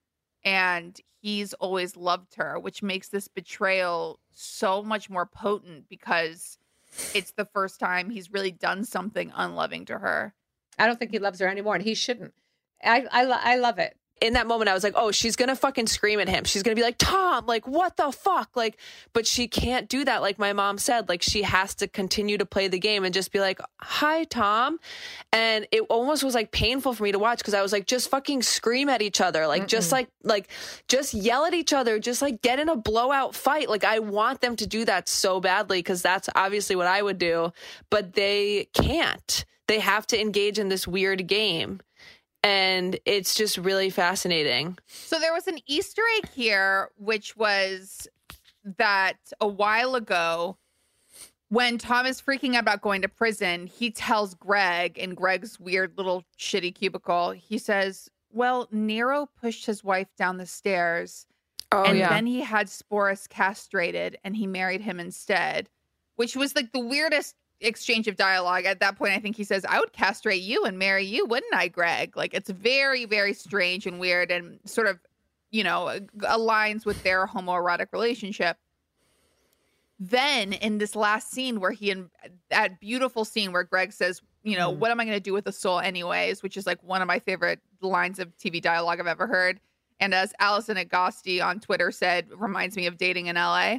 And 0.44 0.98
he's 1.20 1.52
always 1.54 1.96
loved 1.96 2.34
her, 2.36 2.58
which 2.58 2.82
makes 2.82 3.08
this 3.08 3.28
betrayal 3.28 4.20
so 4.30 4.82
much 4.82 5.08
more 5.08 5.26
potent 5.26 5.88
because 5.88 6.58
it's 7.14 7.32
the 7.32 7.46
first 7.46 7.80
time 7.80 8.10
he's 8.10 8.30
really 8.32 8.50
done 8.50 8.84
something 8.84 9.32
unloving 9.34 9.84
to 9.86 9.98
her. 9.98 10.34
I 10.78 10.86
don't 10.86 10.98
think 10.98 11.10
he 11.12 11.18
loves 11.18 11.40
her 11.40 11.48
anymore, 11.48 11.74
and 11.74 11.84
he 11.84 11.94
shouldn't. 11.94 12.34
I 12.84 13.06
I, 13.10 13.54
I 13.54 13.56
love 13.56 13.78
it. 13.78 13.96
in 14.22 14.32
that 14.34 14.46
moment, 14.46 14.70
I 14.70 14.74
was 14.74 14.82
like, 14.82 14.94
oh, 14.96 15.10
she's 15.12 15.36
gonna 15.36 15.56
fucking 15.56 15.86
scream 15.86 16.18
at 16.20 16.28
him. 16.28 16.44
She's 16.44 16.62
gonna 16.62 16.76
be 16.76 16.82
like, 16.82 16.96
Tom, 16.98 17.44
like, 17.46 17.66
what 17.66 17.96
the 17.96 18.10
fuck? 18.10 18.56
Like, 18.56 18.78
but 19.12 19.26
she 19.26 19.48
can't 19.48 19.86
do 19.88 20.04
that. 20.04 20.22
Like 20.22 20.38
my 20.38 20.52
mom 20.54 20.78
said, 20.78 21.08
like, 21.10 21.20
she 21.20 21.42
has 21.42 21.74
to 21.76 21.88
continue 21.88 22.38
to 22.38 22.46
play 22.46 22.68
the 22.68 22.78
game 22.78 23.04
and 23.04 23.12
just 23.12 23.32
be 23.32 23.40
like, 23.40 23.60
hi, 23.80 24.24
Tom. 24.24 24.78
And 25.32 25.66
it 25.72 25.82
almost 25.90 26.24
was 26.24 26.34
like 26.34 26.52
painful 26.52 26.94
for 26.94 27.02
me 27.02 27.12
to 27.12 27.18
watch 27.18 27.38
because 27.38 27.52
I 27.54 27.60
was 27.60 27.72
like, 27.72 27.86
just 27.86 28.08
fucking 28.08 28.42
scream 28.42 28.88
at 28.88 29.02
each 29.02 29.20
other. 29.20 29.46
Like, 29.46 29.66
just 29.66 29.92
like, 29.92 30.08
like, 30.22 30.48
just 30.88 31.12
yell 31.12 31.44
at 31.44 31.52
each 31.52 31.72
other. 31.74 31.98
Just 31.98 32.22
like 32.22 32.40
get 32.40 32.58
in 32.58 32.68
a 32.70 32.76
blowout 32.76 33.34
fight. 33.34 33.68
Like, 33.68 33.84
I 33.84 33.98
want 33.98 34.40
them 34.40 34.56
to 34.56 34.66
do 34.66 34.84
that 34.86 35.08
so 35.08 35.40
badly 35.40 35.80
because 35.80 36.00
that's 36.00 36.30
obviously 36.34 36.76
what 36.76 36.86
I 36.86 37.02
would 37.02 37.18
do, 37.18 37.52
but 37.90 38.14
they 38.14 38.68
can't. 38.72 39.44
They 39.66 39.80
have 39.80 40.06
to 40.08 40.20
engage 40.20 40.58
in 40.58 40.68
this 40.68 40.86
weird 40.86 41.26
game 41.26 41.80
and 42.44 42.98
it's 43.04 43.34
just 43.34 43.58
really 43.58 43.90
fascinating. 43.90 44.78
So 44.86 45.18
there 45.18 45.32
was 45.32 45.48
an 45.48 45.58
Easter 45.66 46.02
egg 46.18 46.28
here, 46.32 46.90
which 46.96 47.36
was 47.36 48.06
that 48.78 49.16
a 49.40 49.48
while 49.48 49.94
ago, 49.94 50.56
when 51.48 51.78
Tom 51.78 52.06
is 52.06 52.20
freaking 52.20 52.54
out 52.54 52.62
about 52.62 52.82
going 52.82 53.02
to 53.02 53.08
prison, 53.08 53.66
he 53.66 53.90
tells 53.90 54.34
Greg 54.34 54.98
in 54.98 55.14
Greg's 55.14 55.58
weird 55.58 55.96
little 55.96 56.24
shitty 56.38 56.74
cubicle, 56.74 57.30
he 57.30 57.58
says, 57.58 58.08
Well, 58.30 58.68
Nero 58.70 59.28
pushed 59.40 59.66
his 59.66 59.82
wife 59.82 60.08
down 60.16 60.38
the 60.38 60.46
stairs 60.46 61.26
Oh 61.74 61.82
and 61.82 61.98
yeah, 61.98 62.08
then 62.10 62.26
he 62.26 62.40
had 62.40 62.68
Sporus 62.68 63.28
castrated 63.28 64.16
and 64.22 64.36
he 64.36 64.46
married 64.46 64.80
him 64.80 65.00
instead, 65.00 65.68
which 66.14 66.36
was 66.36 66.54
like 66.54 66.70
the 66.70 66.78
weirdest 66.78 67.34
exchange 67.60 68.08
of 68.08 68.16
dialogue. 68.16 68.64
At 68.64 68.80
that 68.80 68.96
point, 68.96 69.12
I 69.12 69.18
think 69.18 69.36
he 69.36 69.44
says, 69.44 69.64
I 69.68 69.80
would 69.80 69.92
castrate 69.92 70.42
you 70.42 70.64
and 70.64 70.78
marry 70.78 71.04
you, 71.04 71.26
wouldn't 71.26 71.54
I, 71.54 71.68
Greg? 71.68 72.16
Like 72.16 72.34
it's 72.34 72.50
very, 72.50 73.04
very 73.04 73.32
strange 73.32 73.86
and 73.86 73.98
weird 73.98 74.30
and 74.30 74.58
sort 74.64 74.86
of, 74.86 74.98
you 75.50 75.64
know, 75.64 75.88
uh, 75.88 76.00
aligns 76.22 76.84
with 76.84 77.02
their 77.02 77.26
homoerotic 77.26 77.88
relationship. 77.92 78.56
Then 80.00 80.52
in 80.52 80.78
this 80.78 80.96
last 80.96 81.30
scene 81.30 81.60
where 81.60 81.70
he, 81.70 81.90
in 81.90 82.10
that 82.50 82.80
beautiful 82.80 83.24
scene 83.24 83.52
where 83.52 83.62
Greg 83.62 83.92
says, 83.92 84.20
you 84.42 84.56
know, 84.58 84.70
mm-hmm. 84.70 84.80
what 84.80 84.90
am 84.90 85.00
I 85.00 85.04
going 85.04 85.16
to 85.16 85.20
do 85.20 85.32
with 85.32 85.44
the 85.44 85.52
soul 85.52 85.80
anyways, 85.80 86.42
which 86.42 86.56
is 86.56 86.66
like 86.66 86.82
one 86.82 87.00
of 87.00 87.08
my 87.08 87.18
favorite 87.18 87.60
lines 87.80 88.18
of 88.18 88.36
TV 88.36 88.60
dialogue 88.60 89.00
I've 89.00 89.06
ever 89.06 89.26
heard. 89.26 89.60
And 90.00 90.14
as 90.14 90.34
Alison 90.40 90.76
Agosti 90.76 91.42
on 91.44 91.60
Twitter 91.60 91.90
said, 91.90 92.26
reminds 92.36 92.76
me 92.76 92.86
of 92.86 92.96
dating 92.96 93.26
in 93.26 93.36
LA. 93.36 93.78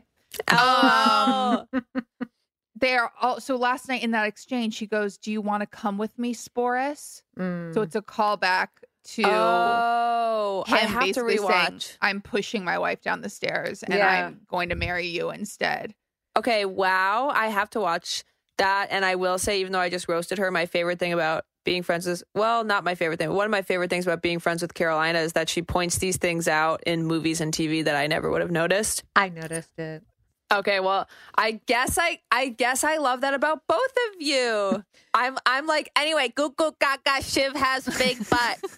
oh, 0.52 1.68
um, 1.72 1.84
They 2.78 2.96
are 2.96 3.12
all 3.22 3.40
so 3.40 3.56
last 3.56 3.88
night 3.88 4.04
in 4.04 4.12
that 4.12 4.28
exchange, 4.28 4.76
she 4.76 4.86
goes, 4.86 5.18
Do 5.18 5.32
you 5.32 5.42
want 5.42 5.62
to 5.62 5.68
come 5.68 5.98
with 5.98 6.18
me, 6.20 6.34
Sporus? 6.34 7.22
Mm. 7.38 7.74
So 7.74 7.82
it's 7.82 7.96
a 7.96 8.02
callback 8.02 8.68
to 9.06 9.24
oh, 9.26 10.64
him 10.68 10.76
I 10.76 10.78
have 10.80 11.00
to 11.02 11.06
basically 11.08 11.38
saying, 11.38 11.50
rewatch. 11.50 11.98
I'm 12.02 12.22
pushing 12.22 12.64
my 12.64 12.78
wife 12.80 13.02
down 13.02 13.22
the 13.22 13.30
stairs 13.30 13.84
and 13.84 13.94
Yeah. 13.94 14.08
I'm 14.08 14.42
going 14.50 14.70
to 14.70 14.76
marry 14.76 15.08
you 15.08 15.30
instead. 15.30 15.94
Okay, 16.38 16.66
wow, 16.66 17.30
I 17.34 17.48
have 17.48 17.70
to 17.72 17.80
watch 17.80 18.24
that, 18.58 18.88
and 18.90 19.06
I 19.06 19.16
will 19.16 19.38
say, 19.38 19.60
even 19.62 19.72
though 19.72 19.80
I 19.80 19.90
just 19.90 20.08
roasted 20.10 20.38
her, 20.38 20.52
my 20.52 20.66
favorite 20.66 21.00
thing 21.00 21.14
about 21.14 21.46
being 21.64 21.82
friends 21.82 22.08
is 22.08 22.24
well, 22.34 22.64
not 22.64 22.84
my 22.84 22.96
favorite 22.96 23.20
thing. 23.20 23.32
One 23.34 23.46
of 23.46 23.52
my 23.52 23.62
favorite 23.62 23.90
things 23.90 24.06
about 24.06 24.22
being 24.22 24.40
friends 24.40 24.62
with 24.62 24.74
Carolina 24.74 25.20
is 25.20 25.34
that 25.34 25.50
she 25.50 25.62
points 25.62 25.98
these 25.98 26.18
things 26.18 26.48
out 26.48 26.82
in 26.86 27.06
movies 27.06 27.42
and 27.42 27.54
TV 27.54 27.84
that 27.84 27.96
I 27.96 28.08
never 28.08 28.30
would 28.30 28.42
have 28.42 28.52
noticed. 28.52 29.04
I 29.16 29.30
noticed 29.30 29.78
it. 29.80 30.04
Okay, 30.54 30.80
well, 30.80 31.08
I 31.36 31.60
guess 31.66 31.98
I 31.98 32.20
I 32.32 32.50
guess 32.50 32.84
I 32.84 32.98
love 32.98 33.22
that 33.22 33.34
about 33.34 33.62
both 33.68 33.80
of 34.10 34.22
you. 34.22 34.84
I'm 35.14 35.38
I'm 35.46 35.66
like 35.66 35.90
anyway, 35.96 36.32
Google 36.36 36.76
Gaga 36.80 37.24
Shiv 37.24 37.56
has 37.56 37.86
big 37.98 38.18
butt. 38.30 38.60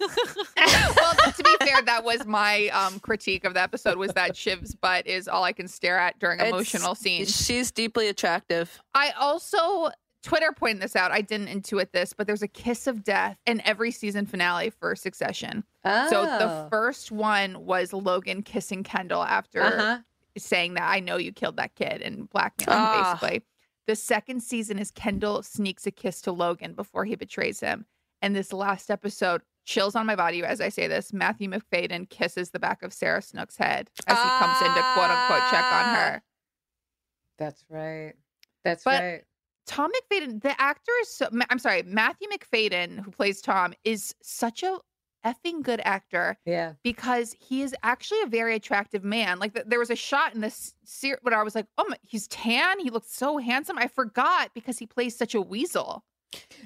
well, 0.96 1.14
to 1.14 1.42
be 1.44 1.66
fair, 1.66 1.82
that 1.82 2.04
was 2.04 2.24
my 2.26 2.68
um, 2.68 3.00
critique 3.00 3.44
of 3.44 3.54
the 3.54 3.60
episode 3.60 3.98
was 3.98 4.12
that 4.12 4.36
Shiv's 4.36 4.74
butt 4.74 5.06
is 5.06 5.28
all 5.28 5.44
I 5.44 5.52
can 5.52 5.68
stare 5.68 5.98
at 5.98 6.18
during 6.18 6.40
It's- 6.40 6.52
emotional 6.52 6.94
scenes. 6.94 7.34
She's 7.34 7.70
deeply 7.70 8.08
attractive. 8.08 8.80
I 8.94 9.10
also 9.18 9.90
Twitter 10.22 10.52
pointed 10.52 10.82
this 10.82 10.96
out. 10.96 11.10
I 11.10 11.20
didn't 11.20 11.48
intuit 11.48 11.92
this, 11.92 12.12
but 12.12 12.26
there's 12.26 12.42
a 12.42 12.48
kiss 12.48 12.86
of 12.86 13.04
death 13.04 13.36
in 13.46 13.60
every 13.64 13.90
season 13.90 14.26
finale 14.26 14.70
for 14.70 14.96
Succession. 14.96 15.64
Oh. 15.84 16.10
So 16.10 16.22
the 16.22 16.66
first 16.70 17.12
one 17.12 17.64
was 17.64 17.92
Logan 17.92 18.42
kissing 18.42 18.82
Kendall 18.82 19.22
after 19.22 19.62
uh-huh. 19.62 19.98
Saying 20.38 20.74
that 20.74 20.88
I 20.88 21.00
know 21.00 21.16
you 21.16 21.32
killed 21.32 21.56
that 21.56 21.74
kid 21.74 22.02
and 22.02 22.28
blackmailing 22.30 22.72
Ah. 22.82 23.12
basically. 23.20 23.42
The 23.86 23.96
second 23.96 24.42
season 24.42 24.78
is 24.78 24.90
Kendall 24.90 25.42
sneaks 25.42 25.86
a 25.86 25.90
kiss 25.90 26.20
to 26.22 26.32
Logan 26.32 26.74
before 26.74 27.04
he 27.04 27.14
betrays 27.16 27.60
him. 27.60 27.86
And 28.20 28.34
this 28.36 28.52
last 28.52 28.90
episode, 28.90 29.42
chills 29.64 29.94
on 29.94 30.06
my 30.06 30.16
body 30.16 30.42
as 30.44 30.60
I 30.60 30.68
say 30.70 30.88
this, 30.88 31.12
Matthew 31.12 31.48
Macfadyen 31.48 32.08
kisses 32.10 32.50
the 32.50 32.58
back 32.58 32.82
of 32.82 32.92
Sarah 32.92 33.22
Snook's 33.22 33.56
head 33.56 33.90
as 34.06 34.16
he 34.18 34.28
comes 34.38 34.60
in 34.60 34.68
to 34.74 34.82
quote 34.94 35.10
unquote 35.10 35.50
check 35.50 35.64
on 35.64 35.94
her. 35.94 36.22
That's 37.38 37.64
right. 37.70 38.14
That's 38.64 38.84
But- 38.84 39.02
right. 39.02 39.24
Tom 39.66 39.90
Macfadyen, 39.92 40.40
the 40.42 40.58
actor 40.58 40.92
is 41.02 41.14
so, 41.14 41.28
I'm 41.50 41.58
sorry, 41.58 41.82
Matthew 41.82 42.26
Macfadyen, 42.28 42.98
who 43.00 43.10
plays 43.10 43.42
Tom, 43.42 43.74
is 43.84 44.14
such 44.22 44.62
a 44.62 44.78
effing 45.28 45.62
good 45.62 45.80
actor 45.84 46.38
Yeah. 46.44 46.72
because 46.82 47.34
he 47.38 47.62
is 47.62 47.74
actually 47.82 48.22
a 48.22 48.26
very 48.26 48.54
attractive 48.54 49.04
man. 49.04 49.38
Like 49.38 49.54
th- 49.54 49.66
there 49.68 49.78
was 49.78 49.90
a 49.90 49.96
shot 49.96 50.34
in 50.34 50.40
this 50.40 50.74
series 50.84 51.18
where 51.22 51.38
I 51.38 51.42
was 51.42 51.54
like, 51.54 51.66
oh 51.76 51.84
my, 51.88 51.96
he's 52.02 52.26
tan. 52.28 52.78
He 52.80 52.90
looks 52.90 53.12
so 53.14 53.38
handsome. 53.38 53.78
I 53.78 53.88
forgot 53.88 54.50
because 54.54 54.78
he 54.78 54.86
plays 54.86 55.16
such 55.16 55.34
a 55.34 55.40
weasel. 55.40 56.04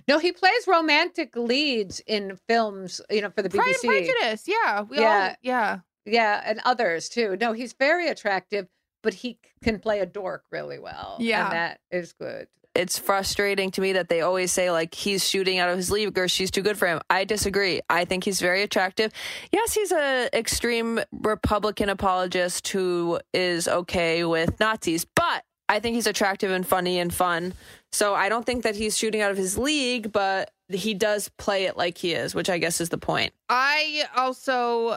No, 0.08 0.18
he 0.18 0.32
plays 0.32 0.66
romantic 0.66 1.36
leads 1.36 2.00
in 2.06 2.36
films, 2.48 3.00
you 3.10 3.20
know, 3.20 3.30
for 3.30 3.42
the 3.42 3.50
Pride 3.50 3.74
and 3.82 3.88
Prejudice. 3.90 4.44
Yeah. 4.46 4.82
We 4.82 4.98
all, 4.98 5.02
Yeah. 5.04 5.34
yeah. 5.42 5.78
Yeah, 6.04 6.42
and 6.44 6.60
others 6.64 7.08
too. 7.08 7.36
No, 7.40 7.52
he's 7.52 7.72
very 7.74 8.08
attractive, 8.08 8.66
but 9.04 9.14
he 9.14 9.38
can 9.62 9.78
play 9.78 10.00
a 10.00 10.06
dork 10.06 10.42
really 10.50 10.80
well. 10.80 11.16
Yeah. 11.20 11.44
And 11.44 11.52
that 11.52 11.80
is 11.92 12.12
good. 12.12 12.48
It's 12.74 12.98
frustrating 12.98 13.70
to 13.72 13.80
me 13.80 13.92
that 13.92 14.08
they 14.08 14.20
always 14.20 14.52
say 14.52 14.70
like 14.70 14.94
he's 14.94 15.28
shooting 15.28 15.58
out 15.58 15.68
of 15.68 15.76
his 15.76 15.90
league 15.90 16.16
or 16.16 16.28
she's 16.28 16.50
too 16.50 16.62
good 16.62 16.78
for 16.78 16.86
him. 16.88 17.00
I 17.10 17.24
disagree. 17.24 17.80
I 17.90 18.04
think 18.04 18.24
he's 18.24 18.40
very 18.40 18.62
attractive. 18.62 19.12
Yes, 19.52 19.74
he's 19.74 19.92
a 19.92 20.28
extreme 20.36 21.00
Republican 21.12 21.88
apologist 21.88 22.68
who 22.68 23.20
is 23.34 23.68
okay 23.68 24.24
with 24.24 24.58
Nazis, 24.58 25.04
but 25.04 25.44
I 25.68 25.80
think 25.80 25.94
he's 25.94 26.06
attractive 26.06 26.50
and 26.50 26.66
funny 26.66 26.98
and 26.98 27.12
fun. 27.12 27.54
So 27.92 28.14
I 28.14 28.28
don't 28.28 28.44
think 28.44 28.64
that 28.64 28.76
he's 28.76 28.96
shooting 28.96 29.20
out 29.20 29.30
of 29.30 29.36
his 29.36 29.58
league, 29.58 30.12
but 30.12 30.50
he 30.68 30.94
does 30.94 31.28
play 31.38 31.64
it 31.64 31.76
like 31.76 31.98
he 31.98 32.12
is, 32.12 32.34
which 32.34 32.48
I 32.48 32.58
guess 32.58 32.80
is 32.80 32.88
the 32.88 32.98
point. 32.98 33.32
I 33.48 34.04
also 34.16 34.96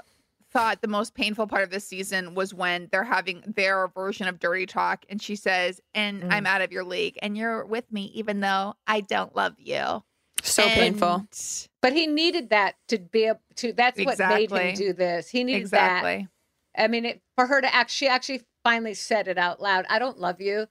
thought 0.56 0.82
the 0.82 0.88
most 0.88 1.14
painful 1.16 1.48
part 1.48 1.64
of 1.64 1.70
this 1.70 1.86
season 1.86 2.34
was 2.34 2.54
when 2.54 2.88
they're 2.90 3.04
having 3.04 3.44
their 3.58 3.90
version 3.90 4.26
of 4.26 4.40
dirty 4.40 4.66
talk 4.66 5.04
and 5.10 5.22
she 5.22 5.36
says, 5.36 5.82
and 5.94 6.24
Mm. 6.24 6.32
I'm 6.32 6.46
out 6.46 6.62
of 6.62 6.72
your 6.72 6.86
league 6.86 7.20
and 7.22 7.36
you're 7.38 7.66
with 7.66 7.92
me 7.92 8.06
even 8.16 8.40
though 8.40 8.76
I 8.88 9.02
don't 9.02 9.36
love 9.36 9.56
you. 9.58 10.02
So 10.44 10.64
And- 10.64 10.74
painful. 10.74 11.28
But 11.82 11.92
he 11.92 12.08
needed 12.08 12.52
that 12.52 12.76
to 12.88 13.00
be 13.00 13.26
able 13.26 13.42
to. 13.58 13.74
That's 13.74 14.00
what 14.00 14.18
made 14.18 14.50
him 14.50 14.76
do 14.76 14.94
this. 14.94 15.30
He 15.30 15.44
needed 15.44 15.72
that. 15.72 15.98
Exactly. 16.04 16.28
I 16.78 16.88
mean, 16.88 17.04
it, 17.06 17.22
for 17.36 17.48
her 17.48 17.60
to 17.60 17.76
act, 17.76 17.92
she 17.92 18.08
actually 18.08 18.42
finally 18.64 18.94
said 18.94 19.28
it 19.28 19.38
out 19.38 19.62
loud. 19.62 19.86
I 19.90 20.00
don't 20.00 20.20
love 20.20 20.40
you, 20.40 20.68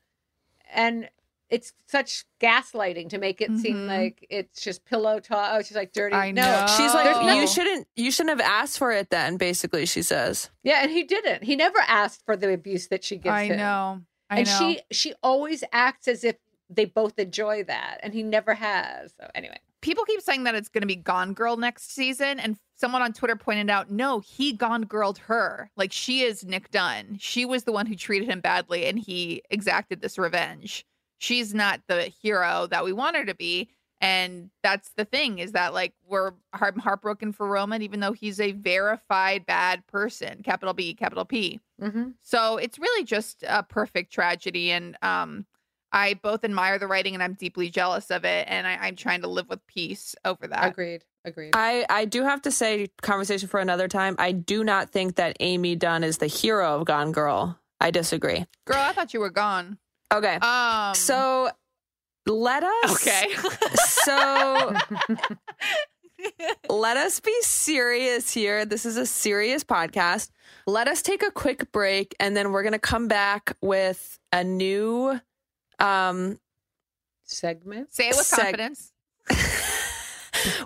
and 0.73 1.09
it's 1.55 1.73
such 1.89 2.25
gaslighting 2.41 3.09
to 3.11 3.19
make 3.19 3.41
it 3.41 3.49
seem 3.59 3.77
Mhm. 3.77 3.87
like 3.87 4.27
it's 4.29 4.61
just 4.63 4.85
pillow 4.85 5.21
talk. 5.21 5.51
Oh, 5.53 5.63
she's 5.63 5.77
like 5.77 5.93
dirty. 5.93 6.15
I 6.15 6.31
no, 6.31 6.43
know. 6.43 6.67
She's 6.77 6.93
like, 6.93 7.05
no- 7.25 7.35
you 7.41 7.47
shouldn't, 7.47 7.87
you 7.97 8.11
shouldn't 8.11 8.41
have 8.41 8.49
asked 8.49 8.79
for 8.79 8.91
it 8.93 9.11
then. 9.11 9.37
Basically, 9.37 9.87
she 9.87 10.03
says. 10.03 10.51
yeah, 10.63 10.81
and 10.83 10.91
he 10.91 11.05
didn't. 11.05 11.45
He 11.45 11.57
never 11.57 11.79
asked 11.87 12.23
for 12.25 12.37
the 12.37 12.53
abuse 12.53 12.89
that 12.89 13.05
she 13.05 13.17
gives 13.17 13.33
I 13.33 13.45
him. 13.45 13.57
know. 13.59 14.01
I 14.31 14.39
and 14.39 14.47
know. 14.49 14.59
she 14.59 14.81
she 14.91 15.15
always 15.23 15.63
acts 15.73 16.09
as 16.09 16.25
if 16.25 16.37
they 16.71 16.87
both 16.87 17.19
enjoy 17.19 17.63
that, 17.65 18.01
and 18.03 18.13
he 18.15 18.23
never 18.23 18.55
has. 18.55 19.13
So 19.21 19.31
anyway, 19.35 19.59
people 19.81 20.05
keep 20.05 20.23
saying 20.23 20.45
that 20.45 20.55
it's 20.55 20.69
going 20.71 20.81
to 20.81 20.87
be 20.89 20.97
Gone 20.97 21.35
Girl 21.35 21.57
next 21.59 21.93
season, 21.95 22.41
and 22.41 22.57
someone 22.75 23.03
on 23.03 23.13
Twitter 23.13 23.37
pointed 23.37 23.69
out, 23.71 23.91
no, 23.91 24.21
he 24.21 24.53
Gone 24.55 24.83
Girled 24.87 25.19
her. 25.19 25.71
Like 25.77 25.93
she 25.93 26.23
is 26.23 26.43
Nick 26.43 26.71
Dunn. 26.71 27.19
She 27.21 27.45
was 27.45 27.65
the 27.65 27.71
one 27.73 27.87
who 27.87 27.95
treated 27.95 28.29
him 28.29 28.41
badly, 28.41 28.87
and 28.87 28.99
he 28.99 29.43
exacted 29.51 30.01
this 30.01 30.19
revenge. 30.19 30.85
She's 31.25 31.55
not 31.55 31.81
the 31.89 32.03
hero 32.03 32.67
that 32.71 32.85
we 32.85 32.93
want 32.93 33.17
her 33.17 33.25
to 33.25 33.35
be, 33.35 33.71
and 34.05 34.51
that's 34.63 34.91
the 34.97 35.07
thing 35.07 35.39
is 35.39 35.53
that 35.53 35.73
like 35.73 35.95
we're 36.07 36.33
heart- 36.53 36.79
heartbroken 36.79 37.33
for 37.33 37.49
Roman, 37.49 37.81
even 37.81 38.01
though 38.01 38.13
he's 38.13 38.39
a 38.39 38.53
verified 38.53 39.47
bad 39.47 39.87
person, 39.87 40.43
capital 40.43 40.75
B, 40.75 40.93
capital 40.93 41.25
P. 41.25 41.59
mm-hmm. 41.81 42.11
So 42.23 42.59
it's 42.59 42.79
really 42.79 43.05
just 43.05 43.45
a 43.49 43.63
perfect 43.63 44.13
tragedy. 44.13 44.73
And 44.73 44.99
um, 45.01 45.47
I 45.91 46.15
both 46.15 46.45
admire 46.45 46.79
the 46.79 46.87
writing 46.87 47.15
and 47.15 47.23
I'm 47.23 47.33
deeply 47.33 47.71
jealous 47.71 48.11
of 48.11 48.27
it. 48.27 48.47
And 48.47 48.67
I, 48.67 48.77
I'm 48.83 48.97
trying 48.97 49.23
to 49.23 49.29
live 49.29 49.49
with 49.49 49.67
peace 49.67 50.15
over 50.25 50.47
that. 50.49 50.67
agreed, 50.67 51.05
agreed. 51.25 51.53
I, 51.55 51.87
I 51.89 52.05
do 52.05 52.25
have 52.25 52.43
to 52.43 52.51
say, 52.51 52.89
conversation 53.01 53.49
for 53.49 53.59
another 53.61 53.89
time. 53.89 54.17
I 54.19 54.33
do 54.33 54.65
not 54.65 54.91
think 54.91 55.17
that 55.17 55.35
Amy 55.41 55.77
Dunn 55.77 56.05
is 56.05 56.19
the 56.19 56.27
hero 56.27 56.81
of 56.81 56.85
Gone 56.85 57.13
Girl. 57.13 57.59
I 57.81 57.91
disagree. 57.91 58.45
Girl, 58.67 58.77
I 58.79 58.93
thought 58.93 59.15
you 59.15 59.21
were 59.21 59.31
gone. 59.31 59.79
Okay. 60.15 60.37
Um, 60.37 60.95
so 60.95 61.51
let 62.27 62.63
us. 62.63 62.93
okay. 63.07 63.27
So 64.05 64.77
let 66.69 66.97
us 66.99 67.21
be 67.21 67.35
serious 67.41 68.33
here. 68.33 68.67
This 68.67 68.85
is 68.85 68.97
a 68.99 69.07
serious 69.07 69.65
podcast. 69.65 70.31
Let 70.67 70.89
us 70.89 71.01
take 71.01 71.23
a 71.23 71.31
quick 71.31 71.73
break 71.73 72.15
and 72.21 72.37
then 72.37 72.53
we're 72.53 72.63
going 72.63 72.75
to 72.75 72.79
come 72.79 73.09
back 73.09 73.57
with 73.63 74.19
a 74.33 74.45
new 74.45 75.19
um 75.79 76.39
Segment. 77.25 77.95
Say 77.95 78.11
it 78.11 78.17
with 78.17 78.27
Seg- 78.27 78.37
confidence. 78.43 78.93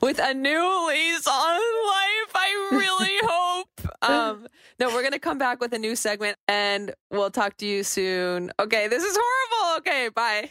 With 0.03 0.19
a 0.19 0.35
new 0.35 0.89
lease 0.89 1.27
on 1.27 1.55
life. 1.55 2.33
I 2.35 2.69
really 2.73 3.19
hope. 3.23 3.69
Um, 4.03 4.47
no, 4.79 4.89
we're 4.89 5.03
gonna 5.03 5.19
come 5.19 5.39
back 5.39 5.61
with 5.61 5.73
a 5.73 5.79
new 5.79 5.97
segment, 5.97 6.37
and 6.47 6.95
we'll 7.11 7.31
talk 7.31 7.57
to 7.59 7.67
you 7.67 7.83
soon. 7.83 8.53
Okay, 8.61 8.89
this 8.89 9.03
is 9.03 9.19
horrible. 9.21 9.79
Okay, 9.79 10.09
bye. 10.09 10.51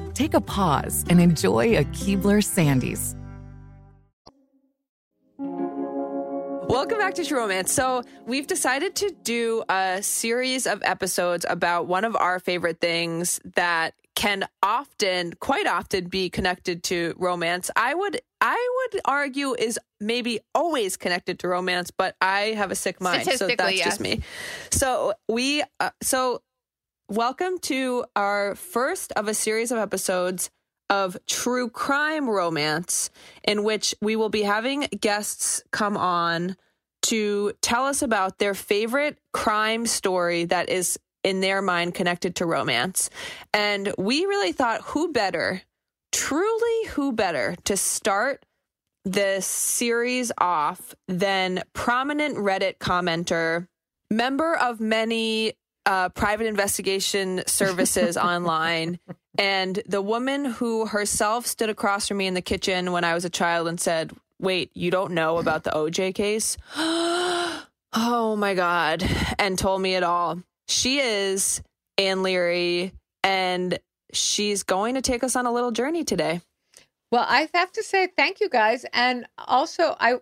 Take 0.13 0.33
a 0.33 0.41
pause 0.41 1.05
and 1.09 1.21
enjoy 1.21 1.77
a 1.77 1.83
Keebler 1.85 2.41
Sandies. 2.43 3.15
Welcome 6.69 6.99
back 6.99 7.15
to 7.15 7.25
True 7.25 7.39
Romance. 7.39 7.71
So, 7.71 8.03
we've 8.25 8.47
decided 8.47 8.95
to 8.95 9.13
do 9.23 9.63
a 9.67 10.01
series 10.01 10.67
of 10.67 10.81
episodes 10.83 11.45
about 11.49 11.87
one 11.87 12.05
of 12.05 12.15
our 12.15 12.39
favorite 12.39 12.79
things 12.79 13.41
that 13.55 13.93
can 14.15 14.47
often, 14.63 15.33
quite 15.39 15.67
often, 15.67 16.07
be 16.07 16.29
connected 16.29 16.83
to 16.83 17.13
romance. 17.17 17.71
I 17.75 17.93
would, 17.93 18.21
I 18.39 18.89
would 18.93 19.01
argue, 19.05 19.55
is 19.57 19.79
maybe 19.99 20.39
always 20.55 20.95
connected 20.95 21.39
to 21.39 21.47
romance, 21.47 21.91
but 21.91 22.15
I 22.21 22.53
have 22.57 22.71
a 22.71 22.75
sick 22.75 23.01
mind, 23.01 23.23
so 23.23 23.47
that's 23.47 23.73
yes. 23.73 23.85
just 23.85 23.99
me. 23.99 24.21
So 24.71 25.13
we, 25.27 25.63
uh, 25.79 25.89
so 26.01 26.41
welcome 27.11 27.57
to 27.59 28.05
our 28.15 28.55
first 28.55 29.11
of 29.17 29.27
a 29.27 29.33
series 29.33 29.69
of 29.69 29.77
episodes 29.77 30.49
of 30.89 31.17
true 31.27 31.69
crime 31.69 32.29
romance, 32.29 33.09
in 33.43 33.65
which 33.65 33.93
we 34.01 34.15
will 34.15 34.29
be 34.29 34.43
having 34.43 34.87
guests 34.97 35.61
come 35.71 35.97
on 35.97 36.55
to 37.01 37.51
tell 37.61 37.85
us 37.85 38.01
about 38.01 38.39
their 38.39 38.53
favorite 38.53 39.17
crime 39.33 39.85
story 39.85 40.45
that 40.45 40.69
is 40.69 40.97
in 41.21 41.41
their 41.41 41.61
mind 41.61 41.93
connected 41.93 42.33
to 42.33 42.45
romance. 42.45 43.09
And 43.53 43.93
we 43.97 44.25
really 44.25 44.53
thought 44.53 44.79
who 44.81 45.11
better, 45.11 45.61
truly 46.13 46.87
who 46.91 47.11
better 47.11 47.57
to 47.65 47.75
start 47.75 48.45
this 49.03 49.45
series 49.45 50.31
off 50.37 50.95
than 51.09 51.61
prominent 51.73 52.37
Reddit 52.37 52.77
commenter, 52.77 53.67
member 54.09 54.55
of 54.55 54.79
many 54.79 55.55
uh, 55.85 56.09
private 56.09 56.47
investigation 56.47 57.43
services 57.47 58.17
online, 58.17 58.99
and 59.37 59.81
the 59.85 60.01
woman 60.01 60.45
who 60.45 60.85
herself 60.85 61.45
stood 61.45 61.69
across 61.69 62.07
from 62.07 62.17
me 62.17 62.27
in 62.27 62.33
the 62.33 62.41
kitchen 62.41 62.91
when 62.91 63.03
I 63.03 63.13
was 63.13 63.25
a 63.25 63.29
child 63.29 63.67
and 63.67 63.79
said, 63.79 64.11
Wait, 64.39 64.71
you 64.73 64.89
don't 64.89 65.11
know 65.11 65.37
about 65.37 65.63
the 65.63 65.69
OJ 65.69 66.15
case? 66.15 66.57
oh 66.75 68.35
my 68.37 68.55
God. 68.55 69.07
And 69.37 69.57
told 69.57 69.81
me 69.81 69.93
it 69.93 70.03
all. 70.03 70.41
She 70.67 70.99
is 70.99 71.61
Anne 71.97 72.23
Leary, 72.23 72.93
and 73.23 73.77
she's 74.13 74.63
going 74.63 74.95
to 74.95 75.01
take 75.01 75.23
us 75.23 75.35
on 75.35 75.45
a 75.45 75.51
little 75.51 75.71
journey 75.71 76.03
today. 76.03 76.41
Well, 77.11 77.25
I 77.27 77.49
have 77.53 77.71
to 77.73 77.83
say 77.83 78.07
thank 78.17 78.39
you 78.39 78.49
guys, 78.49 78.85
and 78.93 79.27
also 79.37 79.95
I, 79.99 80.15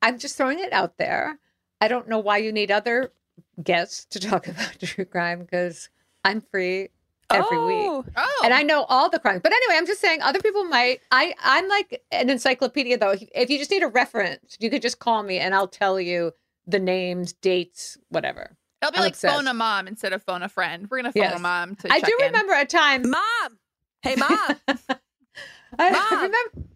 I'm 0.00 0.18
just 0.18 0.36
throwing 0.36 0.60
it 0.60 0.72
out 0.72 0.96
there. 0.96 1.38
I 1.80 1.88
don't 1.88 2.08
know 2.08 2.18
why 2.18 2.38
you 2.38 2.52
need 2.52 2.70
other 2.70 3.12
guests 3.62 4.04
to 4.06 4.20
talk 4.20 4.46
about 4.48 4.78
true 4.80 5.04
crime 5.04 5.40
because 5.40 5.88
I'm 6.24 6.40
free 6.40 6.88
every 7.30 7.56
oh, 7.56 7.66
week. 8.00 8.12
Oh, 8.16 8.40
And 8.44 8.52
oh. 8.52 8.56
I 8.56 8.62
know 8.62 8.84
all 8.84 9.08
the 9.10 9.18
crimes. 9.18 9.40
But 9.42 9.52
anyway, 9.52 9.76
I'm 9.78 9.86
just 9.86 10.00
saying 10.00 10.22
other 10.22 10.40
people 10.40 10.64
might. 10.64 11.00
I 11.10 11.34
I'm 11.42 11.68
like 11.68 12.02
an 12.12 12.30
encyclopedia 12.30 12.98
though. 12.98 13.14
If, 13.34 13.50
you 13.50 13.58
just 13.58 13.70
need 13.70 13.82
a 13.82 13.88
reference, 13.88 14.56
you 14.60 14.70
could 14.70 14.82
just 14.82 14.98
call 14.98 15.22
me 15.22 15.38
and 15.38 15.54
I'll 15.54 15.68
tell 15.68 16.00
you 16.00 16.32
the 16.66 16.78
names, 16.78 17.32
dates, 17.32 17.96
whatever. 18.08 18.56
it'll 18.82 18.92
be 18.92 18.98
I'm 18.98 19.02
like 19.04 19.12
obsessed. 19.12 19.34
phone 19.34 19.46
a 19.46 19.54
mom 19.54 19.86
instead 19.88 20.12
of 20.12 20.22
phone 20.22 20.42
a 20.42 20.48
friend. 20.48 20.88
We're 20.90 20.98
gonna 20.98 21.12
phone 21.12 21.22
Yes. 21.22 21.36
a 21.38 21.42
mom 21.42 21.76
to 21.76 21.92
I 21.92 22.00
do 22.00 22.16
in. 22.20 22.26
remember 22.26 22.54
a 22.54 22.64
time. 22.66 23.08
Mom. 23.10 23.58
Hey, 24.02 24.16
mom. 24.16 24.56
I 25.78 25.90
Mom. 25.90 26.22
remember. 26.22 26.70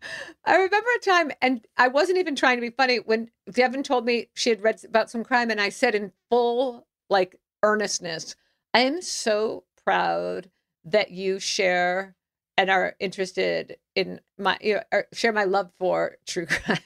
I 0.45 0.57
remember 0.57 0.89
a 0.97 1.05
time, 1.05 1.31
and 1.43 1.67
I 1.77 1.89
wasn't 1.89 2.19
even 2.19 2.35
trying 2.37 2.57
to 2.57 2.61
be 2.61 2.71
funny 2.71 2.99
when 2.99 3.31
Devin 3.51 3.83
told 3.83 4.05
me 4.05 4.29
she 4.35 4.51
had 4.51 4.63
read 4.63 4.83
about 4.85 5.11
some 5.11 5.25
crime, 5.25 5.51
and 5.51 5.61
I 5.61 5.69
said 5.69 5.95
in 5.95 6.13
full 6.31 6.87
like 7.09 7.37
earnestness, 7.63 8.35
"I 8.75 8.81
am 8.81 9.03
so 9.03 9.65
proud 9.85 10.51
that 10.85 11.11
you 11.11 11.39
share 11.39 12.15
and 12.57 12.71
are 12.71 12.95
interested 13.01 13.77
in 13.95 14.21
my 14.39 14.57
you 14.61 14.81
know, 14.93 15.03
share 15.13 15.33
my 15.33 15.45
love 15.45 15.71
for 15.79 16.17
true 16.27 16.47
crime, 16.47 16.79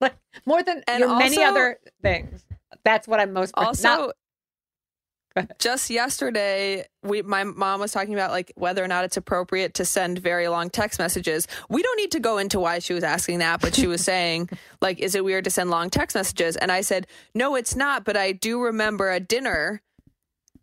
like 0.00 0.16
more 0.46 0.62
than 0.62 0.82
And 0.86 1.00
your 1.00 1.16
many 1.18 1.42
other 1.42 1.78
things." 2.02 2.44
That's 2.84 3.08
what 3.08 3.20
I'm 3.20 3.32
most 3.32 3.54
proud. 3.54 3.66
also 3.68 3.88
not- 3.88 3.98
ahead. 4.00 4.12
just 5.58 5.90
yesterday 5.90 6.84
we 7.02 7.22
my 7.22 7.44
mom 7.44 7.80
was 7.80 7.92
talking 7.92 8.14
about 8.14 8.30
like 8.30 8.52
whether 8.56 8.82
or 8.84 8.88
not 8.88 9.04
it's 9.04 9.16
appropriate 9.16 9.74
to 9.74 9.84
send 9.84 10.18
very 10.18 10.48
long 10.48 10.70
text 10.70 10.98
messages. 10.98 11.46
We 11.68 11.82
don't 11.82 11.96
need 11.96 12.12
to 12.12 12.20
go 12.20 12.38
into 12.38 12.60
why 12.60 12.78
she 12.78 12.94
was 12.94 13.04
asking 13.04 13.38
that 13.40 13.60
but 13.60 13.74
she 13.74 13.86
was 13.86 14.00
saying 14.04 14.48
like 14.80 15.00
is 15.00 15.14
it 15.14 15.24
weird 15.24 15.44
to 15.44 15.50
send 15.50 15.70
long 15.70 15.90
text 15.90 16.14
messages? 16.14 16.56
And 16.56 16.70
i 16.70 16.80
said 16.80 17.06
no 17.34 17.54
it's 17.56 17.76
not 17.76 18.04
but 18.04 18.16
i 18.16 18.32
do 18.32 18.62
remember 18.62 19.10
a 19.10 19.20
dinner 19.20 19.82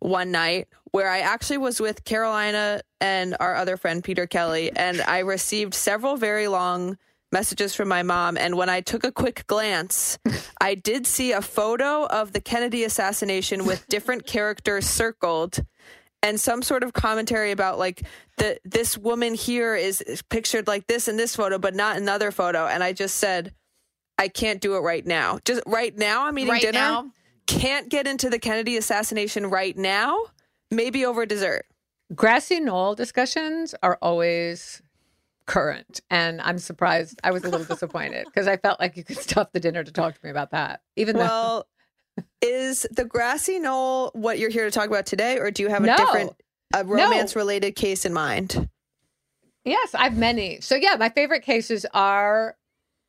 one 0.02 0.32
night 0.32 0.68
where 0.90 1.08
I 1.08 1.20
actually 1.20 1.58
was 1.58 1.80
with 1.80 2.04
Carolina 2.04 2.82
and 3.00 3.36
our 3.40 3.54
other 3.54 3.76
friend 3.76 4.04
Peter 4.04 4.26
Kelly, 4.26 4.70
and 4.74 5.00
I 5.00 5.20
received 5.20 5.74
several 5.74 6.16
very 6.16 6.48
long 6.48 6.98
messages 7.32 7.74
from 7.74 7.88
my 7.88 8.02
mom. 8.02 8.36
And 8.36 8.56
when 8.56 8.68
I 8.68 8.80
took 8.80 9.04
a 9.04 9.12
quick 9.12 9.46
glance, 9.46 10.18
I 10.60 10.74
did 10.74 11.06
see 11.06 11.32
a 11.32 11.42
photo 11.42 12.06
of 12.06 12.32
the 12.32 12.40
Kennedy 12.40 12.84
assassination 12.84 13.64
with 13.64 13.86
different 13.88 14.26
characters 14.26 14.86
circled. 14.86 15.64
And 16.22 16.38
some 16.40 16.62
sort 16.62 16.84
of 16.84 16.92
commentary 16.92 17.50
about 17.50 17.78
like 17.80 18.02
the 18.36 18.58
this 18.64 18.96
woman 18.96 19.34
here 19.34 19.74
is 19.74 20.00
is 20.00 20.22
pictured 20.22 20.68
like 20.68 20.86
this 20.86 21.08
in 21.08 21.16
this 21.16 21.34
photo, 21.34 21.58
but 21.58 21.74
not 21.74 21.96
another 21.96 22.30
photo. 22.30 22.66
And 22.66 22.84
I 22.84 22.92
just 22.92 23.16
said, 23.16 23.52
I 24.18 24.28
can't 24.28 24.60
do 24.60 24.76
it 24.76 24.80
right 24.80 25.04
now. 25.04 25.40
Just 25.44 25.62
right 25.66 25.96
now, 25.96 26.26
I'm 26.26 26.38
eating 26.38 26.52
Right 26.52 26.62
dinner. 26.62 26.78
now? 26.78 27.10
Can't 27.48 27.88
get 27.88 28.06
into 28.06 28.30
the 28.30 28.38
Kennedy 28.38 28.76
assassination 28.76 29.46
right 29.46 29.76
now. 29.76 30.16
Maybe 30.70 31.04
over 31.04 31.26
dessert. 31.26 31.66
Grassy 32.14 32.60
knoll 32.60 32.94
discussions 32.94 33.74
are 33.82 33.98
always 34.00 34.80
current, 35.52 36.00
and 36.08 36.40
I'm 36.40 36.58
surprised. 36.58 37.20
I 37.22 37.30
was 37.30 37.44
a 37.44 37.48
little 37.50 37.66
disappointed 37.66 38.24
because 38.24 38.48
I 38.48 38.56
felt 38.56 38.80
like 38.80 38.96
you 38.96 39.04
could 39.04 39.18
stop 39.18 39.52
the 39.52 39.60
dinner 39.60 39.84
to 39.84 39.92
talk 39.92 40.14
to 40.14 40.20
me 40.24 40.30
about 40.30 40.52
that. 40.52 40.80
Even 40.96 41.16
though 41.16 41.24
Well, 41.24 41.66
is 42.40 42.86
the 42.90 43.04
grassy 43.04 43.58
knoll 43.58 44.10
what 44.14 44.38
you're 44.38 44.50
here 44.50 44.64
to 44.64 44.70
talk 44.70 44.86
about 44.86 45.04
today, 45.04 45.38
or 45.38 45.50
do 45.50 45.62
you 45.62 45.68
have 45.68 45.84
a 45.84 45.88
No. 45.88 45.96
different 45.96 46.32
a 46.74 46.84
romance 46.84 47.36
related 47.36 47.76
case 47.76 48.06
in 48.06 48.14
mind? 48.14 48.70
Yes, 49.64 49.94
I've 49.94 50.16
many. 50.16 50.60
So 50.62 50.74
yeah, 50.74 50.96
my 50.98 51.10
favorite 51.10 51.42
cases 51.42 51.84
are 51.92 52.56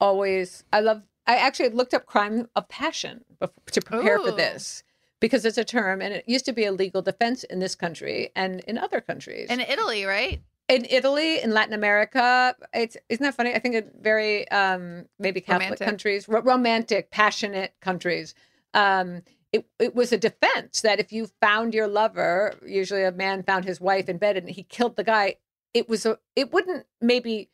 always. 0.01 0.65
I 0.73 0.81
love. 0.81 1.01
I 1.25 1.37
actually 1.37 1.69
looked 1.69 1.93
up 1.93 2.05
crime 2.05 2.49
of 2.57 2.67
passion 2.67 3.23
to 3.71 3.81
prepare 3.81 4.19
for 4.19 4.31
this 4.31 4.83
because 5.21 5.45
it's 5.45 5.57
a 5.57 5.63
term, 5.63 6.01
and 6.01 6.13
it 6.13 6.25
used 6.27 6.43
to 6.45 6.51
be 6.51 6.65
a 6.65 6.73
legal 6.73 7.01
defense 7.01 7.45
in 7.45 7.59
this 7.59 7.73
country 7.75 8.31
and 8.35 8.59
in 8.61 8.77
other 8.77 8.99
countries. 8.99 9.49
In 9.49 9.61
Italy, 9.61 10.03
right? 10.03 10.41
In 10.69 10.85
Italy, 10.89 11.41
in 11.41 11.51
Latin 11.51 11.73
America, 11.73 12.55
it's 12.73 12.97
isn't 13.09 13.23
that 13.23 13.35
funny? 13.35 13.53
I 13.53 13.59
think 13.59 13.75
in 13.75 13.91
very 13.99 14.49
um, 14.49 15.05
maybe 15.19 15.41
Catholic 15.41 15.63
Romantic. 15.63 15.87
countries, 15.87 16.27
ro- 16.27 16.41
romantic, 16.41 17.11
passionate 17.11 17.73
countries. 17.81 18.33
Um, 18.73 19.23
it, 19.51 19.65
it 19.79 19.93
was 19.93 20.11
a 20.11 20.17
defense 20.17 20.81
that 20.81 20.99
if 20.99 21.11
you 21.11 21.29
found 21.39 21.73
your 21.73 21.87
lover, 21.87 22.55
usually 22.65 23.03
a 23.03 23.11
man 23.11 23.43
found 23.43 23.65
his 23.65 23.79
wife 23.79 24.09
in 24.09 24.17
bed 24.17 24.35
and 24.35 24.49
he 24.49 24.63
killed 24.63 24.95
the 24.95 25.03
guy, 25.03 25.35
it 25.73 25.87
was 25.87 26.05
a 26.05 26.17
it 26.35 26.51
wouldn't 26.51 26.85
maybe 27.01 27.49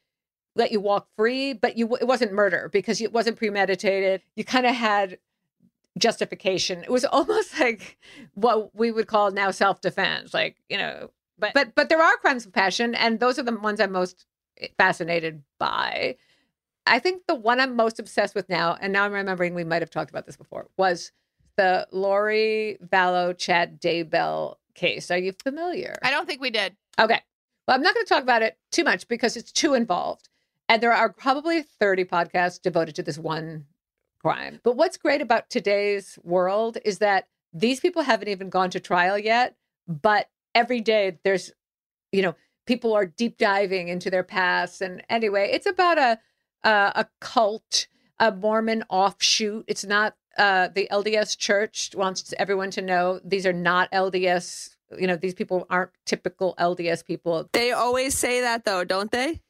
let 0.55 0.71
you 0.71 0.79
walk 0.79 1.07
free, 1.17 1.53
but 1.53 1.77
you 1.77 1.95
it 1.97 2.07
wasn't 2.07 2.31
murder 2.31 2.69
because 2.71 3.01
it 3.01 3.11
wasn't 3.11 3.37
premeditated. 3.37 4.21
You 4.35 4.43
kind 4.43 4.65
of 4.65 4.75
had 4.75 5.17
justification. 5.97 6.83
It 6.83 6.89
was 6.91 7.05
almost 7.11 7.59
like 7.59 7.97
what 8.33 8.75
we 8.75 8.91
would 8.91 9.07
call 9.07 9.31
now 9.31 9.51
self 9.51 9.81
defense, 9.81 10.33
like 10.33 10.57
you 10.69 10.77
know. 10.77 11.11
But 11.39 11.53
but 11.53 11.75
but 11.75 11.89
there 11.89 12.01
are 12.01 12.17
crimes 12.17 12.45
of 12.45 12.53
passion, 12.53 12.95
and 12.95 13.19
those 13.19 13.39
are 13.39 13.43
the 13.43 13.55
ones 13.55 13.79
I'm 13.79 13.91
most 13.91 14.25
fascinated 14.77 15.41
by. 15.57 16.17
I 16.85 16.99
think 16.99 17.23
the 17.27 17.35
one 17.35 17.59
I'm 17.59 17.75
most 17.75 17.99
obsessed 17.99 18.35
with 18.35 18.49
now, 18.49 18.77
and 18.81 18.91
now 18.91 19.05
I'm 19.05 19.11
remembering 19.11 19.53
we 19.53 19.63
might 19.63 19.81
have 19.81 19.91
talked 19.91 20.09
about 20.09 20.25
this 20.25 20.37
before, 20.37 20.67
was 20.75 21.11
the 21.55 21.87
Lori 21.91 22.77
Vallow 22.85 23.37
Chad 23.37 23.79
Daybell 23.79 24.55
case. 24.75 25.11
Are 25.11 25.17
you 25.17 25.33
familiar? 25.43 25.97
I 26.01 26.09
don't 26.09 26.25
think 26.25 26.41
we 26.41 26.49
did. 26.49 26.75
Okay. 26.99 27.21
Well, 27.67 27.75
I'm 27.75 27.83
not 27.83 27.93
going 27.93 28.05
to 28.05 28.09
talk 28.09 28.23
about 28.23 28.41
it 28.41 28.57
too 28.71 28.83
much 28.83 29.07
because 29.07 29.37
it's 29.37 29.51
too 29.51 29.75
involved. 29.75 30.29
And 30.67 30.81
there 30.81 30.93
are 30.93 31.11
probably 31.11 31.61
30 31.61 32.05
podcasts 32.05 32.61
devoted 32.61 32.95
to 32.95 33.03
this 33.03 33.17
one 33.17 33.65
crime. 34.21 34.59
But 34.63 34.75
what's 34.75 34.97
great 34.97 35.21
about 35.21 35.49
today's 35.49 36.17
world 36.23 36.77
is 36.85 36.99
that 36.99 37.27
these 37.53 37.79
people 37.79 38.03
haven't 38.03 38.27
even 38.27 38.49
gone 38.49 38.69
to 38.71 38.79
trial 38.79 39.17
yet, 39.17 39.55
but 39.87 40.29
every 40.59 40.81
day 40.81 41.17
there's, 41.23 41.51
you 42.11 42.21
know, 42.21 42.35
people 42.65 42.93
are 42.93 43.05
deep 43.05 43.37
diving 43.37 43.87
into 43.87 44.09
their 44.09 44.23
past. 44.23 44.81
And 44.81 45.03
anyway, 45.09 45.49
it's 45.53 45.65
about 45.65 45.97
a 45.97 46.19
uh, 46.63 46.91
a 46.95 47.05
cult, 47.21 47.87
a 48.19 48.31
Mormon 48.31 48.83
offshoot. 48.89 49.63
It's 49.67 49.85
not 49.85 50.15
uh, 50.37 50.67
the 50.67 50.87
LDS 50.91 51.37
Church 51.37 51.91
wants 51.95 52.33
everyone 52.37 52.71
to 52.71 52.81
know 52.81 53.19
these 53.23 53.45
are 53.45 53.53
not 53.53 53.89
LDS. 53.91 54.75
You 54.97 55.07
know, 55.07 55.15
these 55.15 55.33
people 55.33 55.65
aren't 55.69 55.91
typical 56.05 56.55
LDS 56.59 57.05
people. 57.05 57.49
They 57.53 57.71
always 57.71 58.17
say 58.17 58.41
that 58.41 58.65
though, 58.65 58.83
don't 58.83 59.11
they? 59.11 59.41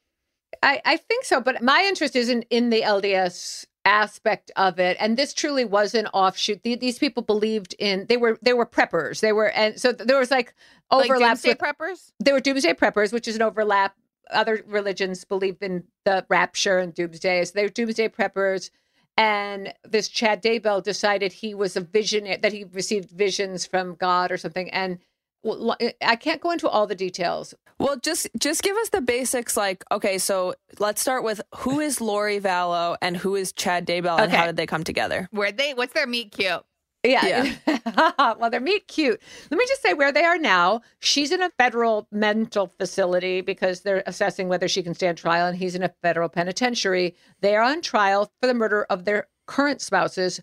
I, 0.62 0.80
I 0.84 0.96
think 0.96 1.24
so, 1.24 1.40
but 1.40 1.62
my 1.62 1.84
interest 1.86 2.14
isn't 2.16 2.44
in 2.50 2.70
the 2.70 2.82
LDS 2.82 3.66
aspect 3.84 4.50
of 4.56 4.78
it, 4.78 4.96
and 5.00 5.16
this 5.16 5.32
truly 5.32 5.64
was 5.64 5.94
an 5.94 6.06
offshoot. 6.08 6.62
The, 6.62 6.74
these 6.76 6.98
people 6.98 7.22
believed 7.22 7.74
in 7.78 8.06
they 8.08 8.16
were 8.16 8.38
they 8.42 8.52
were 8.52 8.66
preppers. 8.66 9.20
They 9.20 9.32
were 9.32 9.50
and 9.50 9.80
so 9.80 9.92
there 9.92 10.18
was 10.18 10.30
like 10.30 10.54
Like 10.90 11.10
overlaps 11.10 11.42
doomsday 11.42 11.50
with 11.50 11.58
preppers? 11.58 12.12
they 12.22 12.32
were 12.32 12.40
doomsday 12.40 12.74
preppers, 12.74 13.12
which 13.12 13.28
is 13.28 13.36
an 13.36 13.42
overlap. 13.42 13.96
Other 14.30 14.62
religions 14.66 15.24
believe 15.24 15.56
in 15.60 15.84
the 16.04 16.24
rapture 16.28 16.78
and 16.78 16.94
doomsday. 16.94 17.44
So 17.44 17.52
they 17.54 17.64
were 17.64 17.68
doomsday 17.68 18.08
preppers. 18.08 18.70
And 19.16 19.74
this 19.84 20.08
Chad 20.08 20.42
Daybell 20.42 20.82
decided 20.82 21.32
he 21.32 21.54
was 21.54 21.76
a 21.76 21.80
visionary, 21.80 22.36
that 22.36 22.52
he 22.52 22.64
received 22.64 23.10
visions 23.10 23.66
from 23.66 23.96
God 23.96 24.30
or 24.30 24.38
something. 24.38 24.70
And 24.70 24.98
well, 25.42 25.76
eh, 25.80 25.92
I 26.02 26.16
can't 26.16 26.40
go 26.40 26.50
into 26.50 26.68
all 26.68 26.86
the 26.86 26.94
details. 26.94 27.54
Well, 27.78 27.96
just 27.96 28.28
just 28.38 28.62
give 28.62 28.76
us 28.76 28.90
the 28.90 29.00
basics. 29.00 29.56
Like, 29.56 29.84
okay, 29.90 30.18
so 30.18 30.54
let's 30.78 31.00
start 31.00 31.24
with 31.24 31.40
who 31.56 31.80
is 31.80 32.00
Lori 32.00 32.40
Vallow 32.40 32.96
and 33.00 33.16
who 33.16 33.36
is 33.36 33.52
Chad 33.52 33.86
Daybell, 33.86 34.18
and 34.18 34.30
how 34.30 34.46
did 34.46 34.56
they 34.56 34.66
come 34.66 34.84
together? 34.84 35.28
Where 35.30 35.52
they? 35.52 35.74
What's 35.74 35.94
their 35.94 36.06
meet 36.06 36.32
cute? 36.32 36.62
Yeah. 37.02 37.54
well, 38.18 38.50
they're 38.50 38.60
meet 38.60 38.86
cute. 38.86 39.20
Let 39.50 39.56
me 39.56 39.64
just 39.66 39.82
say 39.82 39.94
where 39.94 40.12
they 40.12 40.24
are 40.24 40.38
now. 40.38 40.82
She's 40.98 41.32
in 41.32 41.42
a 41.42 41.50
federal 41.58 42.06
mental 42.12 42.66
facility 42.66 43.40
because 43.40 43.80
they're 43.80 44.02
assessing 44.06 44.48
whether 44.48 44.68
she 44.68 44.82
can 44.82 44.94
stand 44.94 45.16
trial, 45.16 45.46
and 45.46 45.56
he's 45.56 45.74
in 45.74 45.82
a 45.82 45.94
federal 46.02 46.28
penitentiary. 46.28 47.14
They 47.40 47.56
are 47.56 47.62
on 47.62 47.80
trial 47.80 48.30
for 48.40 48.46
the 48.46 48.54
murder 48.54 48.84
of 48.90 49.04
their 49.06 49.28
current 49.46 49.80
spouses, 49.80 50.40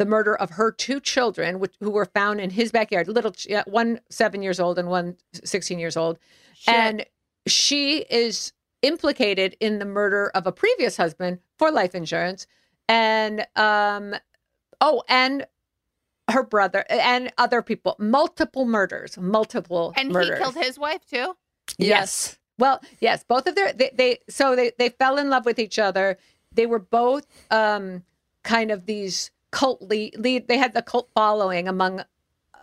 the 0.00 0.06
murder 0.06 0.34
of 0.34 0.48
her 0.52 0.72
two 0.72 0.98
children, 0.98 1.60
which, 1.60 1.74
who 1.78 1.90
were 1.90 2.06
found 2.06 2.40
in 2.40 2.48
his 2.48 2.72
backyard, 2.72 3.06
little 3.06 3.34
one 3.66 4.00
seven 4.08 4.40
years 4.40 4.58
old 4.58 4.78
and 4.78 4.88
one 4.88 5.14
16 5.44 5.78
years 5.78 5.94
old. 5.94 6.18
And 6.66 7.04
she 7.46 7.98
is 8.08 8.54
implicated 8.80 9.58
in 9.60 9.78
the 9.78 9.84
murder 9.84 10.30
of 10.34 10.46
a 10.46 10.52
previous 10.52 10.96
husband 10.96 11.40
for 11.58 11.70
life 11.70 11.94
insurance. 11.94 12.46
And, 12.88 13.46
um, 13.56 14.14
oh, 14.80 15.02
and 15.06 15.46
her 16.30 16.44
brother 16.44 16.86
and 16.88 17.30
other 17.36 17.60
people, 17.60 17.94
multiple 17.98 18.64
murders, 18.64 19.18
multiple 19.18 19.92
And 19.98 20.12
murders. 20.12 20.38
he 20.38 20.42
killed 20.44 20.64
his 20.64 20.78
wife 20.78 21.04
too. 21.04 21.36
Yes. 21.76 22.38
Well, 22.58 22.80
yes, 23.00 23.22
both 23.22 23.46
of 23.46 23.54
their 23.54 23.74
they, 23.74 23.90
they 23.92 24.18
so 24.30 24.56
they 24.56 24.72
they 24.78 24.88
fell 24.88 25.18
in 25.18 25.28
love 25.28 25.44
with 25.44 25.58
each 25.58 25.78
other. 25.78 26.16
They 26.52 26.64
were 26.66 26.78
both 26.78 27.26
um 27.50 28.02
kind 28.44 28.70
of 28.70 28.86
these 28.86 29.30
cult 29.50 29.82
lead, 29.82 30.16
lead 30.18 30.48
they 30.48 30.58
had 30.58 30.74
the 30.74 30.82
cult 30.82 31.10
following 31.14 31.68
among 31.68 32.02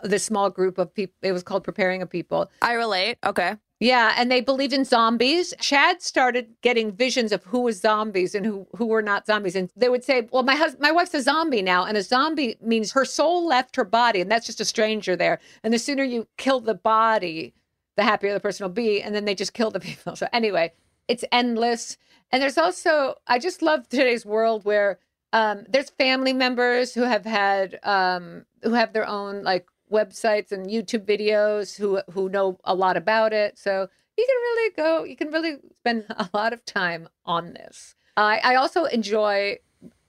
the 0.04 0.20
small 0.20 0.50
group 0.50 0.78
of 0.78 0.94
people. 0.94 1.16
It 1.22 1.32
was 1.32 1.44
called 1.44 1.64
Preparing 1.64 2.02
a 2.02 2.06
People. 2.08 2.52
I 2.62 2.74
relate. 2.74 3.18
Okay. 3.26 3.56
Yeah, 3.80 4.16
and 4.18 4.32
they 4.32 4.42
believed 4.42 4.74
in 4.74 4.86
zombies. 4.86 5.54
Chad 5.60 6.02
started 6.02 6.48
getting 6.64 6.92
visions 6.92 7.32
of 7.32 7.44
who 7.44 7.60
was 7.60 7.80
zombies 7.80 8.34
and 8.34 8.44
who 8.44 8.66
who 8.76 8.88
were 8.88 9.04
not 9.04 9.28
zombies, 9.28 9.56
and 9.56 9.70
they 9.76 9.88
would 9.88 10.04
say, 10.04 10.28
"Well, 10.32 10.42
my 10.42 10.56
husband, 10.56 10.82
my 10.82 10.92
wife's 10.92 11.14
a 11.14 11.22
zombie 11.22 11.62
now, 11.62 11.86
and 11.86 11.96
a 11.96 12.02
zombie 12.02 12.58
means 12.60 12.94
her 12.94 13.06
soul 13.06 13.46
left 13.46 13.76
her 13.76 13.86
body, 13.86 14.20
and 14.20 14.32
that's 14.32 14.48
just 14.48 14.62
a 14.62 14.66
stranger 14.66 15.16
there. 15.16 15.40
And 15.64 15.72
the 15.72 15.78
sooner 15.78 16.04
you 16.04 16.28
kill 16.38 16.60
the 16.60 16.74
body, 16.74 17.54
the 17.98 18.04
happier 18.04 18.34
the 18.34 18.40
person 18.40 18.64
will 18.64 18.74
be. 18.74 19.02
And 19.02 19.14
then 19.14 19.26
they 19.26 19.36
just 19.36 19.54
kill 19.54 19.72
the 19.72 19.80
people. 19.82 20.16
So 20.16 20.28
anyway, 20.32 20.72
it's 21.10 21.26
endless. 21.32 21.98
And 22.32 22.42
there's 22.42 22.58
also, 22.58 23.16
I 23.28 23.40
just 23.40 23.62
love 23.62 23.90
today's 23.90 24.26
world 24.26 24.64
where 24.64 25.00
um, 25.34 25.66
there's 25.68 25.90
family 25.90 26.34
members 26.34 26.94
who 26.94 27.04
have 27.04 27.26
had, 27.26 27.80
um, 27.84 28.46
who 28.64 28.74
have 28.74 28.94
their 28.94 29.08
own 29.08 29.44
like 29.44 29.68
websites 29.92 30.52
and 30.52 30.68
YouTube 30.68 31.06
videos 31.06 31.78
who 31.78 32.02
who 32.12 32.30
know 32.30 32.60
a 32.64 32.76
lot 32.76 32.98
about 32.98 33.34
it. 33.34 33.58
So 33.58 33.88
you 34.18 34.26
can 34.26 34.36
really 34.36 34.74
go, 34.76 35.04
you 35.04 35.16
can 35.16 35.32
really 35.32 35.58
spend 35.80 36.06
a 36.10 36.30
lot 36.34 36.54
of 36.54 36.66
time 36.66 37.08
on 37.26 37.54
this. 37.54 37.96
I, 38.16 38.40
I 38.44 38.56
also 38.56 38.86
enjoy, 38.86 39.60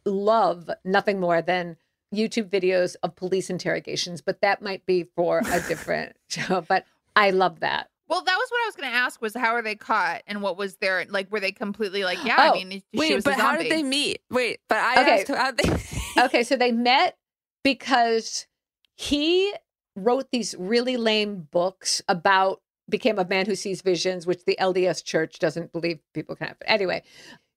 love 0.04 0.70
nothing 0.84 1.20
more 1.20 1.42
than 1.42 1.76
YouTube 2.14 2.48
videos 2.48 2.96
of 3.02 3.14
police 3.14 3.50
interrogations, 3.50 4.22
but 4.22 4.40
that 4.40 4.62
might 4.62 4.86
be 4.86 5.04
for 5.14 5.40
a 5.40 5.60
different 5.68 6.16
show. 6.28 6.62
But 6.66 6.86
I 7.14 7.30
love 7.30 7.60
that. 7.60 7.90
Well, 8.08 8.22
that 8.22 8.36
was 8.36 8.48
what 8.50 8.62
I 8.64 8.66
was 8.66 8.76
going 8.76 8.90
to 8.90 8.96
ask: 8.96 9.20
was 9.20 9.34
how 9.34 9.52
are 9.54 9.62
they 9.62 9.74
caught, 9.74 10.22
and 10.26 10.42
what 10.42 10.56
was 10.56 10.76
their 10.76 11.04
like? 11.08 11.30
Were 11.30 11.40
they 11.40 11.52
completely 11.52 12.04
like, 12.04 12.24
yeah? 12.24 12.36
Oh, 12.38 12.60
I 12.60 12.64
mean, 12.64 12.82
she 12.92 12.98
Wait, 12.98 13.14
was 13.16 13.26
a 13.26 13.30
but 13.30 13.38
how 13.38 13.56
did 13.56 13.70
they 13.70 13.82
meet? 13.82 14.20
Wait, 14.30 14.60
but 14.68 14.78
I 14.78 15.00
Okay. 15.00 15.20
asked 15.20 15.28
how 15.28 15.50
they. 15.52 15.70
okay, 16.24 16.42
so 16.42 16.56
they 16.56 16.72
met 16.72 17.16
because 17.62 18.46
he 18.96 19.52
wrote 19.94 20.30
these 20.32 20.54
really 20.58 20.96
lame 20.96 21.48
books 21.50 22.02
about 22.08 22.60
became 22.88 23.18
a 23.18 23.24
man 23.26 23.46
who 23.46 23.54
sees 23.54 23.82
visions, 23.82 24.26
which 24.26 24.44
the 24.46 24.56
LDS 24.58 25.04
church 25.04 25.38
doesn't 25.38 25.72
believe 25.72 25.98
people 26.14 26.34
can 26.34 26.48
have. 26.48 26.56
Anyway, 26.64 27.02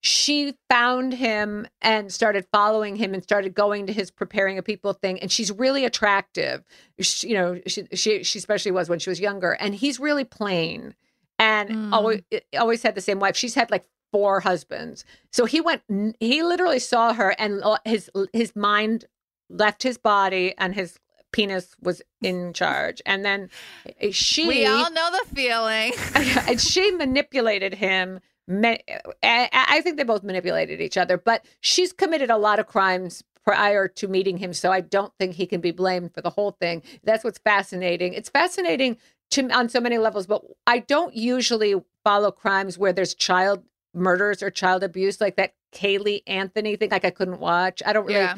she 0.04 0.56
found 0.68 1.14
him 1.14 1.68
and 1.82 2.12
started 2.12 2.46
following 2.52 2.96
him 2.96 3.14
and 3.14 3.22
started 3.24 3.54
going 3.54 3.86
to 3.86 3.94
his 3.94 4.10
preparing 4.10 4.58
a 4.58 4.64
people 4.64 4.94
thing. 4.94 5.20
And 5.20 5.32
she's 5.32 5.52
really 5.52 5.86
attractive. 5.86 6.64
She, 7.00 7.30
you 7.30 7.36
know, 7.36 7.62
she, 7.68 7.86
she 7.94 8.24
she 8.24 8.40
especially 8.40 8.72
was 8.72 8.90
when 8.90 8.98
she 9.00 9.10
was 9.12 9.20
younger. 9.20 9.52
And 9.52 9.76
he's 9.76 10.00
really 10.00 10.24
plain 10.24 10.96
and 11.38 11.70
Mm. 11.70 11.94
always 11.94 12.22
always 12.60 12.84
had 12.84 12.96
the 12.96 13.02
same 13.02 13.20
wife. 13.20 13.36
She's 13.38 13.56
had 13.56 13.70
like 13.72 13.86
four 14.12 14.40
husbands. 14.42 15.06
So 15.32 15.46
he 15.46 15.62
went. 15.62 15.84
He 16.20 16.44
literally 16.44 16.80
saw 16.80 17.14
her, 17.14 17.36
and 17.38 17.64
his 17.86 18.10
his 18.34 18.56
mind 18.56 19.06
left 19.50 19.84
his 19.84 19.98
body, 19.98 20.54
and 20.58 20.74
his 20.74 21.00
penis 21.32 21.76
was 21.82 22.02
in 22.22 22.54
charge. 22.54 23.02
And 23.06 23.24
then 23.24 23.50
eh, 23.86 23.92
eh, 24.02 24.12
she 24.12 24.48
We 24.48 24.66
all 24.66 24.92
know 24.92 25.10
the 25.12 25.36
feeling. 25.36 25.94
and 26.48 26.60
she 26.60 26.92
manipulated 26.92 27.76
him 27.76 28.20
I 28.50 28.80
I 29.24 29.82
think 29.82 29.98
they 29.98 30.04
both 30.04 30.24
manipulated 30.24 30.82
each 30.82 30.98
other, 30.98 31.18
but 31.18 31.46
she's 31.60 31.94
committed 31.94 32.30
a 32.30 32.38
lot 32.38 32.60
of 32.60 32.68
crimes 32.68 33.24
prior 33.46 33.88
to 33.88 34.08
meeting 34.08 34.38
him, 34.38 34.54
so 34.54 34.72
I 34.72 34.82
don't 34.82 35.14
think 35.20 35.36
he 35.36 35.46
can 35.46 35.62
be 35.62 35.72
blamed 35.72 36.14
for 36.14 36.22
the 36.22 36.30
whole 36.30 36.52
thing. 36.52 36.84
That's 37.04 37.24
what's 37.24 37.40
fascinating. 37.40 38.14
It's 38.14 38.30
fascinating 38.30 38.98
to 39.32 39.50
on 39.50 39.70
so 39.70 39.80
many 39.80 39.98
levels, 39.98 40.28
but 40.28 40.44
I 40.68 40.80
don't 40.80 41.16
usually 41.16 41.76
follow 42.04 42.32
crimes 42.32 42.78
where 42.78 42.94
there's 42.94 43.16
child 43.16 43.64
murders 43.94 44.42
or 44.44 44.50
child 44.50 44.84
abuse, 44.84 45.20
like 45.20 45.36
that 45.38 45.54
Caylee 45.74 46.22
Anthony 46.28 46.76
thing. 46.76 46.90
Like 46.90 47.06
I 47.06 47.12
couldn't 47.12 47.40
watch. 47.40 47.82
I 47.86 47.94
don't 47.94 48.06
really. 48.06 48.20
Yeah. 48.20 48.38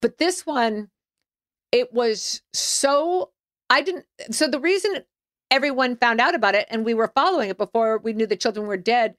But 0.00 0.18
this 0.18 0.46
one, 0.46 0.90
it 1.72 1.92
was 1.92 2.42
so. 2.52 3.30
I 3.70 3.80
didn't. 3.80 4.04
So 4.30 4.46
the 4.46 4.60
reason 4.60 5.04
everyone 5.50 5.96
found 5.96 6.20
out 6.20 6.34
about 6.34 6.54
it 6.54 6.66
and 6.70 6.84
we 6.84 6.94
were 6.94 7.10
following 7.14 7.48
it 7.48 7.56
before 7.56 7.98
we 7.98 8.12
knew 8.12 8.26
the 8.26 8.36
children 8.36 8.66
were 8.66 8.76
dead 8.76 9.14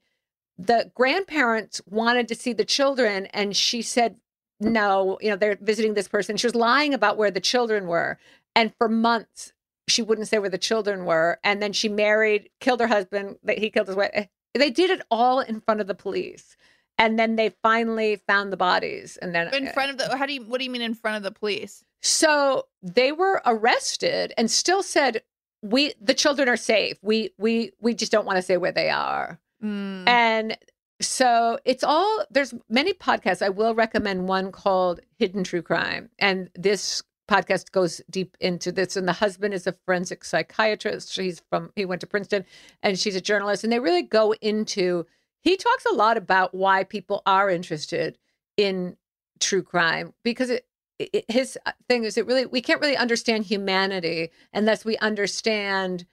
the 0.58 0.90
grandparents 0.94 1.80
wanted 1.86 2.28
to 2.28 2.34
see 2.34 2.52
the 2.52 2.64
children 2.64 3.26
and 3.26 3.56
she 3.56 3.82
said 3.82 4.16
no 4.58 5.18
you 5.20 5.28
know 5.28 5.36
they're 5.36 5.58
visiting 5.60 5.94
this 5.94 6.08
person. 6.08 6.36
She 6.36 6.46
was 6.46 6.54
lying 6.54 6.94
about 6.94 7.16
where 7.18 7.30
the 7.30 7.40
children 7.40 7.86
were 7.86 8.18
and 8.54 8.72
for 8.78 8.88
months 8.88 9.52
she 9.88 10.02
wouldn't 10.02 10.28
say 10.28 10.38
where 10.38 10.50
the 10.50 10.58
children 10.58 11.04
were 11.04 11.38
and 11.44 11.62
then 11.62 11.72
she 11.72 11.88
married 11.88 12.48
killed 12.60 12.80
her 12.80 12.86
husband 12.86 13.36
that 13.42 13.58
he 13.58 13.70
killed 13.70 13.86
his 13.86 13.96
wife 13.96 14.10
eh, 14.14 14.24
they 14.54 14.70
did 14.70 14.90
it 14.90 15.02
all 15.10 15.40
in 15.40 15.60
front 15.60 15.80
of 15.80 15.86
the 15.86 15.94
police 15.94 16.56
and 16.98 17.18
then 17.18 17.36
they 17.36 17.54
finally 17.62 18.22
found 18.26 18.50
the 18.50 18.56
bodies 18.56 19.18
and 19.18 19.34
then 19.34 19.52
In 19.52 19.68
front 19.68 19.90
of 19.90 19.98
the, 19.98 20.10
eh, 20.10 20.16
how 20.16 20.24
do 20.24 20.32
you, 20.32 20.44
what 20.44 20.58
do 20.58 20.64
you 20.64 20.70
mean 20.70 20.80
in 20.82 20.94
front 20.94 21.16
of 21.18 21.22
the 21.22 21.30
police? 21.38 21.84
so 22.02 22.66
they 22.82 23.12
were 23.12 23.42
arrested 23.44 24.32
and 24.38 24.50
still 24.50 24.82
said 24.82 25.22
we 25.62 25.92
the 26.00 26.14
children 26.14 26.48
are 26.48 26.56
safe. 26.56 26.96
We 27.02 27.30
we 27.38 27.72
we 27.80 27.94
just 27.94 28.12
don't 28.12 28.26
want 28.26 28.36
to 28.36 28.42
say 28.42 28.56
where 28.56 28.72
they 28.72 28.90
are 28.90 29.38
Mm. 29.62 30.06
and 30.06 30.58
so 31.00 31.58
it's 31.64 31.82
all 31.82 32.24
there's 32.30 32.52
many 32.68 32.92
podcasts 32.92 33.40
i 33.40 33.48
will 33.48 33.74
recommend 33.74 34.28
one 34.28 34.52
called 34.52 35.00
hidden 35.18 35.44
true 35.44 35.62
crime 35.62 36.10
and 36.18 36.50
this 36.54 37.02
podcast 37.28 37.70
goes 37.72 38.00
deep 38.08 38.36
into 38.40 38.70
this 38.70 38.96
and 38.96 39.08
the 39.08 39.12
husband 39.14 39.54
is 39.54 39.66
a 39.66 39.72
forensic 39.72 40.24
psychiatrist 40.24 41.16
he's 41.16 41.42
from 41.50 41.70
he 41.74 41.84
went 41.84 42.00
to 42.00 42.06
princeton 42.06 42.44
and 42.82 42.98
she's 42.98 43.16
a 43.16 43.20
journalist 43.20 43.64
and 43.64 43.72
they 43.72 43.78
really 43.78 44.02
go 44.02 44.32
into 44.40 45.06
he 45.42 45.56
talks 45.56 45.86
a 45.86 45.94
lot 45.94 46.16
about 46.16 46.54
why 46.54 46.84
people 46.84 47.22
are 47.24 47.48
interested 47.50 48.18
in 48.56 48.96
true 49.40 49.62
crime 49.62 50.12
because 50.22 50.50
it, 50.50 50.66
it 50.98 51.24
his 51.28 51.58
thing 51.88 52.04
is 52.04 52.16
it 52.16 52.26
really 52.26 52.46
we 52.46 52.60
can't 52.60 52.80
really 52.80 52.96
understand 52.96 53.44
humanity 53.44 54.30
unless 54.52 54.84
we 54.84 54.96
understand 54.98 56.06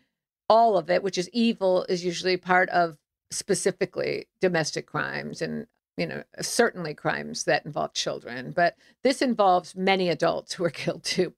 all 0.50 0.78
of 0.78 0.90
it 0.90 1.04
which 1.04 1.18
is 1.18 1.30
evil 1.32 1.86
is 1.88 2.04
usually 2.04 2.38
part 2.38 2.70
of 2.70 2.98
specifically 3.34 4.28
domestic 4.42 4.86
crimes 4.88 5.42
and 5.42 5.68
you 5.98 6.08
know 6.08 6.24
certainly 6.42 6.94
crimes 6.94 7.44
that 7.46 7.66
involve 7.66 7.94
children 7.94 8.52
but 8.56 8.76
this 9.04 9.22
involves 9.22 9.76
many 9.76 10.10
adults 10.10 10.54
who 10.54 10.64
are 10.64 10.70
killed 10.84 11.04
too 11.04 11.34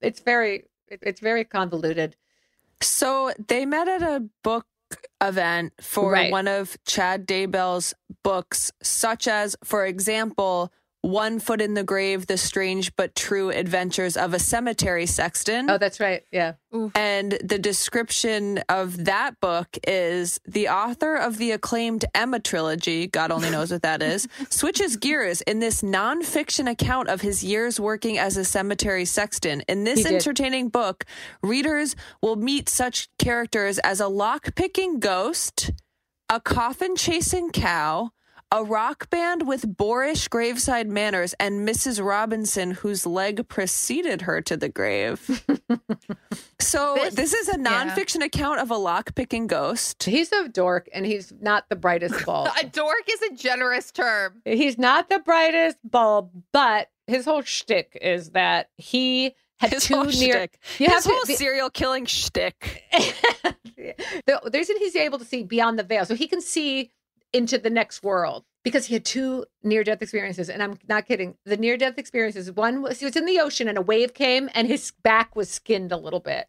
it's 0.00 0.20
very 0.20 0.64
it's 0.88 1.20
very 1.20 1.44
convoluted 1.44 2.16
So 2.82 3.32
they 3.48 3.64
met 3.66 3.88
at 3.88 4.02
a 4.02 4.24
book 4.44 4.66
event 5.20 5.72
for 5.80 6.12
Right. 6.12 6.30
one 6.30 6.46
of 6.46 6.76
Chad 6.84 7.26
Daybell's 7.26 7.94
books, 8.22 8.70
such 8.82 9.26
as, 9.26 9.56
for 9.64 9.86
example, 9.86 10.70
One 11.06 11.38
Foot 11.38 11.60
in 11.60 11.74
the 11.74 11.84
Grave 11.84 12.26
The 12.26 12.36
Strange 12.36 12.94
But 12.96 13.14
True 13.14 13.50
Adventures 13.50 14.16
of 14.16 14.34
a 14.34 14.40
Cemetery 14.40 15.06
Sexton. 15.06 15.70
oh 15.70 15.78
that's 15.78 16.00
right 16.00 16.24
yeah 16.32 16.54
And 16.96 17.38
the 17.42 17.58
description 17.58 18.58
of 18.68 19.04
that 19.04 19.38
book 19.40 19.78
is 19.86 20.40
the 20.44 20.68
author 20.68 21.14
of 21.14 21.38
the 21.38 21.52
acclaimed 21.52 22.04
Emma 22.14 22.40
trilogy, 22.40 23.06
God 23.06 23.30
only 23.30 23.50
knows 23.50 23.70
what 23.70 23.82
that 23.82 24.02
is, 24.02 24.26
switches 24.50 24.96
gears 24.96 25.42
in 25.42 25.60
this 25.60 25.82
nonfiction 25.82 26.68
account 26.68 27.08
of 27.08 27.20
his 27.20 27.44
years 27.44 27.78
working 27.78 28.18
as 28.18 28.36
a 28.36 28.44
cemetery 28.44 29.04
sexton. 29.04 29.62
In 29.68 29.84
this 29.84 30.04
entertaining 30.04 30.68
book, 30.70 31.04
readers 31.42 31.94
will 32.20 32.36
meet 32.36 32.68
such 32.68 33.08
characters 33.18 33.78
as 33.78 34.00
a 34.00 34.08
lock 34.08 34.54
picking 34.56 34.98
ghost, 34.98 35.70
a 36.28 36.40
coffin 36.40 36.96
chasing 36.96 37.50
cow, 37.50 38.10
a 38.52 38.62
rock 38.62 39.10
band 39.10 39.46
with 39.46 39.76
boorish 39.76 40.28
graveside 40.28 40.88
manners, 40.88 41.34
and 41.40 41.66
Mrs. 41.68 42.04
Robinson, 42.04 42.70
whose 42.72 43.04
leg 43.04 43.48
preceded 43.48 44.22
her 44.22 44.40
to 44.42 44.56
the 44.56 44.68
grave. 44.68 45.44
so, 46.60 46.94
This- 46.96 47.14
this, 47.14 47.32
is 47.34 47.48
a 47.48 47.58
yeah. 47.58 47.84
nonfiction 47.84 48.22
account 48.24 48.60
of 48.60 48.70
a 48.70 48.76
lock 48.76 49.14
picking 49.14 49.46
ghost. 49.46 50.04
he's 50.04 50.30
a 50.32 50.48
dork 50.48 50.88
and 50.92 51.04
he's 51.06 51.32
not 51.40 51.68
the 51.68 51.76
brightest 51.76 52.24
bulb 52.26 52.48
A 52.60 52.66
dork 52.66 53.02
is 53.10 53.22
a 53.22 53.34
generous 53.34 53.90
term. 53.90 54.40
he's 54.44 54.78
not 54.78 55.08
the 55.08 55.18
brightest 55.18 55.78
bulb 55.84 56.30
but 56.52 56.88
his 57.06 57.24
whole 57.24 57.42
shtick 57.42 57.96
is 58.00 58.30
that 58.30 58.70
he 58.76 59.34
had 59.58 59.72
His 59.72 59.84
two 59.84 59.94
whole 59.94 60.04
near 60.04 60.12
shtick. 60.12 60.58
You 60.78 60.86
have 60.88 60.96
His 60.96 61.04
to- 61.04 61.10
whole 61.10 61.24
the- 61.26 61.34
serial 61.34 61.70
killing 61.70 62.04
shtick. 62.06 62.82
the, 62.92 63.94
the 64.26 64.50
reason 64.52 64.76
he's 64.78 64.96
able 64.96 65.18
to 65.18 65.24
see 65.24 65.42
beyond 65.42 65.78
the 65.78 65.82
veil, 65.82 66.04
so 66.04 66.14
he 66.14 66.26
can 66.28 66.40
see 66.40 66.90
into 67.32 67.58
the 67.58 67.70
next 67.70 68.02
world 68.02 68.44
because 68.64 68.86
he 68.86 68.94
had 68.94 69.04
two 69.04 69.44
near 69.62 69.84
death 69.84 70.02
experiences. 70.02 70.48
And 70.48 70.62
I'm 70.62 70.78
not 70.88 71.06
kidding. 71.06 71.36
The 71.44 71.56
near 71.56 71.76
death 71.76 71.98
experiences 71.98 72.50
one 72.52 72.82
was 72.82 72.98
he 73.00 73.04
was 73.04 73.16
in 73.16 73.26
the 73.26 73.38
ocean 73.40 73.68
and 73.68 73.78
a 73.78 73.82
wave 73.82 74.14
came 74.14 74.48
and 74.54 74.66
his 74.66 74.92
back 75.02 75.36
was 75.36 75.48
skinned 75.50 75.92
a 75.92 75.96
little 75.96 76.20
bit. 76.20 76.46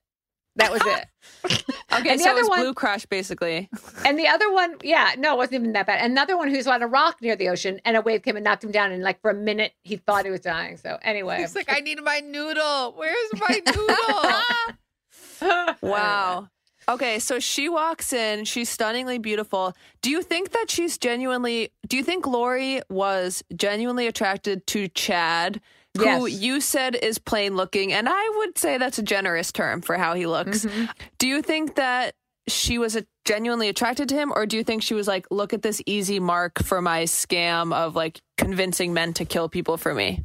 That 0.56 0.72
was 0.72 0.82
it. 0.86 1.64
Okay, 1.94 2.10
And 2.12 2.20
the 2.20 2.24
so 2.26 2.32
other 2.32 2.40
it's 2.42 2.50
one- 2.50 2.60
Blue 2.60 2.74
Crush, 2.74 3.06
basically. 3.06 3.70
and 4.06 4.20
the 4.20 4.28
other 4.28 4.52
one, 4.52 4.76
yeah, 4.84 5.16
no, 5.18 5.34
it 5.34 5.38
wasn't 5.38 5.56
even 5.62 5.72
that 5.74 5.88
bad. 5.88 6.04
Another 6.04 6.36
one 6.38 6.50
who's 6.50 6.68
on 6.68 6.84
a 6.84 6.88
rock 6.88 7.22
near 7.22 7.36
the 7.36 7.48
ocean 7.50 7.80
and 7.86 7.96
a 7.98 8.02
wave 8.02 8.22
came 8.24 8.36
and 8.36 8.44
knocked 8.44 8.64
him 8.64 8.72
down. 8.72 8.92
And 8.92 9.02
like 9.02 9.22
for 9.22 9.32
a 9.32 9.34
minute, 9.34 9.74
he 9.84 9.96
thought 9.98 10.26
he 10.26 10.32
was 10.32 10.42
dying. 10.42 10.78
So 10.78 10.98
anyway, 11.02 11.38
He's 11.40 11.56
like, 11.56 11.72
I 11.72 11.80
need 11.80 12.04
my 12.04 12.20
noodle. 12.20 12.94
Where's 12.96 13.32
my 13.36 13.62
noodle? 15.42 15.78
Wow. 15.82 16.50
Okay, 16.90 17.20
so 17.20 17.40
she 17.40 17.68
walks 17.68 18.14
in. 18.14 18.46
She's 18.46 18.70
stunningly 18.70 19.18
beautiful. 19.18 19.76
Do 20.02 20.10
you 20.10 20.22
think 20.22 20.52
that 20.52 20.70
she's 20.70 20.98
genuinely? 20.98 21.72
Do 21.86 21.98
you 21.98 22.04
think 22.04 22.26
Lori 22.26 22.82
was 22.90 23.44
genuinely 23.56 24.08
attracted 24.08 24.66
to 24.68 24.88
Chad, 24.88 25.60
who 25.98 26.26
you 26.28 26.62
said 26.62 26.96
is 26.96 27.18
plain 27.18 27.56
looking, 27.56 27.92
and 27.94 28.08
I 28.10 28.34
would 28.38 28.58
say 28.58 28.78
that's 28.78 29.00
a 29.00 29.04
generous 29.04 29.52
term 29.52 29.82
for 29.82 29.98
how 29.98 30.14
he 30.14 30.26
looks. 30.26 30.66
Mm-hmm. 30.66 30.86
Do 31.18 31.28
you 31.28 31.42
think 31.42 31.76
that 31.76 32.16
she 32.48 32.78
was 32.78 32.96
a, 32.96 33.06
genuinely 33.26 33.68
attracted 33.68 34.08
to 34.10 34.16
him, 34.16 34.32
or 34.34 34.46
do 34.46 34.56
you 34.56 34.64
think 34.64 34.84
she 34.84 34.94
was 34.94 35.08
like, 35.08 35.28
"Look 35.32 35.54
at 35.54 35.62
this 35.62 35.82
easy 35.86 36.20
mark 36.20 36.64
for 36.64 36.82
my 36.82 37.04
scam 37.04 37.74
of 37.74 37.96
like 37.96 38.22
convincing 38.38 38.94
men 38.94 39.14
to 39.14 39.26
kill 39.26 39.50
people 39.50 39.78
for 39.78 39.94
me"? 39.94 40.24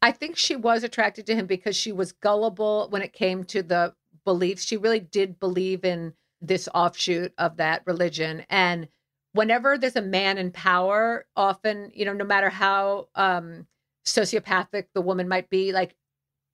I 0.00 0.12
think 0.12 0.36
she 0.36 0.56
was 0.56 0.84
attracted 0.84 1.26
to 1.26 1.34
him 1.34 1.46
because 1.46 1.76
she 1.76 1.92
was 1.92 2.12
gullible 2.12 2.86
when 2.90 3.02
it 3.02 3.12
came 3.12 3.44
to 3.44 3.62
the 3.62 3.94
beliefs. 4.24 4.64
She 4.64 4.76
really 4.76 5.00
did 5.00 5.38
believe 5.40 5.84
in 5.84 6.14
this 6.40 6.68
offshoot 6.74 7.32
of 7.38 7.56
that 7.58 7.82
religion. 7.86 8.44
And 8.50 8.88
whenever 9.32 9.78
there's 9.78 9.96
a 9.96 10.02
man 10.02 10.38
in 10.38 10.50
power, 10.50 11.26
often, 11.36 11.90
you 11.94 12.04
know, 12.04 12.12
no 12.12 12.24
matter 12.24 12.50
how 12.50 13.08
um, 13.14 13.66
sociopathic 14.04 14.86
the 14.94 15.00
woman 15.00 15.28
might 15.28 15.48
be, 15.50 15.72
like 15.72 15.94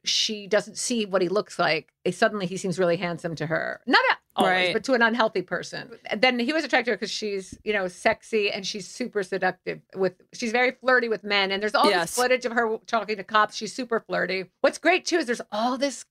she 0.04 0.46
doesn't 0.46 0.78
see 0.78 1.04
what 1.06 1.22
he 1.22 1.28
looks 1.28 1.58
like. 1.58 1.92
Suddenly 2.10 2.46
he 2.46 2.56
seems 2.56 2.78
really 2.78 2.96
handsome 2.96 3.34
to 3.36 3.46
her. 3.46 3.80
Not 3.86 4.00
always, 4.36 4.52
Right. 4.66 4.72
but 4.72 4.84
to 4.84 4.94
an 4.94 5.02
unhealthy 5.02 5.42
person. 5.42 5.90
Then 6.16 6.38
he 6.38 6.52
was 6.52 6.64
attracted 6.64 6.84
to 6.86 6.90
her 6.92 6.96
because 6.96 7.10
she's, 7.10 7.58
you 7.64 7.72
know, 7.72 7.88
sexy 7.88 8.50
and 8.50 8.64
she's 8.66 8.86
super 8.86 9.22
seductive 9.22 9.80
with 9.96 10.14
she's 10.32 10.52
very 10.52 10.70
flirty 10.70 11.08
with 11.08 11.24
men. 11.24 11.50
And 11.50 11.60
there's 11.62 11.74
all 11.74 11.90
Yes. 11.90 12.10
this 12.14 12.22
footage 12.22 12.44
of 12.44 12.52
her 12.52 12.78
talking 12.86 13.16
to 13.16 13.24
cops. 13.24 13.56
She's 13.56 13.74
super 13.74 13.98
flirty. 14.00 14.44
What's 14.60 14.78
great 14.78 15.04
too 15.04 15.16
is 15.16 15.26
there's 15.26 15.40
all 15.50 15.76
this 15.76 16.04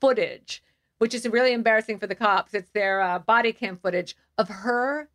footage, 0.00 0.62
which 1.00 1.14
is 1.14 1.26
really 1.28 1.52
embarrassing 1.52 1.98
for 1.98 2.06
the 2.06 2.14
cops. 2.14 2.54
It's 2.54 2.70
their 2.70 3.00
uh, 3.00 3.18
body 3.18 3.52
cam 3.52 3.76
footage 3.76 4.16
of 4.38 4.48
her 4.48 5.08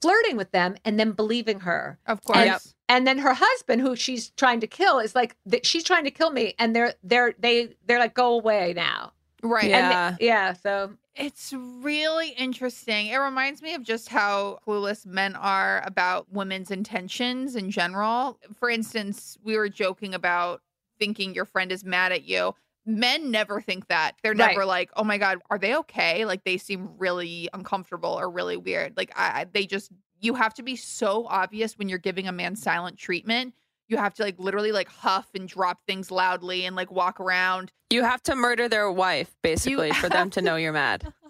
flirting 0.00 0.36
with 0.36 0.50
them 0.50 0.74
and 0.84 0.98
then 0.98 1.12
believing 1.12 1.60
her. 1.60 1.98
of 2.06 2.22
course. 2.24 2.38
And, 2.38 2.60
and 2.88 3.06
then 3.06 3.18
her 3.18 3.34
husband, 3.34 3.80
who 3.82 3.94
she's 3.94 4.30
trying 4.30 4.60
to 4.60 4.66
kill, 4.66 4.98
is 4.98 5.14
like, 5.14 5.36
she's 5.62 5.84
trying 5.84 6.04
to 6.04 6.10
kill 6.10 6.30
me, 6.30 6.54
and 6.58 6.74
they're 6.74 6.94
they're 7.04 7.34
they 7.38 7.76
they're 7.86 7.98
like, 7.98 8.14
go 8.14 8.34
away 8.34 8.72
now. 8.74 9.12
Right. 9.42 9.68
Yeah. 9.70 10.16
They- 10.18 10.26
yeah. 10.26 10.52
So 10.54 10.92
It's 11.14 11.52
really 11.52 12.30
interesting. 12.30 13.08
It 13.08 13.16
reminds 13.18 13.60
me 13.62 13.74
of 13.74 13.82
just 13.82 14.08
how 14.08 14.58
clueless 14.66 15.04
men 15.06 15.36
are 15.36 15.82
about 15.86 16.32
women's 16.32 16.70
intentions 16.70 17.54
in 17.56 17.70
general. 17.70 18.38
For 18.58 18.70
instance, 18.70 19.36
we 19.44 19.56
were 19.56 19.68
joking 19.68 20.14
about 20.14 20.62
thinking 20.98 21.34
your 21.34 21.44
friend 21.44 21.70
is 21.72 21.84
mad 21.84 22.12
at 22.12 22.24
you. 22.24 22.54
Men 22.84 23.30
never 23.30 23.60
think 23.60 23.86
that. 23.88 24.12
They're 24.22 24.32
Right. 24.32 24.48
never 24.50 24.64
like, 24.64 24.90
"Oh 24.96 25.04
my 25.04 25.18
god, 25.18 25.38
are 25.50 25.58
they 25.58 25.76
okay?" 25.76 26.24
Like 26.24 26.44
they 26.44 26.56
seem 26.58 26.90
really 26.98 27.48
uncomfortable 27.52 28.10
or 28.10 28.28
really 28.30 28.56
weird. 28.56 28.96
Like 28.96 29.12
I, 29.16 29.42
I- 29.42 29.46
they 29.52 29.66
just 29.66 29.90
you 30.20 30.34
have 30.34 30.54
to 30.54 30.62
be 30.62 30.76
so 30.76 31.26
obvious 31.28 31.76
when 31.78 31.88
you're 31.88 31.98
giving 31.98 32.28
a 32.28 32.32
man 32.32 32.54
silent 32.56 32.96
treatment. 32.98 33.54
You 33.88 33.96
have 33.98 34.14
to 34.14 34.22
like 34.22 34.38
literally 34.38 34.72
like 34.72 34.88
huff 34.88 35.28
and 35.34 35.48
drop 35.48 35.80
things 35.86 36.10
loudly 36.10 36.64
and 36.64 36.74
like 36.76 36.90
walk 36.92 37.20
around. 37.20 37.72
You 37.90 38.04
have 38.04 38.22
to 38.24 38.34
murder 38.36 38.68
their 38.68 38.90
wife, 38.90 39.34
basically, 39.42 39.90
for 39.92 40.08
them 40.08 40.30
to 40.30 40.40
know 40.42 40.56
you're 40.56 40.72
mad. 40.72 41.12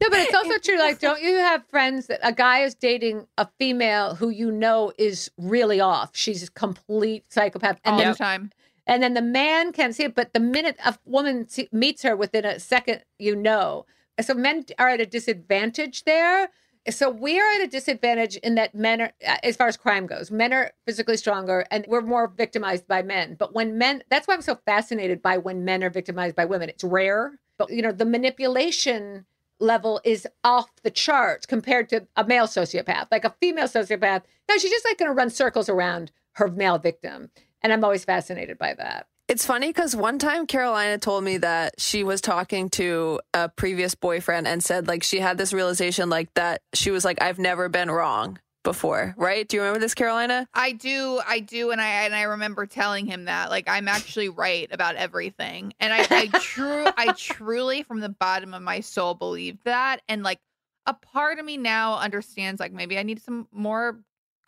No, 0.00 0.08
but 0.10 0.20
it's 0.20 0.32
also 0.32 0.58
true. 0.58 0.78
Like, 0.78 1.00
don't 1.00 1.20
you 1.20 1.38
have 1.38 1.66
friends 1.72 2.06
that 2.06 2.20
a 2.22 2.32
guy 2.32 2.60
is 2.60 2.76
dating 2.76 3.26
a 3.36 3.48
female 3.58 4.14
who 4.14 4.28
you 4.28 4.52
know 4.52 4.92
is 4.96 5.28
really 5.36 5.80
off? 5.80 6.10
She's 6.16 6.44
a 6.44 6.50
complete 6.52 7.24
psychopath, 7.32 7.80
and 7.84 7.94
all 7.94 7.98
then 7.98 8.12
the 8.12 8.16
time. 8.16 8.52
And 8.88 9.02
then 9.02 9.14
the 9.14 9.22
man 9.22 9.72
can't 9.72 9.94
see 9.94 10.04
it. 10.04 10.14
But 10.14 10.32
the 10.32 10.40
minute 10.40 10.76
a 10.84 10.96
woman 11.04 11.46
meets 11.70 12.02
her, 12.02 12.16
within 12.16 12.44
a 12.44 12.58
second, 12.58 13.02
you 13.18 13.36
know. 13.36 13.86
So 14.20 14.34
men 14.34 14.64
are 14.78 14.88
at 14.88 15.00
a 15.00 15.06
disadvantage 15.06 16.04
there. 16.04 16.48
So 16.90 17.10
we 17.10 17.38
are 17.38 17.52
at 17.52 17.60
a 17.60 17.66
disadvantage 17.66 18.36
in 18.36 18.54
that 18.54 18.74
men 18.74 19.02
are, 19.02 19.12
uh, 19.26 19.36
as 19.42 19.56
far 19.56 19.68
as 19.68 19.76
crime 19.76 20.06
goes, 20.06 20.30
men 20.30 20.54
are 20.54 20.72
physically 20.86 21.18
stronger 21.18 21.66
and 21.70 21.84
we're 21.86 22.00
more 22.00 22.28
victimized 22.28 22.88
by 22.88 23.02
men. 23.02 23.36
But 23.38 23.54
when 23.54 23.76
men, 23.76 24.02
that's 24.08 24.26
why 24.26 24.34
I'm 24.34 24.40
so 24.40 24.58
fascinated 24.64 25.20
by 25.20 25.36
when 25.36 25.66
men 25.66 25.84
are 25.84 25.90
victimized 25.90 26.34
by 26.34 26.46
women. 26.46 26.70
It's 26.70 26.82
rare, 26.84 27.38
but 27.58 27.70
you 27.70 27.82
know, 27.82 27.92
the 27.92 28.06
manipulation 28.06 29.26
level 29.60 30.00
is 30.02 30.26
off 30.44 30.70
the 30.82 30.90
charts 30.90 31.44
compared 31.44 31.90
to 31.90 32.06
a 32.16 32.24
male 32.24 32.46
sociopath. 32.46 33.08
Like 33.10 33.24
a 33.24 33.34
female 33.38 33.66
sociopath, 33.66 34.22
no, 34.48 34.56
she's 34.56 34.70
just 34.70 34.84
like 34.86 34.96
going 34.96 35.10
to 35.10 35.14
run 35.14 35.28
circles 35.30 35.68
around 35.68 36.10
her 36.34 36.48
male 36.48 36.78
victim. 36.78 37.30
And 37.62 37.72
I'm 37.72 37.84
always 37.84 38.04
fascinated 38.04 38.58
by 38.58 38.74
that. 38.74 39.06
It's 39.28 39.44
funny 39.44 39.68
because 39.68 39.94
one 39.94 40.18
time 40.18 40.46
Carolina 40.46 40.96
told 40.96 41.22
me 41.22 41.36
that 41.38 41.78
she 41.78 42.02
was 42.02 42.22
talking 42.22 42.70
to 42.70 43.20
a 43.34 43.50
previous 43.50 43.94
boyfriend 43.94 44.48
and 44.48 44.64
said 44.64 44.88
like 44.88 45.02
she 45.02 45.20
had 45.20 45.36
this 45.36 45.52
realization 45.52 46.08
like 46.08 46.32
that 46.32 46.62
she 46.72 46.90
was 46.90 47.04
like 47.04 47.20
I've 47.20 47.38
never 47.38 47.68
been 47.68 47.90
wrong 47.90 48.38
before, 48.64 49.14
right? 49.16 49.46
Do 49.46 49.56
you 49.56 49.62
remember 49.62 49.80
this, 49.80 49.94
Carolina? 49.94 50.46
I 50.52 50.72
do, 50.72 51.20
I 51.26 51.40
do, 51.40 51.70
and 51.70 51.80
I 51.80 52.04
and 52.04 52.14
I 52.14 52.22
remember 52.22 52.66
telling 52.66 53.06
him 53.06 53.26
that 53.26 53.50
like 53.50 53.68
I'm 53.68 53.88
actually 53.88 54.28
right 54.28 54.68
about 54.72 54.96
everything, 54.96 55.74
and 55.80 55.92
I 55.92 56.06
I 56.10 56.26
true 56.38 56.86
I 56.96 57.12
truly 57.16 57.82
from 57.82 58.00
the 58.00 58.08
bottom 58.08 58.54
of 58.54 58.62
my 58.62 58.80
soul 58.80 59.14
believe 59.14 59.58
that, 59.64 60.00
and 60.08 60.22
like 60.22 60.40
a 60.86 60.94
part 60.94 61.38
of 61.38 61.44
me 61.44 61.56
now 61.56 61.98
understands 61.98 62.60
like 62.60 62.72
maybe 62.72 62.98
I 62.98 63.02
need 63.02 63.22
some 63.22 63.46
more 63.52 63.98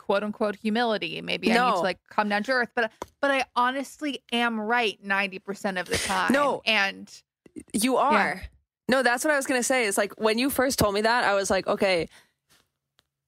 quote 0.00 0.22
unquote 0.22 0.56
humility, 0.56 1.20
maybe 1.20 1.50
I 1.52 1.54
need 1.66 1.76
to 1.76 1.80
like 1.80 1.98
come 2.08 2.28
down 2.28 2.42
to 2.44 2.52
earth, 2.52 2.70
but 2.74 2.90
but 3.20 3.30
I 3.30 3.44
honestly 3.54 4.22
am 4.32 4.58
right 4.58 4.98
ninety 5.04 5.38
percent 5.38 5.78
of 5.78 5.86
the 5.86 5.98
time. 5.98 6.32
No. 6.32 6.62
and 6.64 7.10
You 7.72 7.96
are. 7.98 8.42
No, 8.88 9.02
that's 9.02 9.24
what 9.24 9.32
I 9.32 9.36
was 9.36 9.46
gonna 9.46 9.62
say. 9.62 9.84
Is 9.84 9.96
like 9.98 10.18
when 10.18 10.38
you 10.38 10.50
first 10.50 10.78
told 10.78 10.94
me 10.94 11.02
that, 11.02 11.24
I 11.24 11.34
was 11.34 11.50
like, 11.50 11.66
okay. 11.66 12.08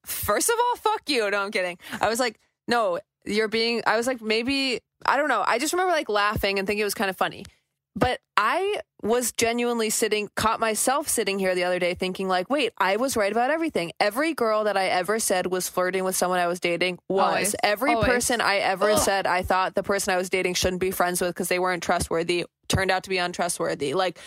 First 0.05 0.49
of 0.49 0.55
all, 0.59 0.75
fuck 0.77 1.09
you. 1.09 1.29
No, 1.31 1.43
I'm 1.43 1.51
kidding. 1.51 1.77
I 2.01 2.09
was 2.09 2.19
like, 2.19 2.39
no, 2.67 2.99
you're 3.25 3.47
being. 3.47 3.81
I 3.87 3.95
was 3.95 4.07
like, 4.07 4.21
maybe 4.21 4.81
I 5.05 5.15
don't 5.17 5.29
know. 5.29 5.43
I 5.45 5.59
just 5.59 5.73
remember 5.73 5.91
like 5.91 6.09
laughing 6.09 6.59
and 6.59 6.67
thinking 6.67 6.81
it 6.81 6.85
was 6.85 6.93
kind 6.93 7.09
of 7.09 7.15
funny. 7.15 7.45
But 7.95 8.19
I 8.35 8.79
was 9.03 9.31
genuinely 9.31 9.89
sitting, 9.91 10.29
caught 10.35 10.59
myself 10.59 11.07
sitting 11.07 11.37
here 11.37 11.53
the 11.53 11.63
other 11.63 11.77
day 11.77 11.93
thinking, 11.93 12.27
like, 12.27 12.49
wait, 12.49 12.73
I 12.77 12.95
was 12.95 13.15
right 13.15 13.31
about 13.31 13.51
everything. 13.51 13.91
Every 13.99 14.33
girl 14.33 14.63
that 14.63 14.75
I 14.77 14.87
ever 14.87 15.19
said 15.19 15.47
was 15.47 15.69
flirting 15.69 16.03
with 16.03 16.15
someone 16.15 16.39
I 16.39 16.47
was 16.47 16.59
dating 16.59 16.99
was. 17.07 17.21
Always. 17.21 17.55
Every 17.61 17.93
Always. 17.93 18.07
person 18.07 18.41
I 18.41 18.57
ever 18.57 18.91
Ugh. 18.91 18.99
said 18.99 19.27
I 19.27 19.43
thought 19.43 19.75
the 19.75 19.83
person 19.83 20.13
I 20.13 20.17
was 20.17 20.29
dating 20.29 20.55
shouldn't 20.55 20.81
be 20.81 20.89
friends 20.91 21.21
with 21.21 21.31
because 21.31 21.49
they 21.49 21.59
weren't 21.59 21.83
trustworthy 21.83 22.45
turned 22.67 22.89
out 22.91 23.03
to 23.03 23.09
be 23.09 23.17
untrustworthy. 23.17 23.93
Like, 23.93 24.19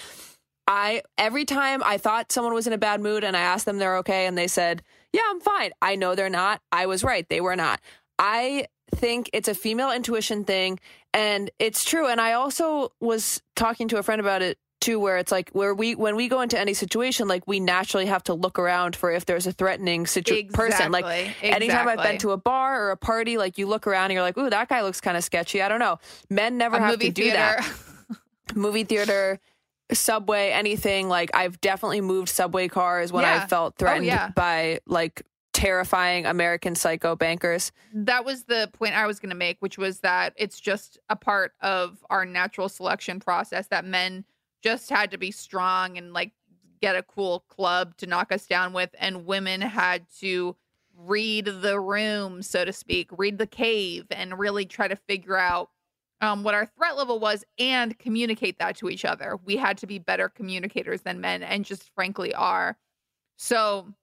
I 0.69 1.03
every 1.19 1.45
time 1.45 1.83
I 1.85 1.99
thought 1.99 2.31
someone 2.33 2.55
was 2.55 2.67
in 2.67 2.73
a 2.73 2.79
bad 2.79 3.01
mood 3.01 3.25
and 3.25 3.37
I 3.37 3.41
asked 3.41 3.65
them 3.65 3.79
they're 3.79 3.99
okay 3.99 4.27
and 4.27 4.37
they 4.37 4.49
said, 4.49 4.83
"Yeah, 5.13 5.23
I'm 5.29 5.41
fine." 5.41 5.71
I 5.81 5.97
know 5.97 6.15
they're 6.15 6.29
not. 6.29 6.61
I 6.73 6.87
was 6.87 7.05
right. 7.05 7.29
They 7.29 7.41
were 7.41 7.57
not. 7.57 7.81
I 8.19 8.67
think 8.95 9.31
it's 9.33 9.49
a 9.49 9.55
female 9.55 9.91
intuition 9.91 10.45
thing 10.45 10.79
and 11.17 11.51
it's 11.59 11.83
true 11.85 12.07
and 12.07 12.21
I 12.21 12.35
also 12.35 12.93
was 13.01 13.43
talking 13.57 13.89
to 13.89 13.97
a 13.99 14.03
friend 14.05 14.21
about 14.21 14.43
it 14.43 14.59
too 14.81 15.01
where 15.01 15.17
it's 15.17 15.33
like 15.33 15.51
where 15.51 15.75
we 15.75 15.95
when 15.95 16.15
we 16.17 16.29
go 16.29 16.43
into 16.43 16.59
any 16.59 16.75
situation 16.75 17.27
like 17.27 17.43
we 17.47 17.59
naturally 17.59 18.07
have 18.07 18.23
to 18.25 18.35
look 18.35 18.59
around 18.59 18.95
for 18.95 19.11
if 19.11 19.25
there's 19.25 19.47
a 19.47 19.53
threatening 19.53 20.07
situ- 20.07 20.47
person 20.53 20.93
like 20.93 21.05
Exactly, 21.07 21.49
anytime 21.51 21.89
I've 21.89 22.03
been 22.03 22.19
to 22.19 22.31
a 22.33 22.37
bar 22.37 22.83
or 22.83 22.91
a 22.91 22.97
party 22.97 23.39
like 23.39 23.57
you 23.59 23.67
look 23.67 23.87
around 23.87 24.05
and 24.07 24.13
you're 24.13 24.23
like 24.23 24.37
ooh 24.39 24.51
that 24.51 24.69
guy 24.69 24.83
looks 24.83 25.01
kind 25.01 25.17
of 25.17 25.25
sketchy 25.25 25.63
I 25.63 25.69
don't 25.69 25.81
know 25.81 25.99
men 26.31 26.59
never 26.59 26.77
a 26.77 26.81
have 26.81 26.99
to 27.01 27.11
do 27.11 27.23
theater. 27.23 27.37
that 27.39 27.75
movie 28.55 28.85
theater, 28.85 29.41
subway, 29.93 30.51
anything. 30.51 31.09
Like 31.09 31.31
I've 31.35 31.61
definitely 31.61 32.01
moved 32.01 32.29
subway 32.29 32.69
cars 32.69 33.13
when 33.13 33.23
Yeah. 33.23 33.43
I 33.43 33.47
felt 33.47 33.75
Oh, 33.75 33.77
threatened 33.79 34.07
yeah. 34.07 34.29
by 34.37 34.81
like 34.87 35.23
terrifying 35.57 36.27
American 36.27 36.75
psycho 36.75 37.17
bankers. 37.17 37.73
that 37.95 38.27
was 38.27 38.45
the 38.45 38.69
point 38.75 38.95
I 38.95 39.07
was 39.07 39.19
going 39.19 39.31
to 39.31 39.37
make, 39.37 39.57
which 39.61 39.79
was 39.79 40.01
that 40.01 40.35
it's 40.37 40.61
just 40.61 40.99
a 41.09 41.17
part 41.17 41.55
of 41.63 42.05
our 42.11 42.27
natural 42.27 42.69
selection 42.69 43.21
process 43.21 43.69
that 43.69 43.87
men 43.87 44.27
just 44.63 44.91
had 44.91 45.11
to 45.13 45.17
be 45.17 45.31
strong 45.31 45.97
and 45.97 46.13
like 46.13 46.33
get 46.83 46.95
a 46.95 47.03
cool 47.03 47.41
club 47.49 47.97
to 47.97 48.07
knock 48.07 48.33
us 48.33 48.47
down 48.47 48.75
with, 48.75 48.91
and 48.99 49.25
women 49.25 49.63
had 49.63 50.05
to 50.21 50.55
read 50.95 51.47
the 51.47 51.81
room, 51.81 52.43
so 52.43 52.67
to 52.67 52.73
speak, 52.73 53.09
read 53.17 53.39
the 53.39 53.47
cave, 53.47 54.05
and 54.11 54.39
really 54.39 54.67
try 54.67 54.87
to 54.87 54.97
figure 54.97 55.39
out 55.39 55.71
um, 56.21 56.43
what 56.43 56.55
our 56.55 56.67
threat 56.67 56.99
level 56.99 57.19
was 57.19 57.45
and 57.59 57.99
communicate 57.99 58.59
that 58.59 58.77
to 58.77 58.91
each 58.91 59.07
other. 59.07 59.39
We 59.43 59.57
had 59.57 59.79
to 59.79 59.87
be 59.87 59.99
better 59.99 60.29
communicators 60.29 61.01
than 61.01 61.19
men, 61.19 61.43
and 61.43 61.65
just 61.65 61.95
frankly 61.95 62.35
are. 62.35 62.77
So 63.39 63.95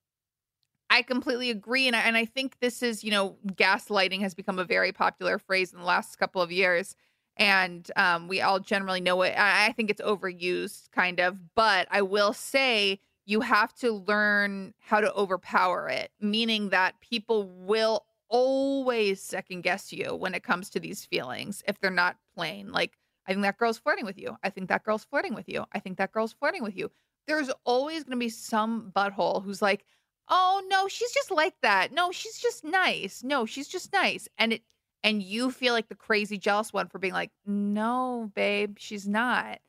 I 0.94 1.02
completely 1.02 1.50
agree. 1.50 1.88
And 1.88 1.96
I, 1.96 2.02
and 2.02 2.16
I 2.16 2.26
think 2.26 2.60
this 2.60 2.84
is, 2.84 3.04
you 3.04 3.10
know, 3.10 3.36
gaslighting 3.48 4.22
has 4.22 4.36
become 4.36 4.60
a 4.60 4.64
very 4.64 4.92
popular 4.92 5.40
phrase 5.40 5.74
in 5.74 5.80
the 5.80 5.86
last 5.86 6.20
couple 6.20 6.40
of 6.40 6.52
years. 6.52 6.96
And 7.36 7.90
um, 7.96 8.28
we 8.28 8.42
all 8.42 8.60
generally 8.60 9.02
know 9.02 9.24
it. 9.24 9.34
I, 9.36 9.66
I 9.66 9.72
think 9.72 9.90
it's 9.90 10.02
overused, 10.02 10.92
kind 10.92 11.20
of. 11.20 11.56
But 11.56 11.88
I 11.90 12.04
will 12.04 12.32
say 12.32 13.00
you 13.26 13.42
have 13.42 13.74
to 13.78 13.92
learn 13.92 14.76
how 14.78 15.02
to 15.02 15.12
overpower 15.16 15.90
it, 15.90 16.12
meaning 16.22 16.70
that 16.70 17.02
people 17.02 17.50
will 17.50 18.06
always 18.30 19.20
second 19.20 19.62
guess 19.62 19.92
you 19.92 20.14
when 20.16 20.36
it 20.36 20.44
comes 20.44 20.70
to 20.70 20.80
these 20.80 21.06
feelings 21.06 21.64
if 21.68 21.80
they're 21.80 21.90
not 21.90 22.18
plain. 22.36 22.72
Like, 22.72 23.00
I 23.26 23.32
think 23.32 23.42
that 23.42 23.58
girl's 23.58 23.80
flirting 23.80 24.06
with 24.06 24.20
you. 24.20 24.38
I 24.44 24.52
think 24.52 24.70
that 24.70 24.84
girl's 24.84 25.06
flirting 25.06 25.34
with 25.34 25.50
you. 25.50 25.66
I 25.72 25.80
think 25.80 25.98
that 25.98 26.12
girl's 26.12 26.34
flirting 26.34 26.62
with 26.62 26.78
you. 26.78 26.92
There's 27.26 27.50
always 27.64 28.04
going 28.04 28.12
to 28.12 28.18
be 28.18 28.30
some 28.30 28.92
butthole 28.96 29.44
who's 29.44 29.62
like, 29.62 29.86
oh 30.30 30.64
no 30.68 30.88
she's 30.88 31.12
just 31.12 31.32
like 31.32 31.56
that. 31.62 31.92
No 31.92 32.12
she's 32.12 32.38
just 32.40 32.64
nice. 32.64 33.24
No 33.24 33.46
she's 33.46 33.68
just 33.68 33.94
nice. 33.94 34.28
And 34.38 34.54
it 34.54 34.62
and 35.04 35.22
you 35.22 35.52
feel 35.52 35.74
like 35.74 35.90
the 35.90 35.96
crazy 35.96 36.38
jealous 36.38 36.72
one 36.72 36.88
for 36.88 37.00
being 37.00 37.14
like 37.14 37.32
no 37.46 38.32
babe 38.36 38.78
she's 38.80 39.08
not. 39.08 39.60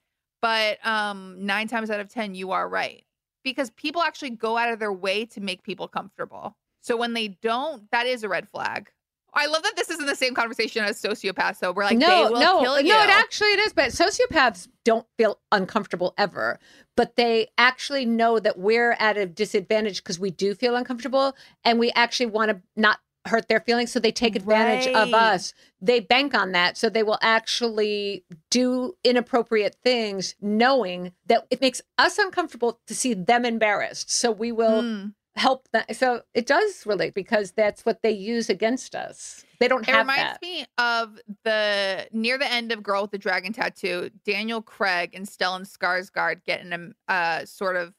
But 0.42 0.84
um 0.86 1.36
nine 1.46 1.68
times 1.68 1.90
out 1.90 2.00
of 2.00 2.08
ten 2.08 2.34
you 2.34 2.52
are 2.52 2.68
right. 2.68 3.04
Because 3.42 3.70
people 3.70 4.02
actually 4.02 4.30
go 4.30 4.56
out 4.56 4.72
of 4.72 4.78
their 4.78 4.92
way 4.92 5.26
to 5.26 5.40
make 5.40 5.62
people 5.62 5.88
comfortable. 5.88 6.56
So 6.80 6.96
when 6.96 7.14
they 7.14 7.28
don't 7.28 7.90
that 7.90 8.06
is 8.06 8.22
a 8.24 8.28
red 8.28 8.48
flag 8.48 8.90
i 9.34 9.46
love 9.46 9.62
that 9.62 9.74
this 9.76 9.90
isn't 9.90 10.06
the 10.06 10.14
same 10.16 10.34
conversation 10.34 10.84
as 10.84 11.00
sociopaths 11.00 11.56
so 11.56 11.72
we're 11.72 11.84
like 11.84 11.98
no, 11.98 12.28
no, 12.40 12.62
no. 12.82 13.04
It 13.04 13.10
actually 13.10 13.48
it 13.48 13.58
is, 13.60 13.72
but 13.72 13.90
sociopaths 13.90 14.68
don't 14.84 15.06
feel 15.18 15.38
uncomfortable 15.52 16.14
ever. 16.18 16.58
But 16.96 17.16
they 17.16 17.48
actually 17.58 18.04
know 18.06 18.38
that 18.38 18.58
we're 18.58 18.92
at 19.00 19.16
a 19.16 19.26
disadvantage 19.26 20.02
because 20.02 20.18
we 20.18 20.30
do 20.30 20.54
feel 20.54 20.76
uncomfortable, 20.76 21.36
and 21.64 21.78
we 21.78 21.90
actually 21.92 22.26
want 22.26 22.50
to 22.50 22.60
not 22.76 23.00
hurt 23.26 23.48
their 23.48 23.60
feelings, 23.60 23.90
so 23.90 23.98
they 23.98 24.12
take 24.12 24.36
advantage 24.36 24.86
of 24.94 25.14
us. 25.14 25.54
They 25.80 26.00
bank 26.00 26.34
on 26.34 26.52
that, 26.52 26.76
so 26.76 26.88
they 26.90 27.02
will 27.02 27.18
actually 27.22 28.24
do 28.50 28.94
inappropriate 29.02 29.76
things, 29.82 30.34
knowing 30.40 31.12
that 31.26 31.46
it 31.50 31.60
makes 31.60 31.80
us 31.96 32.18
uncomfortable 32.18 32.80
to 32.86 32.94
see 32.94 33.14
them 33.14 33.44
embarrassed. 33.44 34.10
So 34.10 34.30
we 34.30 34.52
will 34.52 34.82
Mm. 34.82 35.14
Help 35.36 35.68
them. 35.72 35.84
So 35.92 36.22
it 36.34 36.46
does 36.46 36.86
relate 36.86 37.14
because 37.14 37.52
that's 37.52 37.84
what 37.84 38.02
they 38.02 38.10
use 38.10 38.48
against 38.48 38.94
us. 38.94 39.44
They 39.60 39.68
don't 39.68 39.86
It 39.88 39.92
have 39.92 40.06
reminds 40.06 40.22
that. 40.34 40.42
me 40.42 40.66
of 40.78 41.18
the 41.44 42.06
near 42.12 42.38
the 42.38 42.50
end 42.50 42.72
of 42.72 42.82
Girl 42.82 43.02
with 43.02 43.10
the 43.10 43.18
Dragon 43.18 43.52
Tattoo. 43.52 44.10
Daniel 44.24 44.62
Craig 44.62 45.10
and 45.14 45.26
Stellan 45.26 45.62
Skarsgård 45.62 46.44
get 46.44 46.60
in 46.60 46.94
a 47.08 47.12
uh, 47.12 47.44
sort 47.44 47.76
of 47.76 47.94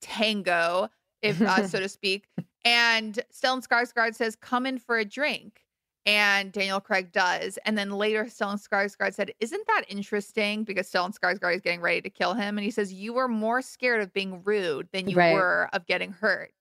tango, 0.00 0.88
if 1.22 1.40
uh, 1.40 1.66
so 1.66 1.80
to 1.80 1.88
speak. 1.88 2.28
And 2.64 3.18
Stellan 3.32 3.66
Skarsgård 3.66 4.14
says, 4.14 4.36
"Come 4.36 4.66
in 4.66 4.78
for 4.78 4.98
a 4.98 5.04
drink." 5.04 5.62
And 6.08 6.52
Daniel 6.52 6.80
Craig 6.80 7.12
does. 7.12 7.58
And 7.66 7.76
then 7.76 7.90
later, 7.90 8.24
Stellan 8.24 8.58
Skarsgård 8.58 9.12
said, 9.12 9.30
Isn't 9.40 9.66
that 9.66 9.84
interesting? 9.88 10.64
Because 10.64 10.90
Stellan 10.90 11.14
Skarsgård 11.14 11.56
is 11.56 11.60
getting 11.60 11.82
ready 11.82 12.00
to 12.00 12.08
kill 12.08 12.32
him. 12.32 12.56
And 12.56 12.64
he 12.64 12.70
says, 12.70 12.94
You 12.94 13.12
were 13.12 13.28
more 13.28 13.60
scared 13.60 14.00
of 14.00 14.14
being 14.14 14.40
rude 14.42 14.88
than 14.90 15.06
you 15.08 15.18
Right. 15.18 15.34
were 15.34 15.68
of 15.74 15.84
getting 15.84 16.12
hurt. 16.12 16.52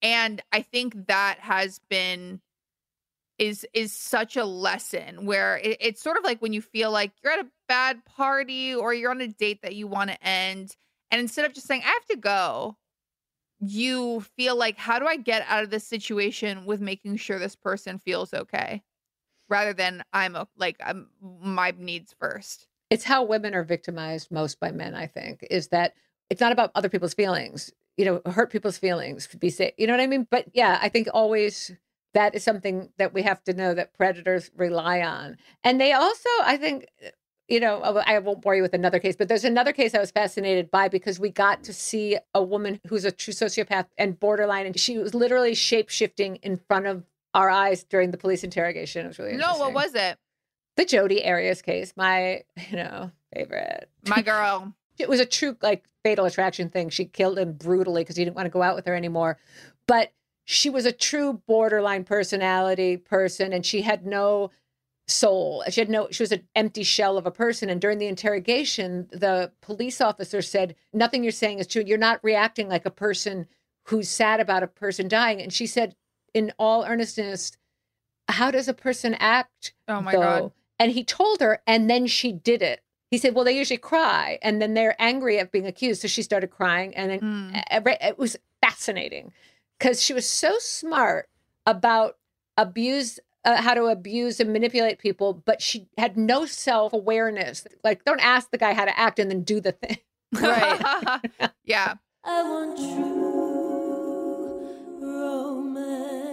And 0.00 0.40
I 0.52 0.62
think 0.62 1.08
that 1.08 1.38
has 1.40 1.80
been 1.88 2.40
is 3.36 3.66
is 3.74 3.92
such 3.92 4.36
a 4.36 4.44
lesson 4.44 5.26
where 5.26 5.56
it, 5.58 5.76
it's 5.80 6.00
sort 6.00 6.16
of 6.16 6.22
like 6.22 6.40
when 6.40 6.52
you 6.52 6.62
feel 6.62 6.92
like 6.92 7.10
you're 7.22 7.32
at 7.32 7.40
a 7.40 7.48
bad 7.66 8.04
party 8.04 8.72
or 8.72 8.94
you're 8.94 9.10
on 9.10 9.20
a 9.20 9.26
date 9.26 9.62
that 9.62 9.74
you 9.74 9.88
want 9.88 10.08
to 10.08 10.24
end 10.24 10.76
and 11.10 11.20
instead 11.20 11.44
of 11.44 11.52
just 11.52 11.66
saying 11.66 11.82
i 11.84 11.88
have 11.88 12.04
to 12.04 12.16
go 12.16 12.76
you 13.66 14.20
feel 14.36 14.56
like 14.56 14.78
how 14.78 14.98
do 14.98 15.06
i 15.06 15.16
get 15.16 15.44
out 15.48 15.64
of 15.64 15.70
this 15.70 15.86
situation 15.86 16.64
with 16.64 16.80
making 16.80 17.16
sure 17.16 17.38
this 17.38 17.56
person 17.56 17.98
feels 17.98 18.32
okay 18.34 18.82
rather 19.48 19.72
than 19.72 20.02
i'm 20.12 20.36
o- 20.36 20.48
like 20.56 20.76
i'm 20.84 21.08
my 21.20 21.72
needs 21.78 22.14
first 22.18 22.66
it's 22.90 23.04
how 23.04 23.22
women 23.22 23.54
are 23.54 23.64
victimized 23.64 24.30
most 24.30 24.60
by 24.60 24.70
men 24.70 24.94
i 24.94 25.06
think 25.06 25.46
is 25.50 25.68
that 25.68 25.94
it's 26.30 26.40
not 26.40 26.52
about 26.52 26.70
other 26.74 26.88
people's 26.88 27.14
feelings 27.14 27.72
you 27.96 28.04
know, 28.04 28.20
hurt 28.30 28.50
people's 28.50 28.78
feelings, 28.78 29.26
be 29.38 29.50
safe. 29.50 29.72
You 29.78 29.86
know 29.86 29.92
what 29.92 30.00
I 30.00 30.06
mean? 30.06 30.26
But 30.30 30.46
yeah, 30.52 30.78
I 30.82 30.88
think 30.88 31.08
always 31.12 31.70
that 32.12 32.34
is 32.34 32.44
something 32.44 32.90
that 32.98 33.12
we 33.12 33.22
have 33.22 33.42
to 33.44 33.54
know 33.54 33.74
that 33.74 33.94
predators 33.94 34.50
rely 34.56 35.00
on. 35.00 35.36
And 35.62 35.80
they 35.80 35.92
also, 35.92 36.28
I 36.42 36.56
think, 36.56 36.86
you 37.48 37.60
know, 37.60 37.82
I 37.82 38.18
won't 38.20 38.40
bore 38.40 38.54
you 38.56 38.62
with 38.62 38.74
another 38.74 38.98
case, 38.98 39.16
but 39.16 39.28
there's 39.28 39.44
another 39.44 39.72
case 39.72 39.94
I 39.94 39.98
was 39.98 40.10
fascinated 40.10 40.70
by 40.70 40.88
because 40.88 41.20
we 41.20 41.30
got 41.30 41.62
to 41.64 41.72
see 41.74 42.16
a 42.34 42.42
woman 42.42 42.80
who's 42.88 43.04
a 43.04 43.12
true 43.12 43.34
sociopath 43.34 43.86
and 43.98 44.18
borderline, 44.18 44.66
and 44.66 44.78
she 44.78 44.98
was 44.98 45.14
literally 45.14 45.54
shape 45.54 45.90
shifting 45.90 46.36
in 46.36 46.58
front 46.68 46.86
of 46.86 47.04
our 47.34 47.50
eyes 47.50 47.84
during 47.84 48.10
the 48.12 48.16
police 48.16 48.44
interrogation. 48.44 49.04
It 49.04 49.08
was 49.08 49.18
really 49.18 49.36
No, 49.36 49.56
what 49.56 49.72
was 49.74 49.94
it? 49.94 50.16
the 50.76 50.84
Jodi 50.84 51.24
Arias 51.24 51.62
case? 51.62 51.92
My, 51.96 52.42
you 52.70 52.76
know, 52.76 53.10
favorite. 53.34 53.88
My 54.08 54.22
girl. 54.32 54.74
it 54.98 55.08
was 55.08 55.20
a 55.20 55.26
true 55.26 55.56
like 55.62 55.84
fatal 56.02 56.24
attraction 56.24 56.68
thing. 56.70 56.88
She 56.90 57.04
killed 57.04 57.38
him 57.38 57.52
brutally 57.52 58.02
because 58.02 58.16
he 58.16 58.24
didn't 58.24 58.36
want 58.36 58.46
to 58.46 58.50
go 58.50 58.62
out 58.62 58.74
with 58.74 58.86
her 58.86 58.94
anymore. 58.94 59.38
But 59.86 60.12
she 60.46 60.68
was 60.70 60.84
a 60.86 60.92
true 60.92 61.42
borderline 61.46 62.04
personality 62.04 62.96
person 62.96 63.52
and 63.52 63.64
she 63.64 63.82
had 63.82 64.04
no 64.04 64.50
soul. 65.06 65.62
She 65.70 65.80
had 65.80 65.90
no 65.90 66.08
she 66.10 66.22
was 66.22 66.32
an 66.32 66.46
empty 66.54 66.82
shell 66.82 67.18
of 67.18 67.26
a 67.26 67.30
person 67.30 67.68
and 67.68 67.80
during 67.80 67.98
the 67.98 68.06
interrogation 68.06 69.06
the 69.12 69.52
police 69.60 70.00
officer 70.00 70.40
said 70.40 70.74
nothing 70.92 71.22
you're 71.22 71.32
saying 71.32 71.58
is 71.58 71.66
true. 71.66 71.82
You're 71.86 71.98
not 71.98 72.24
reacting 72.24 72.68
like 72.68 72.86
a 72.86 72.90
person 72.90 73.46
who's 73.84 74.08
sad 74.08 74.40
about 74.40 74.62
a 74.62 74.66
person 74.66 75.06
dying 75.08 75.42
and 75.42 75.52
she 75.52 75.66
said 75.66 75.94
in 76.32 76.52
all 76.58 76.84
earnestness 76.84 77.52
how 78.28 78.50
does 78.50 78.66
a 78.68 78.74
person 78.74 79.14
act 79.14 79.74
Oh 79.88 80.00
my 80.00 80.12
though? 80.12 80.20
God. 80.20 80.52
And 80.80 80.90
he 80.90 81.04
told 81.04 81.40
her, 81.40 81.60
and 81.68 81.88
then 81.88 82.06
she 82.06 82.32
did 82.32 82.60
it. 82.60 82.80
He 83.10 83.18
said, 83.18 83.34
"Well, 83.34 83.44
they 83.44 83.56
usually 83.56 83.78
cry, 83.78 84.40
and 84.42 84.60
then 84.60 84.74
they're 84.74 84.96
angry 84.98 85.38
at 85.38 85.52
being 85.52 85.66
accused." 85.66 86.02
So 86.02 86.08
she 86.08 86.22
started 86.22 86.48
crying, 86.50 86.96
and 86.96 87.10
then 87.10 87.20
Mm. 87.20 87.62
it 87.70 87.98
it 88.00 88.18
was 88.18 88.36
fascinating 88.60 89.32
because 89.78 90.02
she 90.02 90.12
was 90.12 90.28
so 90.28 90.56
smart 90.58 91.28
about 91.64 92.16
abuse, 92.56 93.20
uh, 93.44 93.60
how 93.60 93.74
to 93.74 93.84
abuse 93.84 94.40
and 94.40 94.52
manipulate 94.52 94.98
people, 94.98 95.34
but 95.34 95.60
she 95.60 95.88
had 95.98 96.16
no 96.16 96.46
self 96.46 96.92
awareness. 96.92 97.66
Like, 97.82 98.04
don't 98.04 98.20
ask 98.20 98.50
the 98.50 98.58
guy 98.58 98.74
how 98.74 98.84
to 98.84 98.98
act 98.98 99.18
and 99.18 99.30
then 99.30 99.42
do 99.42 99.60
the 99.60 99.72
thing. 99.72 99.98
Right. 100.40 100.80
yeah. 101.64 101.94
I 102.24 102.42
want 102.42 102.76
true 102.76 103.44
romance. 105.00 106.24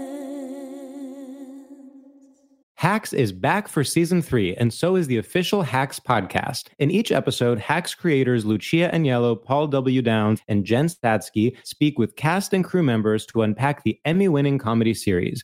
Hacks 2.74 3.14
is 3.14 3.32
back 3.32 3.68
for 3.68 3.84
season 3.84 4.24
three, 4.24 4.56
and 4.56 4.74
so 4.74 4.96
is 4.96 5.06
the 5.06 5.18
official 5.18 5.62
Hacks 5.62 6.00
podcast. 6.00 6.70
In 6.80 6.90
each 6.90 7.12
episode, 7.12 7.60
Hacks 7.60 7.94
creators 7.94 8.44
Lucia 8.44 8.90
Aniello, 8.92 9.40
Paul 9.40 9.68
W. 9.68 10.02
Downs, 10.02 10.42
and 10.48 10.66
Jen 10.66 10.88
Statsky 10.88 11.56
speak 11.64 12.00
with 12.00 12.16
cast 12.16 12.54
and 12.54 12.66
crew 12.66 12.82
members 12.82 13.28
to 13.28 13.44
unpack 13.44 13.84
the 13.84 14.00
Emmy 14.04 14.30
winning 14.30 14.58
comedy 14.58 14.96
series. 14.96 15.44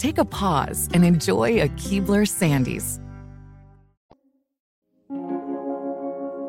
Take 0.00 0.16
a 0.16 0.24
pause 0.24 0.88
and 0.94 1.04
enjoy 1.04 1.60
a 1.60 1.68
Keebler 1.68 2.24
Sandies. 2.24 2.98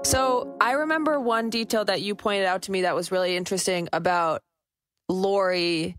So 0.06 0.56
I 0.62 0.72
remember 0.72 1.20
one 1.20 1.49
detail 1.49 1.84
that 1.84 2.02
you 2.02 2.16
pointed 2.16 2.45
out 2.45 2.62
to 2.64 2.72
me 2.72 2.84
that 2.84 2.95
was 2.95 3.12
really 3.12 3.36
interesting 3.36 3.89
about 3.91 4.41
Lori 5.10 5.97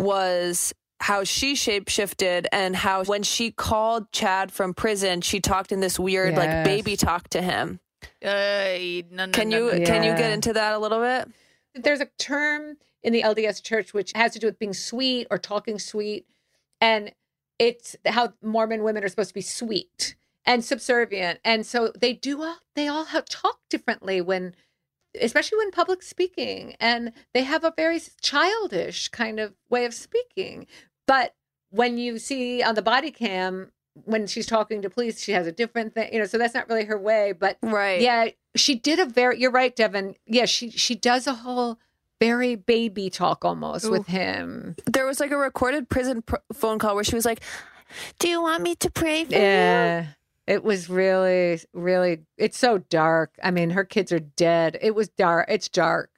was 0.00 0.74
how 0.98 1.22
she 1.22 1.54
shapeshifted 1.54 2.46
and 2.50 2.74
how 2.74 3.04
when 3.04 3.22
she 3.22 3.52
called 3.52 4.10
Chad 4.10 4.50
from 4.50 4.74
prison, 4.74 5.20
she 5.20 5.38
talked 5.38 5.70
in 5.70 5.78
this 5.78 6.00
weird 6.00 6.34
like 6.34 6.64
baby 6.64 6.96
talk 6.96 7.28
to 7.28 7.40
him. 7.40 7.78
Uh, 8.24 8.74
no, 9.08 9.26
no, 9.26 9.28
Can 9.28 9.50
no, 9.50 9.70
you 9.70 9.78
no. 9.78 9.86
can 9.86 10.02
you 10.02 10.16
get 10.16 10.32
into 10.32 10.52
that 10.54 10.74
a 10.74 10.78
little 10.80 11.00
bit? 11.00 11.28
there's 11.76 12.00
a 12.00 12.08
term 12.18 12.76
in 13.04 13.12
the 13.12 13.22
LDS 13.22 13.62
church 13.62 13.94
which 13.94 14.10
has 14.16 14.32
to 14.32 14.40
do 14.40 14.48
with 14.48 14.58
being 14.58 14.74
sweet 14.74 15.28
or 15.30 15.38
talking 15.38 15.78
sweet. 15.78 16.26
And 16.82 17.12
it's 17.60 17.96
how 18.06 18.34
Mormon 18.42 18.84
women 18.84 19.04
are 19.04 19.08
supposed 19.08 19.30
to 19.30 19.34
be 19.34 19.42
sweet 19.42 20.16
and 20.44 20.64
subservient. 20.64 21.40
And 21.46 21.66
so 21.66 21.92
they 21.98 22.12
do 22.12 22.42
all, 22.42 22.58
they 22.76 22.88
all 22.88 23.06
have, 23.06 23.26
talk 23.26 23.60
differently 23.70 24.20
when, 24.20 24.56
especially 25.20 25.58
when 25.58 25.70
public 25.70 26.02
speaking. 26.02 26.76
And 26.80 27.12
they 27.34 27.44
have 27.44 27.64
a 27.64 27.74
very 27.76 28.00
childish 28.20 29.08
kind 29.10 29.40
of 29.40 29.54
way 29.70 29.86
of 29.86 29.94
speaking. 29.94 30.66
But 31.06 31.36
when 31.70 31.98
you 31.98 32.18
see 32.18 32.62
on 32.62 32.74
the 32.74 32.82
body 32.82 33.12
cam, 33.12 33.72
when 33.94 34.26
she's 34.26 34.46
talking 34.46 34.82
to 34.82 34.90
police, 34.90 35.22
she 35.22 35.32
has 35.32 35.46
a 35.46 35.52
different 35.52 35.94
thing, 35.94 36.12
you 36.12 36.18
know, 36.18 36.26
so 36.26 36.38
that's 36.38 36.54
not 36.54 36.68
really 36.68 36.86
her 36.86 36.98
way. 36.98 37.32
But 37.32 37.58
Right. 37.62 38.00
yeah, 38.00 38.28
she 38.56 38.74
did 38.74 38.98
a 38.98 39.06
very. 39.06 39.40
You're 39.40 39.50
right, 39.52 39.76
Devin. 39.76 40.16
Yeah, 40.26 40.46
she 40.46 40.70
she 40.70 40.94
does 40.96 41.26
a 41.28 41.34
whole 41.34 41.78
very 42.22 42.54
baby 42.54 43.10
talk 43.10 43.44
almost 43.44 43.90
with 43.90 44.06
him. 44.06 44.76
There 44.86 45.04
was 45.06 45.18
like 45.18 45.32
a 45.32 45.36
recorded 45.36 45.88
prison 45.88 46.22
pr- 46.22 46.36
phone 46.52 46.78
call 46.78 46.94
where 46.94 47.02
she 47.02 47.16
was 47.16 47.24
like, 47.24 47.40
"Do 48.20 48.28
you 48.28 48.40
want 48.40 48.62
me 48.62 48.76
to 48.76 48.90
pray 48.90 49.24
for 49.24 49.32
you?" 49.32 49.40
Yeah, 49.40 50.06
it 50.46 50.62
was 50.62 50.88
really, 50.88 51.60
really. 51.72 52.20
It's 52.38 52.56
so 52.58 52.78
dark. 52.78 53.34
I 53.42 53.50
mean, 53.50 53.70
her 53.70 53.84
kids 53.84 54.12
are 54.12 54.20
dead. 54.20 54.78
It 54.80 54.94
was 54.94 55.08
dark. 55.08 55.46
It's 55.48 55.68
dark. 55.68 56.10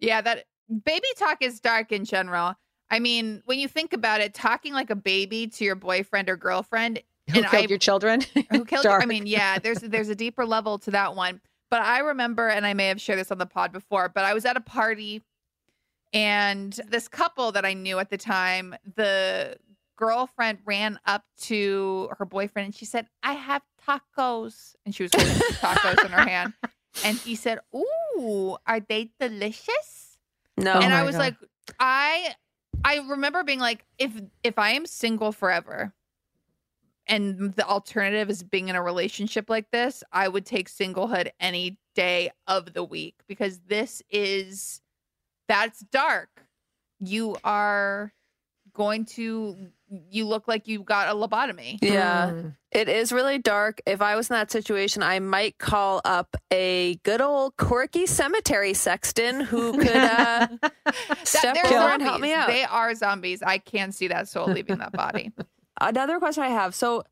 Yeah, 0.00 0.20
that 0.20 0.46
baby 0.84 1.06
talk 1.16 1.38
is 1.40 1.60
dark 1.60 1.92
in 1.92 2.04
general. 2.04 2.56
I 2.90 2.98
mean, 2.98 3.42
when 3.46 3.58
you 3.58 3.68
think 3.68 3.92
about 3.92 4.20
it, 4.20 4.34
talking 4.34 4.74
like 4.74 4.90
a 4.90 4.96
baby 4.96 5.46
to 5.46 5.64
your 5.64 5.76
boyfriend 5.76 6.28
or 6.28 6.36
girlfriend, 6.36 7.00
Who 7.30 7.38
and 7.38 7.46
killed 7.46 7.66
I, 7.66 7.68
your 7.68 7.78
children? 7.78 8.22
who 8.50 8.64
killed 8.66 8.84
you? 8.84 8.90
I 8.90 9.06
mean, 9.06 9.26
yeah, 9.26 9.60
there's 9.60 9.78
there's 9.78 10.08
a 10.08 10.16
deeper 10.16 10.44
level 10.44 10.78
to 10.80 10.90
that 10.90 11.14
one. 11.14 11.40
But 11.70 11.82
I 11.82 12.00
remember, 12.00 12.48
and 12.48 12.66
I 12.66 12.74
may 12.74 12.88
have 12.88 13.00
shared 13.00 13.18
this 13.20 13.30
on 13.30 13.38
the 13.38 13.46
pod 13.46 13.72
before, 13.72 14.10
but 14.10 14.24
I 14.24 14.34
was 14.34 14.44
at 14.44 14.58
a 14.58 14.60
party 14.60 15.22
and 16.12 16.78
this 16.88 17.08
couple 17.08 17.52
that 17.52 17.64
I 17.64 17.74
knew 17.74 17.98
at 17.98 18.10
the 18.10 18.18
time, 18.18 18.74
the 18.96 19.56
girlfriend 19.96 20.58
ran 20.64 20.98
up 21.06 21.24
to 21.42 22.10
her 22.18 22.24
boyfriend 22.24 22.66
and 22.66 22.74
she 22.74 22.84
said, 22.84 23.06
I 23.22 23.34
have 23.34 23.62
tacos. 23.86 24.74
And 24.84 24.94
she 24.94 25.04
was 25.04 25.12
holding 25.14 25.34
tacos 25.34 26.04
in 26.04 26.12
her 26.12 26.28
hand. 26.28 26.52
And 27.04 27.16
he 27.16 27.36
said, 27.36 27.58
Ooh, 27.74 28.56
are 28.66 28.78
they 28.78 29.10
delicious? 29.18 30.18
No. 30.58 30.74
and 30.74 30.92
Oh 30.92 30.96
I 30.96 31.02
was 31.04 31.12
God. 31.16 31.20
like, 31.20 31.36
I 31.80 32.34
I 32.84 32.98
remember 33.08 33.42
being 33.44 33.60
like, 33.60 33.86
if 33.98 34.12
if 34.44 34.58
I 34.58 34.72
am 34.72 34.84
single 34.84 35.32
forever 35.32 35.94
and 37.06 37.54
the 37.54 37.66
alternative 37.66 38.28
is 38.28 38.42
being 38.42 38.68
in 38.68 38.76
a 38.76 38.82
relationship 38.82 39.48
like 39.48 39.70
this, 39.70 40.04
I 40.12 40.28
would 40.28 40.44
take 40.44 40.68
singlehood 40.70 41.30
any 41.40 41.78
day 41.94 42.30
of 42.46 42.74
the 42.74 42.84
week 42.84 43.16
because 43.26 43.60
this 43.66 44.02
is 44.10 44.82
that's 45.52 45.80
dark. 45.80 46.30
You 46.98 47.36
are 47.44 48.12
going 48.74 49.04
to 49.04 49.56
you 50.08 50.26
look 50.26 50.48
like 50.48 50.66
you 50.66 50.82
got 50.82 51.08
a 51.08 51.14
lobotomy. 51.14 51.78
Yeah. 51.82 52.30
Mm. 52.30 52.56
It 52.70 52.88
is 52.88 53.12
really 53.12 53.36
dark. 53.36 53.82
If 53.84 54.00
I 54.00 54.16
was 54.16 54.30
in 54.30 54.34
that 54.34 54.50
situation, 54.50 55.02
I 55.02 55.18
might 55.18 55.58
call 55.58 56.00
up 56.06 56.34
a 56.50 56.94
good 57.02 57.20
old 57.20 57.58
quirky 57.58 58.06
cemetery 58.06 58.72
sexton 58.72 59.40
who 59.40 59.72
could 59.78 59.94
uh, 59.94 60.48
step 61.24 61.54
they're 61.62 61.90
and 61.90 62.02
help 62.02 62.22
me 62.22 62.32
out. 62.32 62.48
They 62.48 62.64
are 62.64 62.94
zombies. 62.94 63.42
I 63.42 63.58
can 63.58 63.92
see 63.92 64.08
that 64.08 64.28
soul 64.28 64.46
leaving 64.46 64.78
that 64.78 64.92
body. 64.92 65.32
Another 65.80 66.18
question 66.18 66.44
I 66.44 66.48
have. 66.48 66.74
So, 66.74 67.04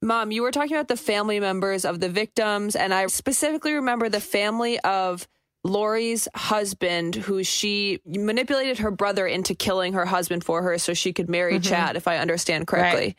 mom, 0.00 0.30
you 0.30 0.40
were 0.40 0.52
talking 0.52 0.74
about 0.74 0.88
the 0.88 0.96
family 0.96 1.40
members 1.40 1.84
of 1.84 2.00
the 2.00 2.08
victims, 2.08 2.74
and 2.74 2.94
I 2.94 3.06
specifically 3.08 3.74
remember 3.74 4.08
the 4.08 4.20
family 4.20 4.80
of 4.80 5.28
Lori's 5.64 6.26
husband, 6.34 7.14
who 7.14 7.44
she 7.44 8.00
manipulated 8.04 8.78
her 8.78 8.90
brother 8.90 9.26
into 9.26 9.54
killing 9.54 9.92
her 9.92 10.04
husband 10.06 10.42
for 10.44 10.62
her 10.62 10.76
so 10.78 10.92
she 10.94 11.12
could 11.12 11.28
marry 11.28 11.58
Mhm. 11.58 11.64
Chad, 11.68 11.96
if 11.96 12.08
I 12.08 12.18
understand 12.18 12.66
correctly. 12.66 13.16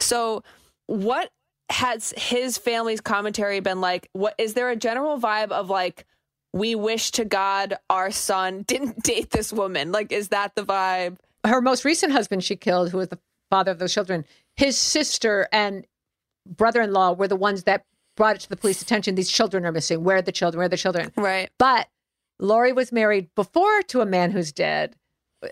So, 0.00 0.42
what 0.86 1.30
has 1.70 2.12
his 2.16 2.58
family's 2.58 3.00
commentary 3.00 3.60
been 3.60 3.80
like? 3.80 4.08
What 4.12 4.34
is 4.38 4.54
there 4.54 4.70
a 4.70 4.76
general 4.76 5.18
vibe 5.18 5.50
of 5.50 5.70
like, 5.70 6.04
we 6.52 6.74
wish 6.74 7.10
to 7.12 7.24
God 7.24 7.76
our 7.88 8.10
son 8.10 8.62
didn't 8.62 9.02
date 9.04 9.30
this 9.30 9.52
woman? 9.52 9.92
Like, 9.92 10.12
is 10.12 10.28
that 10.28 10.54
the 10.54 10.64
vibe? 10.64 11.16
her 11.46 11.60
most 11.60 11.84
recent 11.84 12.10
husband 12.10 12.42
she 12.42 12.56
killed, 12.56 12.88
who 12.90 12.96
was 12.96 13.08
the 13.08 13.18
father 13.50 13.70
of 13.70 13.78
those 13.78 13.92
children, 13.92 14.24
his 14.56 14.78
sister 14.78 15.46
and 15.52 15.86
brother-in-law 16.46 17.12
were 17.12 17.28
the 17.28 17.36
ones 17.36 17.64
that 17.64 17.84
brought 18.16 18.36
it 18.36 18.40
to 18.42 18.48
the 18.48 18.56
police 18.56 18.80
attention. 18.82 19.14
These 19.14 19.30
children 19.30 19.64
are 19.66 19.72
missing. 19.72 20.04
Where 20.04 20.18
are 20.18 20.22
the 20.22 20.32
children? 20.32 20.58
Where 20.58 20.66
are 20.66 20.68
the 20.68 20.76
children? 20.76 21.12
Right. 21.16 21.50
But 21.58 21.88
Lori 22.38 22.72
was 22.72 22.92
married 22.92 23.28
before 23.34 23.82
to 23.82 24.00
a 24.00 24.06
man 24.06 24.30
who's 24.30 24.52
dead, 24.52 24.96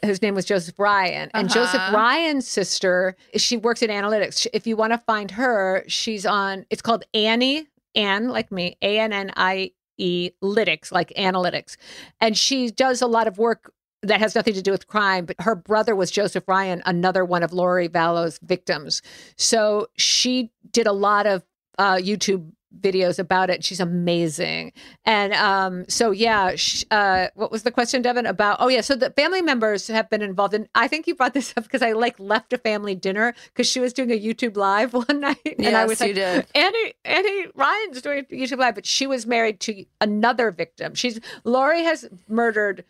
whose 0.04 0.22
name 0.22 0.34
was 0.34 0.44
Joseph 0.44 0.78
Ryan. 0.78 1.30
And 1.34 1.48
Joseph 1.48 1.80
Uh-huh. 1.80 1.96
Ryan's 1.96 2.48
sister, 2.48 3.16
she 3.36 3.56
works 3.56 3.82
in 3.82 3.90
analytics. 3.90 4.46
If 4.52 4.66
you 4.66 4.76
want 4.76 4.92
to 4.92 4.98
find 4.98 5.30
her, 5.32 5.84
she's 5.86 6.24
on, 6.26 6.66
it's 6.70 6.82
called 6.82 7.04
Annie, 7.14 7.66
Ann, 7.94 8.28
like 8.28 8.50
me, 8.50 8.76
A 8.82 8.98
N 8.98 9.12
N 9.12 9.32
I 9.36 9.72
E, 9.98 10.30
Lytics, 10.42 10.90
like 10.90 11.12
analytics. 11.16 11.76
And 12.20 12.36
she 12.36 12.70
does 12.70 13.02
a 13.02 13.06
lot 13.06 13.28
of 13.28 13.38
work 13.38 13.72
that 14.02 14.18
has 14.18 14.34
nothing 14.34 14.54
to 14.54 14.62
do 14.62 14.72
with 14.72 14.88
crime, 14.88 15.26
but 15.26 15.36
her 15.40 15.54
brother 15.54 15.94
was 15.94 16.10
Joseph 16.10 16.48
Ryan, 16.48 16.82
another 16.86 17.24
one 17.24 17.44
of 17.44 17.52
Lori 17.52 17.86
Vallow's 17.86 18.40
victims. 18.42 19.00
So 19.36 19.86
she 19.96 20.50
did 20.72 20.88
a 20.88 20.92
lot 20.92 21.26
of 21.26 21.44
uh, 21.78 21.96
YouTube 21.96 22.50
videos 22.80 23.18
about 23.18 23.50
it. 23.50 23.62
She's 23.62 23.80
amazing. 23.80 24.72
And 25.04 25.34
um, 25.34 25.84
so, 25.88 26.10
yeah, 26.10 26.56
sh- 26.56 26.84
uh, 26.90 27.28
what 27.34 27.50
was 27.52 27.64
the 27.64 27.70
question, 27.70 28.00
Devin? 28.02 28.24
About, 28.26 28.56
oh, 28.60 28.68
yeah, 28.68 28.80
so 28.80 28.96
the 28.96 29.10
family 29.10 29.42
members 29.42 29.88
have 29.88 30.08
been 30.08 30.22
involved. 30.22 30.54
And 30.54 30.68
I 30.74 30.88
think 30.88 31.06
you 31.06 31.14
brought 31.14 31.34
this 31.34 31.52
up 31.56 31.64
because 31.64 31.82
I 31.82 31.92
like 31.92 32.18
left 32.18 32.52
a 32.52 32.58
family 32.58 32.94
dinner 32.94 33.34
because 33.48 33.66
she 33.66 33.78
was 33.78 33.92
doing 33.92 34.10
a 34.10 34.18
YouTube 34.18 34.56
live 34.56 34.94
one 35.08 35.20
night. 35.20 35.38
and 35.58 35.66
I 35.76 35.84
Yes, 35.84 35.88
was 35.88 36.00
you 36.00 36.06
like, 36.08 36.14
did. 36.14 36.46
Annie, 36.54 36.94
Annie 37.04 37.46
Ryan's 37.54 38.00
doing 38.02 38.20
a 38.30 38.34
YouTube 38.34 38.58
live, 38.58 38.74
but 38.74 38.86
she 38.86 39.06
was 39.06 39.26
married 39.26 39.60
to 39.60 39.84
another 40.00 40.50
victim. 40.50 40.94
She's, 40.94 41.20
Lori 41.44 41.82
has 41.82 42.08
murdered 42.28 42.84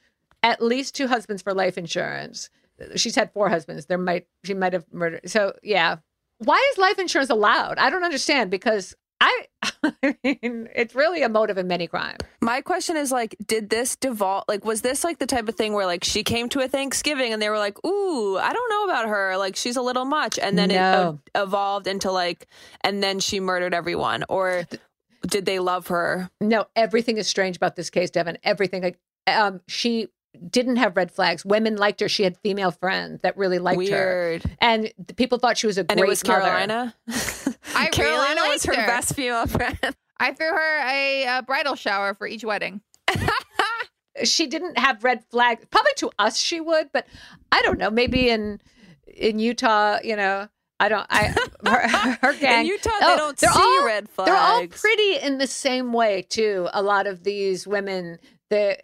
at 0.44 0.62
least 0.62 0.94
two 0.94 1.08
husbands 1.08 1.42
for 1.42 1.52
life 1.54 1.76
insurance. 1.76 2.50
She's 2.96 3.14
had 3.14 3.32
four 3.32 3.48
husbands. 3.48 3.86
There 3.86 3.98
might, 3.98 4.26
she 4.44 4.54
might 4.54 4.72
have 4.72 4.84
murdered. 4.92 5.28
So, 5.28 5.54
yeah. 5.62 5.96
Why 6.44 6.64
is 6.72 6.78
life 6.78 6.98
insurance 6.98 7.30
allowed? 7.30 7.78
I 7.78 7.90
don't 7.90 8.04
understand 8.04 8.50
because 8.50 8.94
I, 9.22 9.46
I 10.02 10.16
mean, 10.24 10.68
it's 10.74 10.96
really 10.96 11.22
a 11.22 11.28
motive 11.28 11.56
in 11.56 11.68
many 11.68 11.86
crimes. 11.86 12.18
My 12.40 12.60
question 12.60 12.96
is 12.96 13.12
like, 13.12 13.36
did 13.46 13.70
this 13.70 13.94
devolve? 13.94 14.44
Like, 14.48 14.64
was 14.64 14.82
this 14.82 15.04
like 15.04 15.20
the 15.20 15.26
type 15.26 15.48
of 15.48 15.54
thing 15.54 15.74
where 15.74 15.86
like 15.86 16.02
she 16.02 16.24
came 16.24 16.48
to 16.50 16.60
a 16.60 16.66
Thanksgiving 16.66 17.32
and 17.32 17.40
they 17.40 17.48
were 17.48 17.58
like, 17.58 17.82
"Ooh, 17.86 18.36
I 18.36 18.52
don't 18.52 18.70
know 18.70 18.92
about 18.92 19.08
her. 19.08 19.36
Like, 19.36 19.54
she's 19.54 19.76
a 19.76 19.82
little 19.82 20.04
much," 20.04 20.40
and 20.40 20.58
then 20.58 20.72
it 20.72 20.76
uh, 20.76 21.14
evolved 21.36 21.86
into 21.86 22.10
like, 22.10 22.48
and 22.80 23.00
then 23.00 23.20
she 23.20 23.38
murdered 23.38 23.74
everyone, 23.74 24.24
or 24.28 24.66
did 25.26 25.46
they 25.46 25.60
love 25.60 25.86
her? 25.86 26.28
No, 26.40 26.66
everything 26.74 27.16
is 27.16 27.28
strange 27.28 27.56
about 27.56 27.76
this 27.76 27.90
case, 27.90 28.10
Devin. 28.10 28.38
Everything. 28.42 28.82
Like, 28.82 28.98
um, 29.28 29.60
she 29.68 30.08
didn't 30.50 30.76
have 30.76 30.96
red 30.96 31.10
flags. 31.12 31.44
Women 31.44 31.76
liked 31.76 32.00
her. 32.00 32.08
She 32.08 32.22
had 32.22 32.36
female 32.38 32.70
friends 32.70 33.20
that 33.22 33.36
really 33.36 33.58
liked 33.58 33.88
her, 33.90 34.38
and 34.60 34.92
the 35.04 35.14
people 35.14 35.38
thought 35.38 35.58
she 35.58 35.66
was 35.66 35.78
a 35.78 35.80
And 35.88 35.98
great 35.98 36.02
it 36.02 36.08
was. 36.08 36.22
Carolina. 36.22 36.94
I 37.74 37.88
Carolina 37.88 38.40
really 38.42 38.48
was 38.50 38.64
her 38.64 38.74
her. 38.74 38.86
best 38.86 39.14
female 39.14 39.46
friend. 39.46 39.78
I 40.18 40.32
threw 40.32 40.46
her 40.48 40.88
a, 40.88 41.26
uh 41.26 41.42
bridal 41.42 41.74
shower 41.74 42.14
for 42.14 42.26
each 42.26 42.44
wedding. 42.44 42.80
She 44.24 44.46
didn't 44.46 44.78
have 44.78 45.04
red 45.04 45.24
flags. 45.30 45.64
Probably 45.70 45.92
to 45.96 46.10
us 46.18 46.38
she 46.38 46.60
would, 46.60 46.90
but 46.92 47.06
I 47.50 47.62
don't 47.62 47.78
know. 47.78 47.90
Maybe 47.90 48.28
in 48.28 48.60
in 49.06 49.38
Utah, 49.38 49.98
you 50.04 50.16
know, 50.16 50.48
I 50.78 50.88
don't. 50.90 51.06
I 51.08 51.34
her, 51.66 52.18
her 52.20 52.34
gang. 52.38 52.60
In 52.60 52.66
Utah, 52.66 52.90
they 53.00 53.06
Oh, 53.06 53.16
don't 53.16 53.38
see 53.40 53.46
all- 53.50 53.86
red 53.86 54.10
flags. 54.10 54.26
They're 54.30 54.36
all 54.38 54.66
pretty 54.66 55.16
in 55.16 55.38
the 55.38 55.46
same 55.46 55.94
way 55.94 56.22
too. 56.28 56.68
A 56.74 56.82
lot 56.82 57.06
of 57.06 57.24
these 57.24 57.66
women, 57.66 58.18
the 58.50 58.76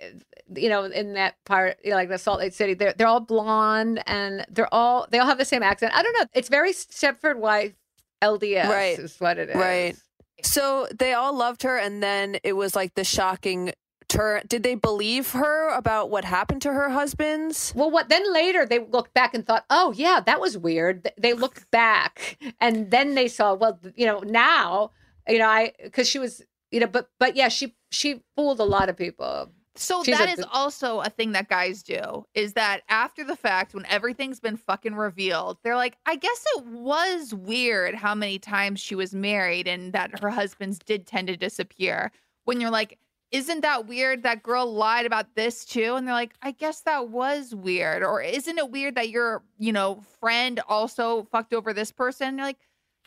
you 0.54 0.68
know, 0.68 0.84
in 0.84 1.14
that 1.14 1.34
part, 1.44 1.78
you 1.84 1.90
know, 1.90 1.96
like 1.96 2.08
the 2.08 2.18
Salt 2.18 2.38
Lake 2.40 2.52
City, 2.52 2.74
they're 2.74 2.94
they're 2.96 3.06
all 3.06 3.20
blonde 3.20 4.02
and 4.06 4.46
they're 4.50 4.72
all 4.72 5.06
they 5.10 5.18
all 5.18 5.26
have 5.26 5.38
the 5.38 5.44
same 5.44 5.62
accent. 5.62 5.94
I 5.94 6.02
don't 6.02 6.12
know. 6.18 6.26
It's 6.34 6.48
very 6.48 6.72
Stepford 6.72 7.36
wife 7.36 7.74
LDS, 8.22 8.68
Right. 8.68 8.98
Is 8.98 9.18
what 9.18 9.38
it 9.38 9.50
is. 9.50 9.56
Right. 9.56 9.96
So 10.42 10.86
they 10.96 11.14
all 11.14 11.34
loved 11.34 11.62
her, 11.64 11.76
and 11.76 12.02
then 12.02 12.38
it 12.44 12.52
was 12.52 12.76
like 12.76 12.94
the 12.94 13.04
shocking 13.04 13.72
turn. 14.08 14.42
Did 14.46 14.62
they 14.62 14.74
believe 14.74 15.32
her 15.32 15.74
about 15.76 16.10
what 16.10 16.24
happened 16.24 16.62
to 16.62 16.72
her 16.72 16.90
husbands? 16.90 17.72
Well, 17.76 17.90
what 17.90 18.08
then 18.08 18.32
later 18.32 18.64
they 18.64 18.78
looked 18.78 19.14
back 19.14 19.34
and 19.34 19.46
thought, 19.46 19.64
oh 19.70 19.92
yeah, 19.96 20.20
that 20.24 20.40
was 20.40 20.56
weird. 20.56 21.10
They 21.18 21.32
looked 21.32 21.70
back 21.70 22.38
and 22.60 22.90
then 22.90 23.14
they 23.14 23.28
saw, 23.28 23.54
well, 23.54 23.78
you 23.96 24.06
know, 24.06 24.20
now, 24.20 24.92
you 25.28 25.38
know, 25.38 25.48
I 25.48 25.72
because 25.82 26.08
she 26.08 26.18
was, 26.18 26.42
you 26.70 26.80
know, 26.80 26.86
but 26.86 27.08
but 27.18 27.36
yeah, 27.36 27.48
she 27.48 27.74
she 27.90 28.22
fooled 28.36 28.60
a 28.60 28.64
lot 28.64 28.88
of 28.88 28.96
people. 28.96 29.50
So 29.78 30.02
She's 30.02 30.18
that 30.18 30.28
a 30.28 30.32
is 30.32 30.44
also 30.52 31.00
a 31.00 31.08
thing 31.08 31.32
that 31.32 31.48
guys 31.48 31.82
do 31.82 32.24
is 32.34 32.54
that 32.54 32.82
after 32.88 33.22
the 33.22 33.36
fact, 33.36 33.74
when 33.74 33.86
everything's 33.86 34.40
been 34.40 34.56
fucking 34.56 34.94
revealed, 34.94 35.58
they're 35.62 35.76
like, 35.76 35.96
I 36.04 36.16
guess 36.16 36.44
it 36.56 36.66
was 36.66 37.32
weird 37.32 37.94
how 37.94 38.14
many 38.14 38.38
times 38.38 38.80
she 38.80 38.94
was 38.94 39.14
married 39.14 39.68
and 39.68 39.92
that 39.92 40.20
her 40.20 40.30
husbands 40.30 40.78
did 40.78 41.06
tend 41.06 41.28
to 41.28 41.36
disappear. 41.36 42.10
When 42.44 42.60
you're 42.60 42.70
like, 42.70 42.98
isn't 43.30 43.60
that 43.60 43.86
weird? 43.86 44.22
That 44.22 44.42
girl 44.42 44.72
lied 44.72 45.06
about 45.06 45.34
this 45.34 45.64
too. 45.64 45.94
And 45.94 46.06
they're 46.06 46.14
like, 46.14 46.34
I 46.42 46.50
guess 46.50 46.80
that 46.80 47.10
was 47.10 47.54
weird. 47.54 48.02
Or 48.02 48.22
isn't 48.22 48.58
it 48.58 48.70
weird 48.70 48.94
that 48.96 49.10
your, 49.10 49.42
you 49.58 49.72
know, 49.72 50.02
friend 50.18 50.60
also 50.66 51.24
fucked 51.30 51.52
over 51.52 51.72
this 51.72 51.92
person? 51.92 52.28
And 52.28 52.38
you're 52.38 52.46
like, 52.46 52.58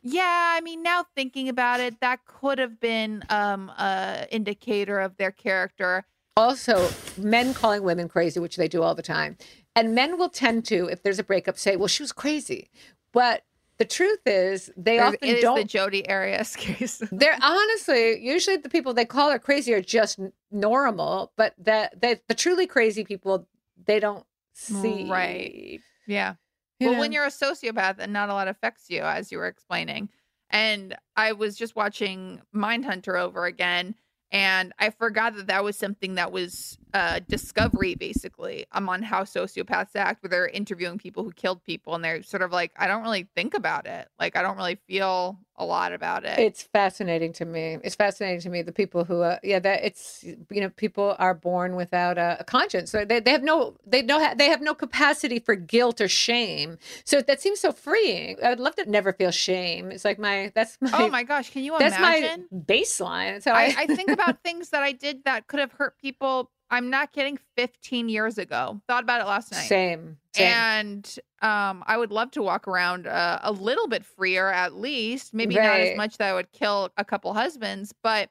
yeah, 0.03 0.53
I 0.55 0.61
mean, 0.61 0.84
now 0.84 1.05
thinking 1.15 1.49
about 1.49 1.80
it, 1.80 1.99
that 2.01 2.26
could 2.26 2.59
have 2.59 2.80
been 2.80 3.24
um 3.30 3.69
a 3.69 4.28
indicator 4.32 4.99
of 4.99 5.17
their 5.17 5.32
character. 5.32 6.05
Also, 6.38 6.90
men 7.18 7.54
calling 7.54 7.84
women 7.84 8.08
crazy, 8.08 8.40
which 8.40 8.56
they 8.56 8.68
do 8.68 8.82
all 8.82 8.96
the 8.96 9.02
time, 9.02 9.38
and 9.76 9.94
men 9.94 10.18
will 10.18 10.30
tend 10.30 10.66
to, 10.66 10.88
if 10.88 11.04
there's 11.04 11.20
a 11.20 11.24
breakup, 11.24 11.58
say, 11.58 11.76
well, 11.76 11.88
she 11.88 12.04
was 12.04 12.12
crazy, 12.14 12.70
but 13.12 13.44
the 13.78 13.86
truth 13.86 14.20
is 14.26 14.72
they 14.78 14.98
There's- 14.98 15.14
often 15.16 15.28
it 15.30 15.36
is 15.38 15.42
don't 15.42 15.56
the 15.58 15.64
Jodi 15.64 16.08
Arias 16.08 16.56
case. 16.58 17.02
they're 17.12 17.38
honestly 17.42 18.24
usually 18.24 18.58
the 18.58 18.70
people 18.70 18.94
they 18.94 19.06
call 19.06 19.32
her 19.32 19.40
crazy 19.40 19.74
are 19.74 19.82
just 19.82 20.20
normal, 20.52 21.32
but 21.36 21.56
the 21.58 21.90
the, 22.00 22.20
the 22.28 22.36
truly 22.36 22.68
crazy 22.68 23.04
people 23.04 23.48
they 23.86 24.00
don't 24.00 24.24
see. 24.54 25.10
Right. 25.10 25.80
Yeah. 26.08 26.36
You 26.80 26.92
well, 26.92 27.00
when 27.00 27.12
you're 27.12 27.26
a 27.26 27.30
sociopath 27.30 27.96
and 27.98 28.14
not 28.14 28.30
a 28.30 28.34
lot 28.34 28.48
affects 28.48 28.86
you, 28.90 29.02
as 29.02 29.32
you 29.32 29.40
were 29.40 29.48
explaining. 29.48 30.10
And 30.52 30.96
I 31.16 31.32
was 31.32 31.56
just 31.56 31.76
watching 31.76 32.42
Mindhunter 32.54 33.20
over 33.20 33.46
again, 33.46 33.96
and 34.32 34.72
I 34.80 34.92
forgot 34.92 35.36
that 35.36 35.48
that 35.48 35.64
was 35.64 35.78
something 35.78 36.16
that 36.16 36.32
was 36.32 36.78
uh, 36.94 37.20
Discovery, 37.28 37.96
basically, 37.96 38.66
um, 38.72 38.88
on 38.88 39.02
how 39.02 39.24
sociopaths 39.24 39.96
act, 39.96 40.24
where 40.24 40.30
they're 40.30 40.48
interviewing 40.48 40.98
people 40.98 41.24
who 41.24 41.32
killed 41.32 41.64
people, 41.64 41.96
and 41.96 42.04
they're 42.04 42.24
sort 42.24 42.42
of 42.42 42.52
like, 42.52 42.72
I 42.78 42.88
don't 42.88 43.04
really 43.04 43.28
think 43.36 43.54
about 43.54 43.88
it. 43.88 44.08
Like, 44.20 44.38
I 44.38 44.42
don't 44.42 44.58
really 44.58 44.78
feel 44.88 45.38
a 45.62 45.66
lot 45.66 45.93
about 45.93 46.26
it. 46.26 46.39
It's 46.39 46.64
fascinating 46.64 47.34
to 47.34 47.45
me. 47.45 47.78
It's 47.84 47.95
fascinating 47.95 48.41
to 48.41 48.49
me 48.49 48.64
the 48.64 48.72
people 48.72 49.05
who, 49.05 49.22
uh, 49.22 49.38
yeah, 49.43 49.59
that 49.59 49.84
it's 49.84 50.24
you 50.24 50.62
know 50.62 50.70
people 50.70 51.16
are 51.20 51.34
born 51.34 51.76
without 51.76 52.18
a, 52.18 52.38
a 52.39 52.43
conscience. 52.43 52.91
So 52.91 53.05
they, 53.05 53.20
they 53.20 53.32
have 53.32 53.43
no 53.43 53.76
they 53.86 54.01
know 54.01 54.34
they 54.36 54.47
have 54.47 54.62
no 54.62 54.74
capacity 54.74 55.39
for 55.39 55.55
guilt 55.55 56.01
or 56.01 56.07
shame. 56.07 56.78
So 57.05 57.22
that 57.22 57.39
seems 57.41 57.59
so 57.59 57.72
freeing. 57.72 58.38
I 58.43 58.49
would 58.49 58.59
love 58.59 58.76
to 58.78 58.89
never 58.89 59.14
feel 59.14 59.32
shame. 59.32 59.91
It's 59.91 60.03
like 60.03 60.20
my 60.20 60.51
that's 60.55 60.78
my 60.82 60.89
oh 60.93 61.09
my 61.09 61.24
gosh, 61.24 61.51
can 61.51 61.64
you 61.64 61.78
that's 61.78 61.95
imagine? 61.95 62.47
my 62.51 62.57
baseline. 62.59 63.43
So 63.43 63.51
I, 63.51 63.64
I, 63.64 63.76
I 63.78 63.88
think 63.88 64.09
about 64.09 64.41
things 64.43 64.70
that 64.70 64.82
I 64.82 64.91
did 64.91 65.24
that 65.26 65.47
could 65.47 65.59
have 65.59 65.72
hurt 65.74 65.97
people. 66.01 66.49
I'm 66.72 66.89
not 66.89 67.11
kidding. 67.11 67.38
15 67.57 68.09
years 68.09 68.38
ago, 68.38 68.82
thought 68.88 69.03
about 69.03 69.22
it 69.22 69.26
last 69.28 69.51
night. 69.51 69.67
same, 69.67 70.17
same. 70.34 70.47
And 70.47 71.17
um, 71.41 71.84
I 71.86 71.97
would 71.97 72.11
love 72.11 72.32
to 72.32 72.41
walk 72.41 72.67
around 72.67 73.05
uh, 73.05 73.39
a 73.43 73.51
little 73.51 73.88
bit 73.88 74.05
freer, 74.05 74.47
at 74.49 74.74
least. 74.76 75.34
Maybe 75.34 75.55
not 75.55 75.82
as 75.82 75.97
much 75.97 76.17
that 76.17 76.30
I 76.30 76.34
would 76.34 76.51
kill 76.53 76.89
a 76.97 77.03
couple 77.05 77.34
husbands, 77.34 77.93
but 78.01 78.30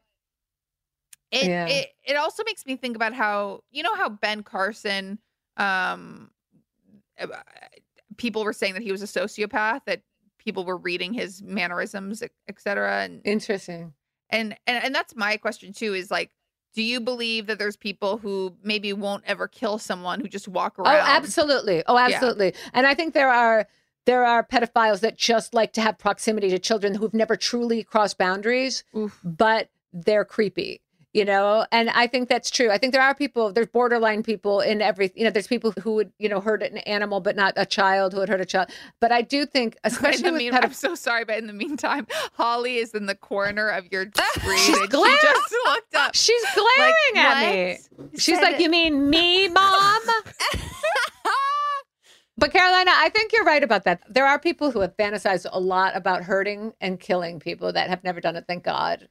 it 1.31 1.47
Yeah. 1.49 1.67
it 1.69 1.89
it 2.03 2.17
also 2.17 2.43
makes 2.45 2.67
me 2.67 2.77
think 2.77 2.97
about 2.97 3.13
how 3.13 3.63
you 3.71 3.83
know 3.83 3.95
how 3.95 4.09
Ben 4.09 4.43
Carson, 4.43 5.19
um, 5.57 6.31
uh, 7.21 7.27
people 8.17 8.43
were 8.43 8.53
saying 8.53 8.75
that 8.75 8.83
he 8.83 8.91
was 8.91 9.03
a 9.03 9.07
sociopath, 9.07 9.83
that 9.87 10.03
people 10.39 10.65
were 10.65 10.77
reading 10.79 11.13
his 11.13 11.43
mannerisms, 11.43 12.23
et 12.23 12.33
et 12.49 12.59
cetera. 12.61 13.03
And 13.03 13.21
Interesting. 13.25 13.93
and 14.31 14.57
and 14.67 14.85
and 14.85 14.95
that's 14.95 15.15
my 15.15 15.37
question 15.37 15.73
too. 15.73 15.95
Is 15.95 16.11
like, 16.11 16.31
do 16.75 16.83
you 16.83 17.01
believe 17.01 17.47
that 17.47 17.59
there's 17.59 17.77
people 17.77 18.19
who 18.19 18.55
maybe 18.63 18.93
won't 18.93 19.25
ever 19.27 19.49
kill 19.49 19.79
someone 19.79 20.21
who 20.21 20.29
just 20.29 20.49
walk 20.49 20.75
oh, 20.79 20.83
around? 20.83 20.97
Oh, 20.97 21.01
absolutely. 21.01 21.83
Oh, 21.87 21.99
absolutely. 21.99 22.55
And 22.73 22.87
I 22.87 22.95
think 22.95 23.15
there 23.15 23.31
are 23.31 23.67
there 24.07 24.25
are 24.25 24.45
pedophiles 24.45 25.01
that 25.01 25.17
just 25.17 25.53
like 25.55 25.73
to 25.75 25.81
have 25.81 25.99
proximity 25.99 26.49
to 26.51 26.59
children 26.59 26.95
who've 26.95 27.15
never 27.15 27.37
truly 27.37 27.85
crossed 27.85 28.19
boundaries, 28.19 28.83
Oof. 28.97 29.21
but 29.23 29.69
they're 29.93 30.25
creepy. 30.25 30.81
You 31.13 31.25
know, 31.25 31.67
and 31.73 31.91
I 31.91 32.07
think 32.07 32.29
that's 32.29 32.53
true. 32.53 32.71
I 32.71 32.79
think 32.79 32.93
there 32.93 33.03
are 33.03 33.17
people, 33.17 33.53
there's 33.53 33.67
borderline 33.67 34.23
people 34.23 34.61
in 34.61 34.81
every, 34.81 35.11
you 35.17 35.25
know, 35.25 35.31
there's 35.31 35.49
people 35.49 35.73
who 35.83 35.95
would, 35.97 36.13
you 36.21 36.29
know, 36.29 36.39
hurt 36.41 36.63
an 36.63 36.79
animal, 36.79 37.21
but 37.21 37.35
not 37.35 37.53
a 37.57 37.67
child 37.67 38.13
who 38.13 38.21
would 38.21 38.29
hurt 38.29 38.41
a 38.41 38.45
child. 38.45 38.71
But 39.01 39.11
I 39.11 39.23
do 39.23 39.45
think, 39.45 39.75
in 39.85 39.91
especially 39.91 40.23
the 40.23 40.31
with 40.31 40.39
mean, 40.39 40.53
pedophiles, 40.53 40.65
I'm 40.67 40.73
so 40.73 40.95
sorry, 40.95 41.25
but 41.25 41.37
in 41.39 41.49
the 41.49 41.53
meantime, 41.53 42.07
Holly 42.35 42.77
is 42.77 42.95
in 42.95 43.07
the 43.07 43.17
corner 43.17 43.69
of 43.71 43.91
your 43.91 44.07
screen. 44.35 44.59
She's 44.59 44.79
and 44.79 44.89
glaring. 44.89 45.17
She 45.21 45.27
just 45.27 45.55
looked 45.67 45.95
up. 45.97 46.15
she's 46.15 46.45
glaring 46.55 46.95
Like, 47.17 47.25
at 47.25 47.53
me. 47.55 47.79
She's 48.17 48.37
Said 48.37 48.43
like, 48.45 48.55
it. 48.55 48.61
"You 48.61 48.71
mean 48.71 49.11
me, 49.11 49.49
mom?" 49.49 50.01
but 52.37 52.53
Carolina, 52.53 52.93
I 52.95 53.09
think 53.11 53.33
you're 53.33 53.45
right 53.45 53.65
about 53.65 53.83
that. 53.85 54.01
There 54.09 54.27
are 54.27 54.39
people 54.39 54.71
who 54.71 54.79
have 54.81 54.97
fantasized 54.97 55.47
a 55.51 55.59
lot 55.59 55.97
about 55.97 56.23
hurting 56.23 56.73
and 56.81 57.01
killing 57.01 57.41
people 57.41 57.73
that 57.73 57.91
have 57.91 58.05
never 58.05 58.21
done 58.21 58.37
it. 58.37 58.45
Thank 58.47 58.63
God. 58.63 59.09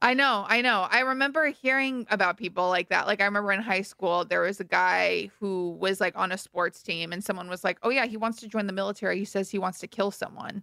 I 0.00 0.14
know, 0.14 0.44
I 0.48 0.60
know. 0.60 0.86
I 0.90 1.00
remember 1.00 1.46
hearing 1.46 2.06
about 2.10 2.36
people 2.36 2.68
like 2.68 2.88
that. 2.90 3.06
Like 3.06 3.20
I 3.20 3.24
remember 3.24 3.52
in 3.52 3.60
high 3.60 3.82
school 3.82 4.24
there 4.24 4.42
was 4.42 4.60
a 4.60 4.64
guy 4.64 5.30
who 5.40 5.76
was 5.80 6.00
like 6.00 6.16
on 6.16 6.32
a 6.32 6.38
sports 6.38 6.82
team 6.82 7.12
and 7.12 7.22
someone 7.22 7.48
was 7.48 7.64
like, 7.64 7.78
"Oh 7.82 7.90
yeah, 7.90 8.06
he 8.06 8.16
wants 8.16 8.40
to 8.40 8.48
join 8.48 8.66
the 8.66 8.72
military. 8.72 9.18
He 9.18 9.24
says 9.24 9.50
he 9.50 9.58
wants 9.58 9.78
to 9.80 9.86
kill 9.86 10.10
someone." 10.10 10.62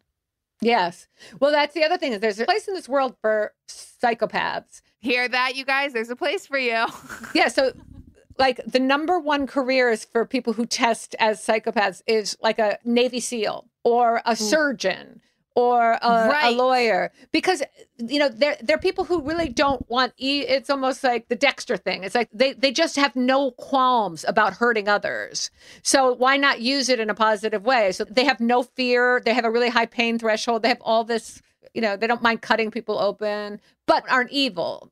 Yes. 0.61 1.07
Well, 1.39 1.51
that's 1.51 1.73
the 1.73 1.83
other 1.83 1.97
thing 1.97 2.13
is 2.13 2.19
there's 2.21 2.39
a 2.39 2.45
place 2.45 2.67
in 2.67 2.73
this 2.73 2.87
world 2.87 3.15
for 3.21 3.53
psychopaths. 3.67 4.81
Hear 4.99 5.27
that, 5.27 5.55
you 5.55 5.65
guys? 5.65 5.93
There's 5.93 6.09
a 6.09 6.15
place 6.15 6.47
for 6.47 6.57
you. 6.57 6.85
Yeah. 7.33 7.49
So, 7.49 7.73
like, 8.37 8.61
the 8.65 8.79
number 8.79 9.19
one 9.19 9.47
careers 9.47 10.05
for 10.05 10.25
people 10.25 10.53
who 10.53 10.65
test 10.65 11.15
as 11.19 11.45
psychopaths 11.45 12.01
is 12.07 12.37
like 12.41 12.59
a 12.59 12.77
Navy 12.85 13.19
SEAL 13.19 13.65
or 13.83 14.21
a 14.25 14.35
surgeon 14.35 15.21
or 15.55 15.93
a, 16.01 16.29
a 16.43 16.51
lawyer. 16.51 17.11
Because 17.31 17.63
you 17.97 18.19
know 18.19 18.29
they're 18.29 18.57
they're 18.61 18.77
people 18.77 19.05
who 19.05 19.21
really 19.21 19.49
don't 19.49 19.89
want 19.89 20.13
e- 20.17 20.45
it's 20.47 20.69
almost 20.69 21.03
like 21.03 21.27
the 21.29 21.35
Dexter 21.35 21.77
thing. 21.77 22.03
It's 22.03 22.15
like 22.15 22.29
they 22.33 22.53
they 22.53 22.71
just 22.71 22.95
have 22.97 23.15
no 23.15 23.51
qualms 23.51 24.25
about 24.27 24.53
hurting 24.53 24.87
others. 24.87 25.49
So 25.81 26.13
why 26.13 26.37
not 26.37 26.61
use 26.61 26.89
it 26.89 26.99
in 26.99 27.09
a 27.09 27.15
positive 27.15 27.63
way? 27.63 27.91
So 27.91 28.03
they 28.03 28.25
have 28.25 28.39
no 28.39 28.63
fear. 28.63 29.21
They 29.23 29.33
have 29.33 29.45
a 29.45 29.51
really 29.51 29.69
high 29.69 29.85
pain 29.85 30.19
threshold. 30.19 30.61
They 30.61 30.69
have 30.69 30.81
all 30.81 31.03
this 31.03 31.41
you 31.73 31.81
know 31.81 31.97
they 31.97 32.07
don't 32.07 32.21
mind 32.21 32.41
cutting 32.41 32.71
people 32.71 32.99
open 32.99 33.59
but 33.87 34.03
aren't 34.09 34.31
evil. 34.31 34.91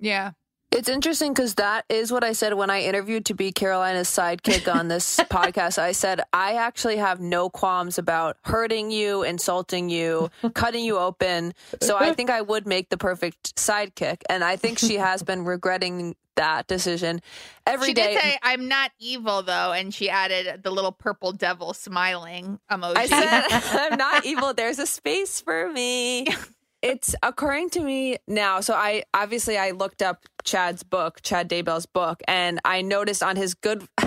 Yeah. 0.00 0.32
It's 0.70 0.88
interesting 0.88 1.32
because 1.32 1.54
that 1.54 1.86
is 1.88 2.12
what 2.12 2.22
I 2.22 2.32
said 2.32 2.52
when 2.54 2.68
I 2.68 2.82
interviewed 2.82 3.24
to 3.26 3.34
be 3.34 3.52
Carolina's 3.52 4.08
sidekick 4.08 4.72
on 4.72 4.88
this 4.88 5.16
podcast. 5.30 5.78
I 5.78 5.92
said, 5.92 6.20
I 6.32 6.54
actually 6.54 6.96
have 6.98 7.20
no 7.20 7.48
qualms 7.48 7.96
about 7.98 8.36
hurting 8.44 8.90
you, 8.90 9.22
insulting 9.22 9.88
you, 9.88 10.30
cutting 10.54 10.84
you 10.84 10.98
open. 10.98 11.54
So 11.80 11.96
I 11.96 12.12
think 12.12 12.28
I 12.28 12.42
would 12.42 12.66
make 12.66 12.90
the 12.90 12.98
perfect 12.98 13.56
sidekick. 13.56 14.22
And 14.28 14.44
I 14.44 14.56
think 14.56 14.78
she 14.78 14.96
has 14.96 15.22
been 15.22 15.44
regretting 15.44 16.14
that 16.36 16.68
decision 16.68 17.20
every 17.66 17.88
she 17.88 17.94
day. 17.94 18.14
did 18.14 18.22
say, 18.22 18.38
"I'm 18.44 18.68
not 18.68 18.92
evil 19.00 19.42
though," 19.42 19.72
and 19.72 19.92
she 19.92 20.08
added 20.08 20.62
the 20.62 20.70
little 20.70 20.92
purple 20.92 21.32
devil 21.32 21.74
smiling 21.74 22.60
emoji. 22.70 22.96
I 22.96 23.06
said, 23.06 23.44
I'm 23.90 23.98
not 23.98 24.24
evil. 24.24 24.54
There's 24.54 24.78
a 24.78 24.86
space 24.86 25.40
for 25.40 25.68
me. 25.72 26.28
It's 26.80 27.16
occurring 27.24 27.70
to 27.70 27.80
me 27.80 28.18
now. 28.28 28.60
So 28.60 28.74
I 28.74 29.02
obviously 29.12 29.58
I 29.58 29.72
looked 29.72 30.00
up 30.00 30.26
Chad's 30.48 30.82
book, 30.82 31.20
Chad 31.22 31.48
Daybell's 31.48 31.86
book, 31.86 32.22
and 32.26 32.60
I 32.64 32.82
noticed 32.82 33.22
on 33.22 33.36
his 33.36 33.54
good 33.54 33.86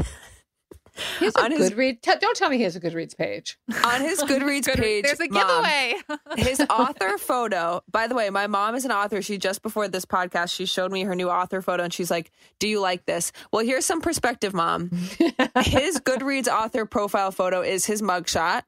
he 1.19 1.25
has 1.25 1.35
a 1.35 1.43
On 1.43 1.51
his- 1.51 1.69
Goodreads 1.71 2.01
t- 2.01 2.11
don't 2.19 2.35
tell 2.35 2.49
me 2.49 2.57
he 2.57 2.63
has 2.63 2.75
a 2.75 2.79
Goodreads 2.81 3.17
page 3.17 3.57
on 3.85 4.01
his 4.01 4.19
Goodreads 4.23 4.65
Good- 4.65 4.75
page. 4.79 5.05
There's 5.05 5.19
a 5.21 5.27
Mom, 5.29 5.63
giveaway. 5.63 5.95
his 6.37 6.59
author 6.69 7.17
photo. 7.17 7.81
By 7.91 8.07
the 8.07 8.15
way, 8.15 8.29
my 8.29 8.47
mom 8.47 8.75
is 8.75 8.83
an 8.85 8.91
author. 8.91 9.21
She 9.21 9.37
just 9.37 9.61
before 9.61 9.87
this 9.87 10.03
podcast, 10.05 10.53
she 10.53 10.65
showed 10.65 10.91
me 10.91 11.03
her 11.03 11.15
new 11.15 11.29
author 11.29 11.61
photo 11.61 11.83
and 11.83 11.93
she's 11.93 12.11
like, 12.11 12.31
"Do 12.59 12.67
you 12.67 12.79
like 12.81 13.05
this?" 13.05 13.31
Well, 13.53 13.63
here's 13.65 13.85
some 13.85 14.01
perspective, 14.01 14.53
mom. 14.53 14.89
his 15.63 15.99
Goodreads 16.01 16.47
author 16.49 16.85
profile 16.85 17.31
photo 17.31 17.61
is 17.61 17.85
his 17.85 18.01
mugshot. 18.01 18.63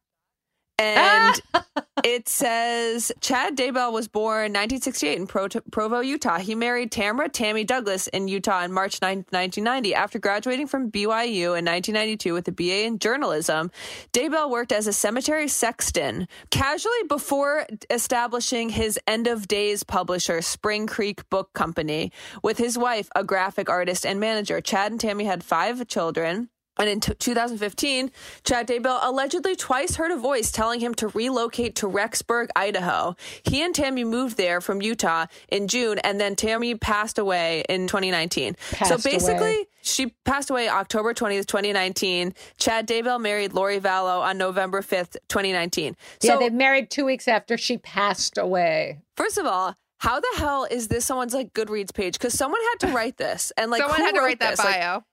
And 0.80 1.42
it 2.04 2.28
says 2.28 3.12
Chad 3.22 3.56
Daybell 3.56 3.94
was 3.94 4.08
born 4.08 4.54
1968 4.54 5.18
in 5.18 5.28
Pro- 5.28 5.48
Provo, 5.72 6.00
Utah. 6.00 6.40
He 6.40 6.56
married 6.56 6.92
Tamara 6.92 7.30
Tammy 7.30 7.64
Douglas 7.64 8.08
in 8.08 8.28
Utah 8.28 8.64
in 8.64 8.74
March 8.74 9.02
9, 9.02 9.18
1990. 9.30 9.96
After 9.96 10.20
graduating 10.20 10.68
from 10.68 10.92
BYU 10.92 11.58
in 11.58 11.66
1992 11.66 12.34
with 12.34 12.48
a 12.48 12.52
BA 12.52 12.86
in 12.86 13.00
journalism, 13.00 13.72
Daybell 14.12 14.50
worked 14.50 14.72
as 14.72 14.88
a 14.88 14.94
cemetery 14.94 15.48
sexton 15.48 16.28
casually 16.50 17.04
before 17.08 17.66
establishing 17.90 18.70
his 18.70 19.00
end 19.08 19.28
of 19.28 19.48
days 19.48 19.84
publisher, 19.84 20.42
Spring 20.42 20.88
Creek 20.88 21.28
Book 21.30 21.54
Company, 21.54 22.12
with 22.42 22.58
his 22.58 22.78
wife, 22.78 23.10
a 23.16 23.24
graphic 23.24 23.70
artist 23.70 24.06
and 24.06 24.20
manager. 24.20 24.60
Chad 24.62 24.92
and 24.92 25.00
Tammy 25.00 25.26
had 25.26 25.44
five 25.44 25.88
children. 25.88 26.50
And 26.78 26.90
in 26.90 27.00
t- 27.00 27.14
2015, 27.14 28.12
Chad 28.44 28.68
Daybell 28.68 29.00
allegedly 29.02 29.56
twice 29.56 29.96
heard 29.96 30.12
a 30.12 30.16
voice 30.16 30.52
telling 30.52 30.80
him 30.80 30.94
to 30.96 31.08
relocate 31.10 31.76
to 31.76 31.88
Rexburg, 31.88 32.50
Idaho. 32.56 33.16
He 33.44 33.64
and 33.64 33.76
Tammy 33.76 34.04
moved 34.04 34.38
there 34.38 34.60
from 34.60 34.82
Utah 34.82 35.28
in 35.50 35.68
June, 35.68 36.00
and 36.00 36.20
then 36.20 36.36
Tammy 36.36 36.76
passed 36.76 37.20
away 37.20 37.64
in 37.70 37.88
2019. 37.88 38.56
so 38.86 38.98
basically, 38.98 39.36
away. 39.36 39.66
she 39.82 40.08
passed 40.26 40.50
away 40.50 40.68
October 40.68 41.14
20th, 41.14 41.46
2019. 41.46 42.34
Chad 42.58 42.88
Daybell 42.88 43.22
married 43.22 43.54
Lori 43.54 43.80
Vallow 43.80 44.22
on 44.22 44.38
November 44.38 44.82
5th, 44.82 45.16
2019. 45.30 45.96
yeah 46.22 46.34
So, 46.34 46.40
they 46.40 46.50
married 46.50 46.90
two 46.90 47.06
weeks 47.06 47.28
after 47.28 47.58
she 47.58 47.78
passed 47.78 48.38
away 48.38 49.00
first 49.16 49.38
of 49.38 49.46
all, 49.46 49.76
how 49.98 50.20
the 50.20 50.28
hell 50.38 50.68
is 50.70 50.90
this 50.90 51.06
someone's 51.06 51.34
like 51.34 51.54
Goodreads 51.54 51.94
page? 51.94 52.14
Because 52.14 52.34
someone 52.34 52.60
had 52.72 52.88
to 52.88 52.94
write 52.94 53.18
this, 53.18 53.52
and 53.58 53.72
like 53.72 53.82
Someone 53.82 54.00
who 54.00 54.06
had 54.06 54.16
to 54.16 54.20
wrote 54.20 54.26
wait 54.26 54.40
that 54.40 54.52
this? 54.52 54.60
Like, 54.60 54.82
bio. 54.82 55.04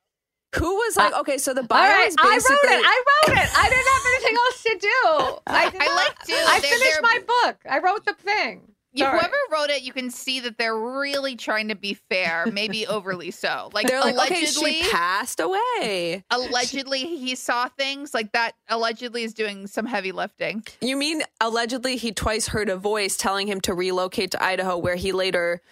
Who 0.57 0.74
was 0.74 0.96
uh, 0.96 1.03
like, 1.05 1.14
okay, 1.20 1.38
so 1.38 1.55
the 1.55 1.62
bio 1.62 1.80
all 1.82 1.88
right 1.88 2.09
is 2.09 2.16
i 2.18 2.24
wrote 2.24 2.36
it 2.38 2.84
i 2.84 3.03
wrote 3.28 3.38
it 3.38 3.51
i 3.57 3.68
didn't 3.68 3.86
have 3.86 4.07
anything 4.14 4.36
else 4.36 4.62
to 4.62 4.78
do 4.80 5.38
i, 5.46 5.70
did 5.70 5.80
I 5.82 5.86
not- 5.86 5.96
like 5.96 6.18
to. 6.26 6.32
i 6.32 6.61
They're- 6.61 6.70
finished 6.70 6.92
they're- 6.92 7.03
my 7.03 7.18
book 7.26 7.57
i 7.70 7.78
wrote 7.78 8.05
the 8.05 8.14
thing 8.14 8.62
Sorry. 8.96 9.20
whoever 9.20 9.36
wrote 9.53 9.70
it, 9.70 9.82
you 9.82 9.92
can 9.92 10.11
see 10.11 10.40
that 10.40 10.59
they're 10.59 10.76
really 10.76 11.36
trying 11.36 11.68
to 11.68 11.76
be 11.76 11.94
fair, 11.94 12.46
maybe 12.53 12.86
overly 12.88 13.30
so. 13.30 13.70
Like 13.72 13.86
They're 13.86 14.01
like, 14.01 14.16
okay, 14.16 14.40
allegedly, 14.42 14.82
she 14.82 14.90
passed 14.90 15.38
away. 15.38 16.24
allegedly 16.28 16.98
he 17.16 17.36
saw 17.36 17.68
things 17.68 18.12
like 18.12 18.32
that. 18.32 18.57
Allegedly 18.68 19.22
is 19.22 19.32
doing 19.32 19.68
some 19.68 19.86
heavy 19.86 20.11
lifting. 20.11 20.64
You 20.80 20.96
mean 20.96 21.22
allegedly 21.40 21.98
he 21.98 22.11
twice 22.11 22.48
heard 22.48 22.68
a 22.68 22.76
voice 22.76 23.16
telling 23.16 23.46
him 23.46 23.61
to 23.61 23.74
relocate 23.74 24.32
to 24.32 24.42
Idaho, 24.42 24.76
where 24.76 24.96
he 24.96 25.12
later 25.12 25.62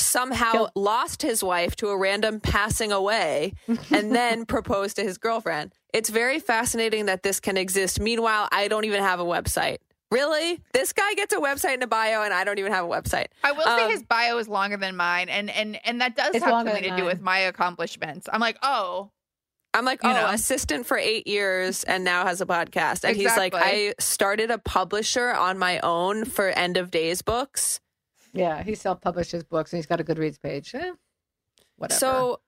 somehow 0.00 0.52
Kill- 0.52 0.70
lost 0.74 1.22
his 1.22 1.42
wife 1.42 1.76
to 1.76 1.88
a 1.88 1.96
random 1.96 2.40
passing 2.40 2.92
away 2.92 3.54
and 3.90 4.12
then 4.14 4.46
proposed 4.46 4.96
to 4.96 5.02
his 5.02 5.18
girlfriend. 5.18 5.72
It's 5.92 6.10
very 6.10 6.38
fascinating 6.40 7.06
that 7.06 7.22
this 7.22 7.40
can 7.40 7.56
exist. 7.56 8.00
Meanwhile, 8.00 8.48
I 8.52 8.68
don't 8.68 8.84
even 8.84 9.02
have 9.02 9.20
a 9.20 9.24
website. 9.24 9.78
Really? 10.10 10.62
This 10.72 10.92
guy 10.94 11.12
gets 11.14 11.34
a 11.34 11.38
website 11.38 11.74
and 11.74 11.82
a 11.82 11.86
bio, 11.86 12.22
and 12.22 12.32
I 12.32 12.44
don't 12.44 12.58
even 12.58 12.72
have 12.72 12.84
a 12.84 12.88
website. 12.88 13.26
I 13.44 13.52
will 13.52 13.64
say 13.64 13.84
Um, 13.84 13.90
his 13.90 14.02
bio 14.02 14.38
is 14.38 14.48
longer 14.48 14.78
than 14.78 14.96
mine, 14.96 15.28
and 15.28 15.50
and 15.50 15.78
and 15.84 16.00
that 16.00 16.16
does 16.16 16.32
have 16.34 16.42
something 16.42 16.72
than 16.82 16.82
to 16.84 16.96
do 16.96 17.04
with 17.04 17.20
my 17.20 17.38
accomplishments. 17.40 18.26
I'm 18.32 18.40
like, 18.40 18.56
oh, 18.62 19.10
I'm 19.74 19.84
like, 19.84 20.02
You 20.02 20.08
oh, 20.08 20.14
know. 20.14 20.26
assistant 20.28 20.86
for 20.86 20.96
eight 20.96 21.26
years 21.26 21.84
and 21.84 22.04
now 22.04 22.24
has 22.24 22.40
a 22.40 22.46
podcast. 22.46 23.04
And 23.04 23.16
he's 23.16 23.36
like, 23.36 23.52
I 23.54 23.94
started 24.00 24.50
a 24.50 24.56
publisher 24.56 25.28
on 25.34 25.58
my 25.58 25.78
own 25.80 26.24
for 26.24 26.48
end 26.48 26.78
of 26.78 26.90
days 26.90 27.20
books. 27.20 27.78
Yeah 28.32 28.62
he 28.62 28.74
self-published 28.74 29.32
his 29.32 29.44
books 29.44 29.72
and 29.72 29.78
he's 29.78 29.86
got 29.86 30.00
a 30.00 30.04
goodreads 30.04 30.40
page. 30.40 30.74
Eh, 30.74 30.92
whatever. 31.76 31.98
So 31.98 32.40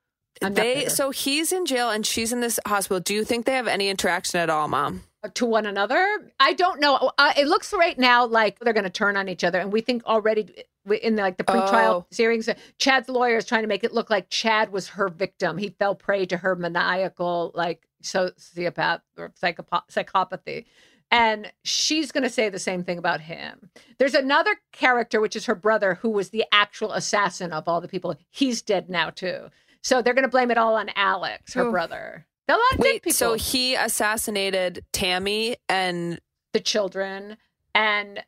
I'm 0.42 0.54
they 0.54 0.86
so 0.88 1.10
he's 1.10 1.52
in 1.52 1.66
jail 1.66 1.90
and 1.90 2.04
she's 2.06 2.32
in 2.32 2.40
this 2.40 2.58
hospital. 2.66 3.00
Do 3.00 3.14
you 3.14 3.24
think 3.24 3.46
they 3.46 3.54
have 3.54 3.66
any 3.68 3.88
interaction 3.88 4.40
at 4.40 4.50
all, 4.50 4.68
mom? 4.68 5.02
to 5.34 5.44
one 5.44 5.66
another? 5.66 6.32
I 6.40 6.54
don't 6.54 6.80
know. 6.80 7.10
Uh, 7.18 7.32
it 7.36 7.46
looks 7.46 7.74
right 7.74 7.98
now 7.98 8.24
like 8.24 8.58
they're 8.60 8.72
going 8.72 8.84
to 8.84 8.88
turn 8.90 9.18
on 9.18 9.28
each 9.28 9.44
other 9.44 9.58
and 9.58 9.70
we 9.70 9.82
think 9.82 10.02
already 10.06 10.64
in 11.02 11.16
the, 11.16 11.22
like 11.22 11.36
the 11.36 11.44
pretrial 11.44 11.90
Oh. 11.90 12.06
series 12.10 12.48
chad's 12.78 13.06
lawyer 13.10 13.36
is 13.36 13.44
trying 13.44 13.60
to 13.60 13.68
make 13.68 13.84
it 13.84 13.92
look 13.92 14.08
like 14.08 14.30
chad 14.30 14.72
was 14.72 14.88
her 14.88 15.10
victim. 15.10 15.58
He 15.58 15.68
fell 15.78 15.94
prey 15.94 16.24
to 16.24 16.38
her 16.38 16.56
maniacal 16.56 17.52
like 17.54 17.86
sociopath 18.02 19.00
or 19.18 19.30
psychopath 19.34 19.82
psychopathy 19.90 20.64
and 21.10 21.52
she's 21.64 22.12
going 22.12 22.22
to 22.22 22.30
say 22.30 22.48
the 22.48 22.58
same 22.58 22.84
thing 22.84 22.98
about 22.98 23.20
him 23.22 23.70
there's 23.98 24.14
another 24.14 24.56
character 24.72 25.20
which 25.20 25.36
is 25.36 25.46
her 25.46 25.54
brother 25.54 25.94
who 26.02 26.10
was 26.10 26.30
the 26.30 26.44
actual 26.52 26.92
assassin 26.92 27.52
of 27.52 27.66
all 27.68 27.80
the 27.80 27.88
people 27.88 28.14
he's 28.30 28.62
dead 28.62 28.88
now 28.88 29.10
too 29.10 29.48
so 29.82 30.02
they're 30.02 30.14
going 30.14 30.24
to 30.24 30.28
blame 30.28 30.50
it 30.50 30.58
all 30.58 30.74
on 30.74 30.88
alex 30.96 31.54
her 31.54 31.64
Oof. 31.66 31.72
brother 31.72 32.26
A 32.48 32.52
lot 32.52 32.60
of 32.72 32.78
dead 32.78 32.84
Wait, 32.84 33.02
people. 33.02 33.12
so 33.12 33.34
he 33.34 33.74
assassinated 33.74 34.84
Tammy 34.92 35.56
and 35.68 36.20
the 36.52 36.60
children 36.60 37.36
and 37.74 38.22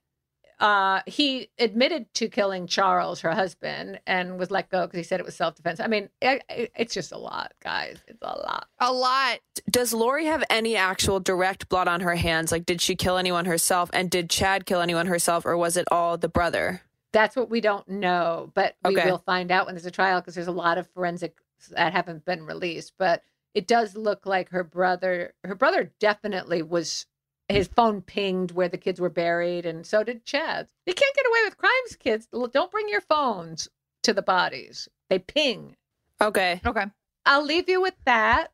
uh, 0.63 1.01
he 1.07 1.51
admitted 1.59 2.07
to 2.15 2.29
killing 2.29 2.67
Charles, 2.69 3.21
her 3.21 3.33
husband, 3.33 4.01
and 4.07 4.39
was 4.39 4.51
let 4.51 4.71
go 4.71 4.87
because 4.87 4.97
he 4.97 5.03
said 5.03 5.19
it 5.21 5.27
was 5.27 5.35
self 5.35 5.57
defense. 5.57 5.81
I 5.81 5.89
mean, 5.89 6.09
it, 6.23 6.43
it- 6.49 6.73
it's 6.77 6.95
just 6.95 7.13
a 7.13 7.19
lot, 7.19 7.53
guys. 7.63 7.99
It's 8.07 8.23
a 8.23 8.27
lot. 8.39 8.69
A 8.79 8.93
lot. 8.93 9.41
does 9.71 9.93
Lori 9.93 10.25
have 10.27 10.45
any 10.49 10.77
actual 10.77 11.19
direct 11.21 11.69
blood 11.69 11.89
on 11.89 12.01
her 12.01 12.15
hands? 12.15 12.53
Like, 12.53 12.65
did 12.65 12.81
she 12.81 12.95
kill 12.97 13.17
anyone 13.19 13.45
herself? 13.45 13.91
And 13.93 14.09
did 14.11 14.31
Chad 14.31 14.65
kill 14.65 14.81
anyone 14.81 15.07
herself, 15.07 15.45
or 15.45 15.57
was 15.57 15.77
it 15.77 15.87
all 15.91 16.17
the 16.17 16.29
brother? 16.29 16.83
That's 17.13 17.37
what 17.37 17.51
we 17.51 17.61
don't 17.61 17.87
know, 17.89 18.51
but 18.55 18.77
we 18.85 18.97
Okay. 18.97 19.11
will 19.11 19.19
find 19.19 19.51
out 19.51 19.67
when 19.67 19.75
there's 19.75 19.85
a 19.85 19.91
trial 19.91 20.21
because 20.21 20.35
there's 20.35 20.47
a 20.47 20.53
lot 20.53 20.79
of 20.79 20.87
forensics 20.95 21.43
that 21.73 21.93
haven't 21.93 22.25
been 22.25 22.47
released. 22.47 22.93
But 22.97 23.23
it 23.53 23.67
does 23.67 23.97
look 23.97 24.25
like 24.25 24.49
her 24.51 24.65
brother, 24.65 25.35
her 25.45 25.55
brother 25.55 25.93
definitely 25.99 26.63
was. 26.63 27.05
His 27.53 27.69
phone 27.69 28.03
pinged 28.03 28.53
where 28.53 28.69
the 28.69 28.79
kids 28.79 29.01
were 29.01 29.11
buried, 29.11 29.67
and 29.67 29.87
so 29.87 30.03
did 30.03 30.25
Chad's. 30.25 30.73
You 30.87 30.95
can't 30.95 31.15
get 31.15 31.27
away 31.27 31.41
with 31.45 31.59
crimes, 31.59 31.97
kids. 31.99 32.29
Don't 32.53 32.71
bring 32.71 32.89
your 32.89 33.01
phones 33.01 33.69
to 34.03 34.13
the 34.13 34.23
bodies. 34.23 34.89
They 35.09 35.19
ping. 35.19 35.77
Okay. 36.21 36.61
Okay. 36.65 36.87
I'll 37.27 37.45
leave 37.45 37.69
you 37.69 37.81
with 37.81 37.95
that. 38.05 38.49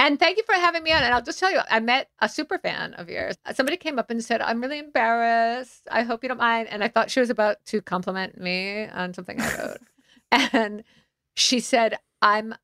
And 0.00 0.18
thank 0.18 0.36
you 0.36 0.44
for 0.44 0.54
having 0.54 0.84
me 0.84 0.92
on. 0.92 1.02
And 1.02 1.12
I'll 1.12 1.22
just 1.22 1.40
tell 1.40 1.50
you, 1.50 1.60
I 1.68 1.80
met 1.80 2.08
a 2.20 2.28
super 2.28 2.58
fan 2.58 2.94
of 2.94 3.08
yours. 3.08 3.36
Uh, 3.44 3.52
somebody 3.52 3.76
came 3.76 3.98
up 3.98 4.10
and 4.10 4.24
said, 4.24 4.40
I'm 4.40 4.60
really 4.60 4.78
embarrassed. 4.78 5.88
I 5.90 6.02
hope 6.02 6.22
you 6.22 6.28
don't 6.28 6.38
mind. 6.38 6.68
And 6.70 6.84
I 6.84 6.88
thought 6.88 7.10
she 7.10 7.18
was 7.18 7.30
about 7.30 7.56
to 7.66 7.82
compliment 7.82 8.40
me 8.40 8.86
on 8.86 9.12
something 9.12 9.40
I 9.40 9.56
wrote. 9.58 9.78
and 10.52 10.84
she 11.34 11.58
said, 11.58 11.98
I'm 12.22 12.54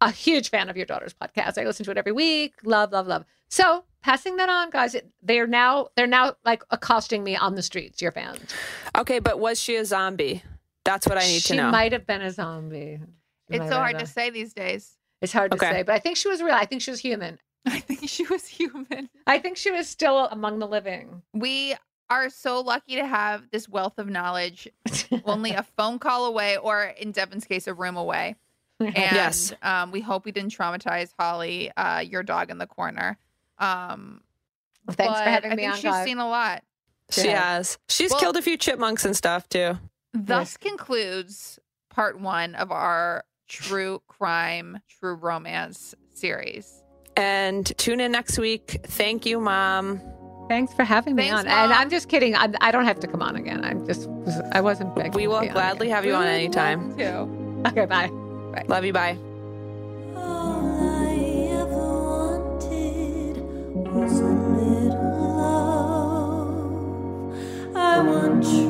a 0.00 0.10
huge 0.10 0.50
fan 0.50 0.68
of 0.68 0.76
your 0.76 0.86
daughter's 0.86 1.14
podcast. 1.14 1.58
I 1.58 1.64
listen 1.64 1.84
to 1.84 1.92
it 1.92 1.98
every 1.98 2.12
week. 2.12 2.54
Love, 2.64 2.90
love, 2.90 3.06
love. 3.06 3.24
So 3.50 3.84
passing 4.02 4.36
that 4.36 4.48
on, 4.48 4.70
guys, 4.70 4.96
they're 5.22 5.46
now 5.46 5.88
they're 5.96 6.06
now 6.06 6.36
like 6.44 6.62
accosting 6.70 7.22
me 7.24 7.36
on 7.36 7.56
the 7.56 7.62
streets, 7.62 8.00
your 8.00 8.12
fans. 8.12 8.54
Okay, 8.96 9.18
but 9.18 9.38
was 9.38 9.60
she 9.60 9.76
a 9.76 9.84
zombie? 9.84 10.42
That's 10.84 11.06
what 11.06 11.18
I 11.18 11.22
need 11.22 11.42
she 11.42 11.54
to 11.54 11.56
know. 11.56 11.68
She 11.68 11.72
might 11.72 11.92
have 11.92 12.06
been 12.06 12.22
a 12.22 12.30
zombie. 12.30 13.00
She 13.50 13.56
It's 13.56 13.68
so 13.68 13.76
hard 13.76 13.98
to 13.98 14.06
say 14.06 14.30
these 14.30 14.54
days. 14.54 14.96
It's 15.20 15.32
hard 15.32 15.50
to 15.50 15.58
say, 15.58 15.82
but 15.82 15.94
I 15.94 15.98
think 15.98 16.16
she 16.16 16.28
was 16.28 16.40
real. 16.42 16.54
I 16.54 16.64
think 16.64 16.80
she 16.80 16.90
was 16.90 17.00
human. 17.00 17.38
I 17.66 17.80
think 17.80 18.08
she 18.08 18.24
was 18.26 18.46
human. 18.46 19.10
I 19.26 19.38
think 19.38 19.58
she 19.58 19.70
was 19.70 19.86
still 19.86 20.26
among 20.28 20.60
the 20.60 20.66
living. 20.66 21.20
We 21.34 21.74
are 22.08 22.30
so 22.30 22.60
lucky 22.60 22.96
to 22.96 23.06
have 23.06 23.50
this 23.50 23.68
wealth 23.68 23.98
of 23.98 24.08
knowledge 24.08 24.66
only 25.24 25.50
a 25.52 25.62
phone 25.76 25.98
call 25.98 26.24
away, 26.26 26.56
or 26.56 26.84
in 26.84 27.12
Devin's 27.12 27.44
case, 27.44 27.66
a 27.66 27.74
room 27.74 27.96
away. 27.96 28.36
And 28.80 28.94
Yes. 28.96 29.52
um, 29.62 29.92
we 29.92 30.00
hope 30.00 30.24
we 30.24 30.32
didn't 30.32 30.56
traumatize 30.56 31.12
Holly, 31.18 31.70
uh, 31.76 31.98
your 31.98 32.22
dog 32.22 32.50
in 32.50 32.56
the 32.56 32.66
corner. 32.66 33.18
Um, 33.60 34.22
Well, 34.86 34.94
thanks 34.96 35.18
for 35.18 35.24
but 35.24 35.30
having 35.32 35.52
I 35.52 35.54
me 35.54 35.62
think 35.62 35.72
on, 35.74 35.76
she's 35.76 35.84
guys. 35.90 36.04
seen 36.04 36.18
a 36.18 36.28
lot. 36.28 36.64
she 37.10 37.24
Yeah. 37.26 37.54
has. 37.56 37.78
She's 37.88 38.10
Well- 38.10 38.20
killed 38.20 38.36
a 38.36 38.42
few 38.42 38.56
chipmunks 38.56 39.04
and 39.04 39.16
stuff 39.16 39.48
too. 39.48 39.78
Thus 40.14 40.56
concludes 40.56 41.58
part 41.88 42.18
one 42.20 42.54
of 42.54 42.70
our 42.72 43.24
true 43.48 44.00
crime, 44.08 44.80
true 44.88 45.14
romance 45.14 45.94
series. 46.14 46.82
And 47.16 47.66
tune 47.78 48.00
in 48.00 48.12
next 48.12 48.38
week. 48.38 48.80
Thank 48.84 49.26
you, 49.26 49.40
Mom. 49.40 50.00
Thanks 50.48 50.72
for 50.74 50.82
having 50.84 51.14
me 51.14 51.28
Thanks, 51.28 51.40
on. 51.40 51.46
And 51.48 51.72
I'm 51.72 51.90
just 51.90 52.08
kidding. 52.08 52.34
I'm, 52.34 52.54
I 52.60 52.70
don't 52.72 52.84
have 52.84 52.98
to 53.00 53.06
come 53.06 53.22
on 53.22 53.36
again. 53.36 53.64
I'm 53.64 53.86
just, 53.86 54.08
I 54.52 54.60
wasn't 54.60 54.94
begging. 54.96 55.12
We 55.12 55.22
to 55.22 55.28
will 55.28 55.40
be 55.40 55.48
gladly 55.48 55.88
again. 55.88 55.96
have 55.96 56.04
you 56.06 56.14
on 56.14 56.20
We 56.22 56.26
would 56.26 56.34
anytime. 56.34 56.88
love 56.96 56.98
to. 57.64 57.68
Okay, 57.70 57.86
bye. 57.86 58.08
Love 58.68 58.84
you. 58.84 58.92
Bye. 58.92 59.18
I 68.00 68.02
want 68.02 68.42
true 68.42 68.69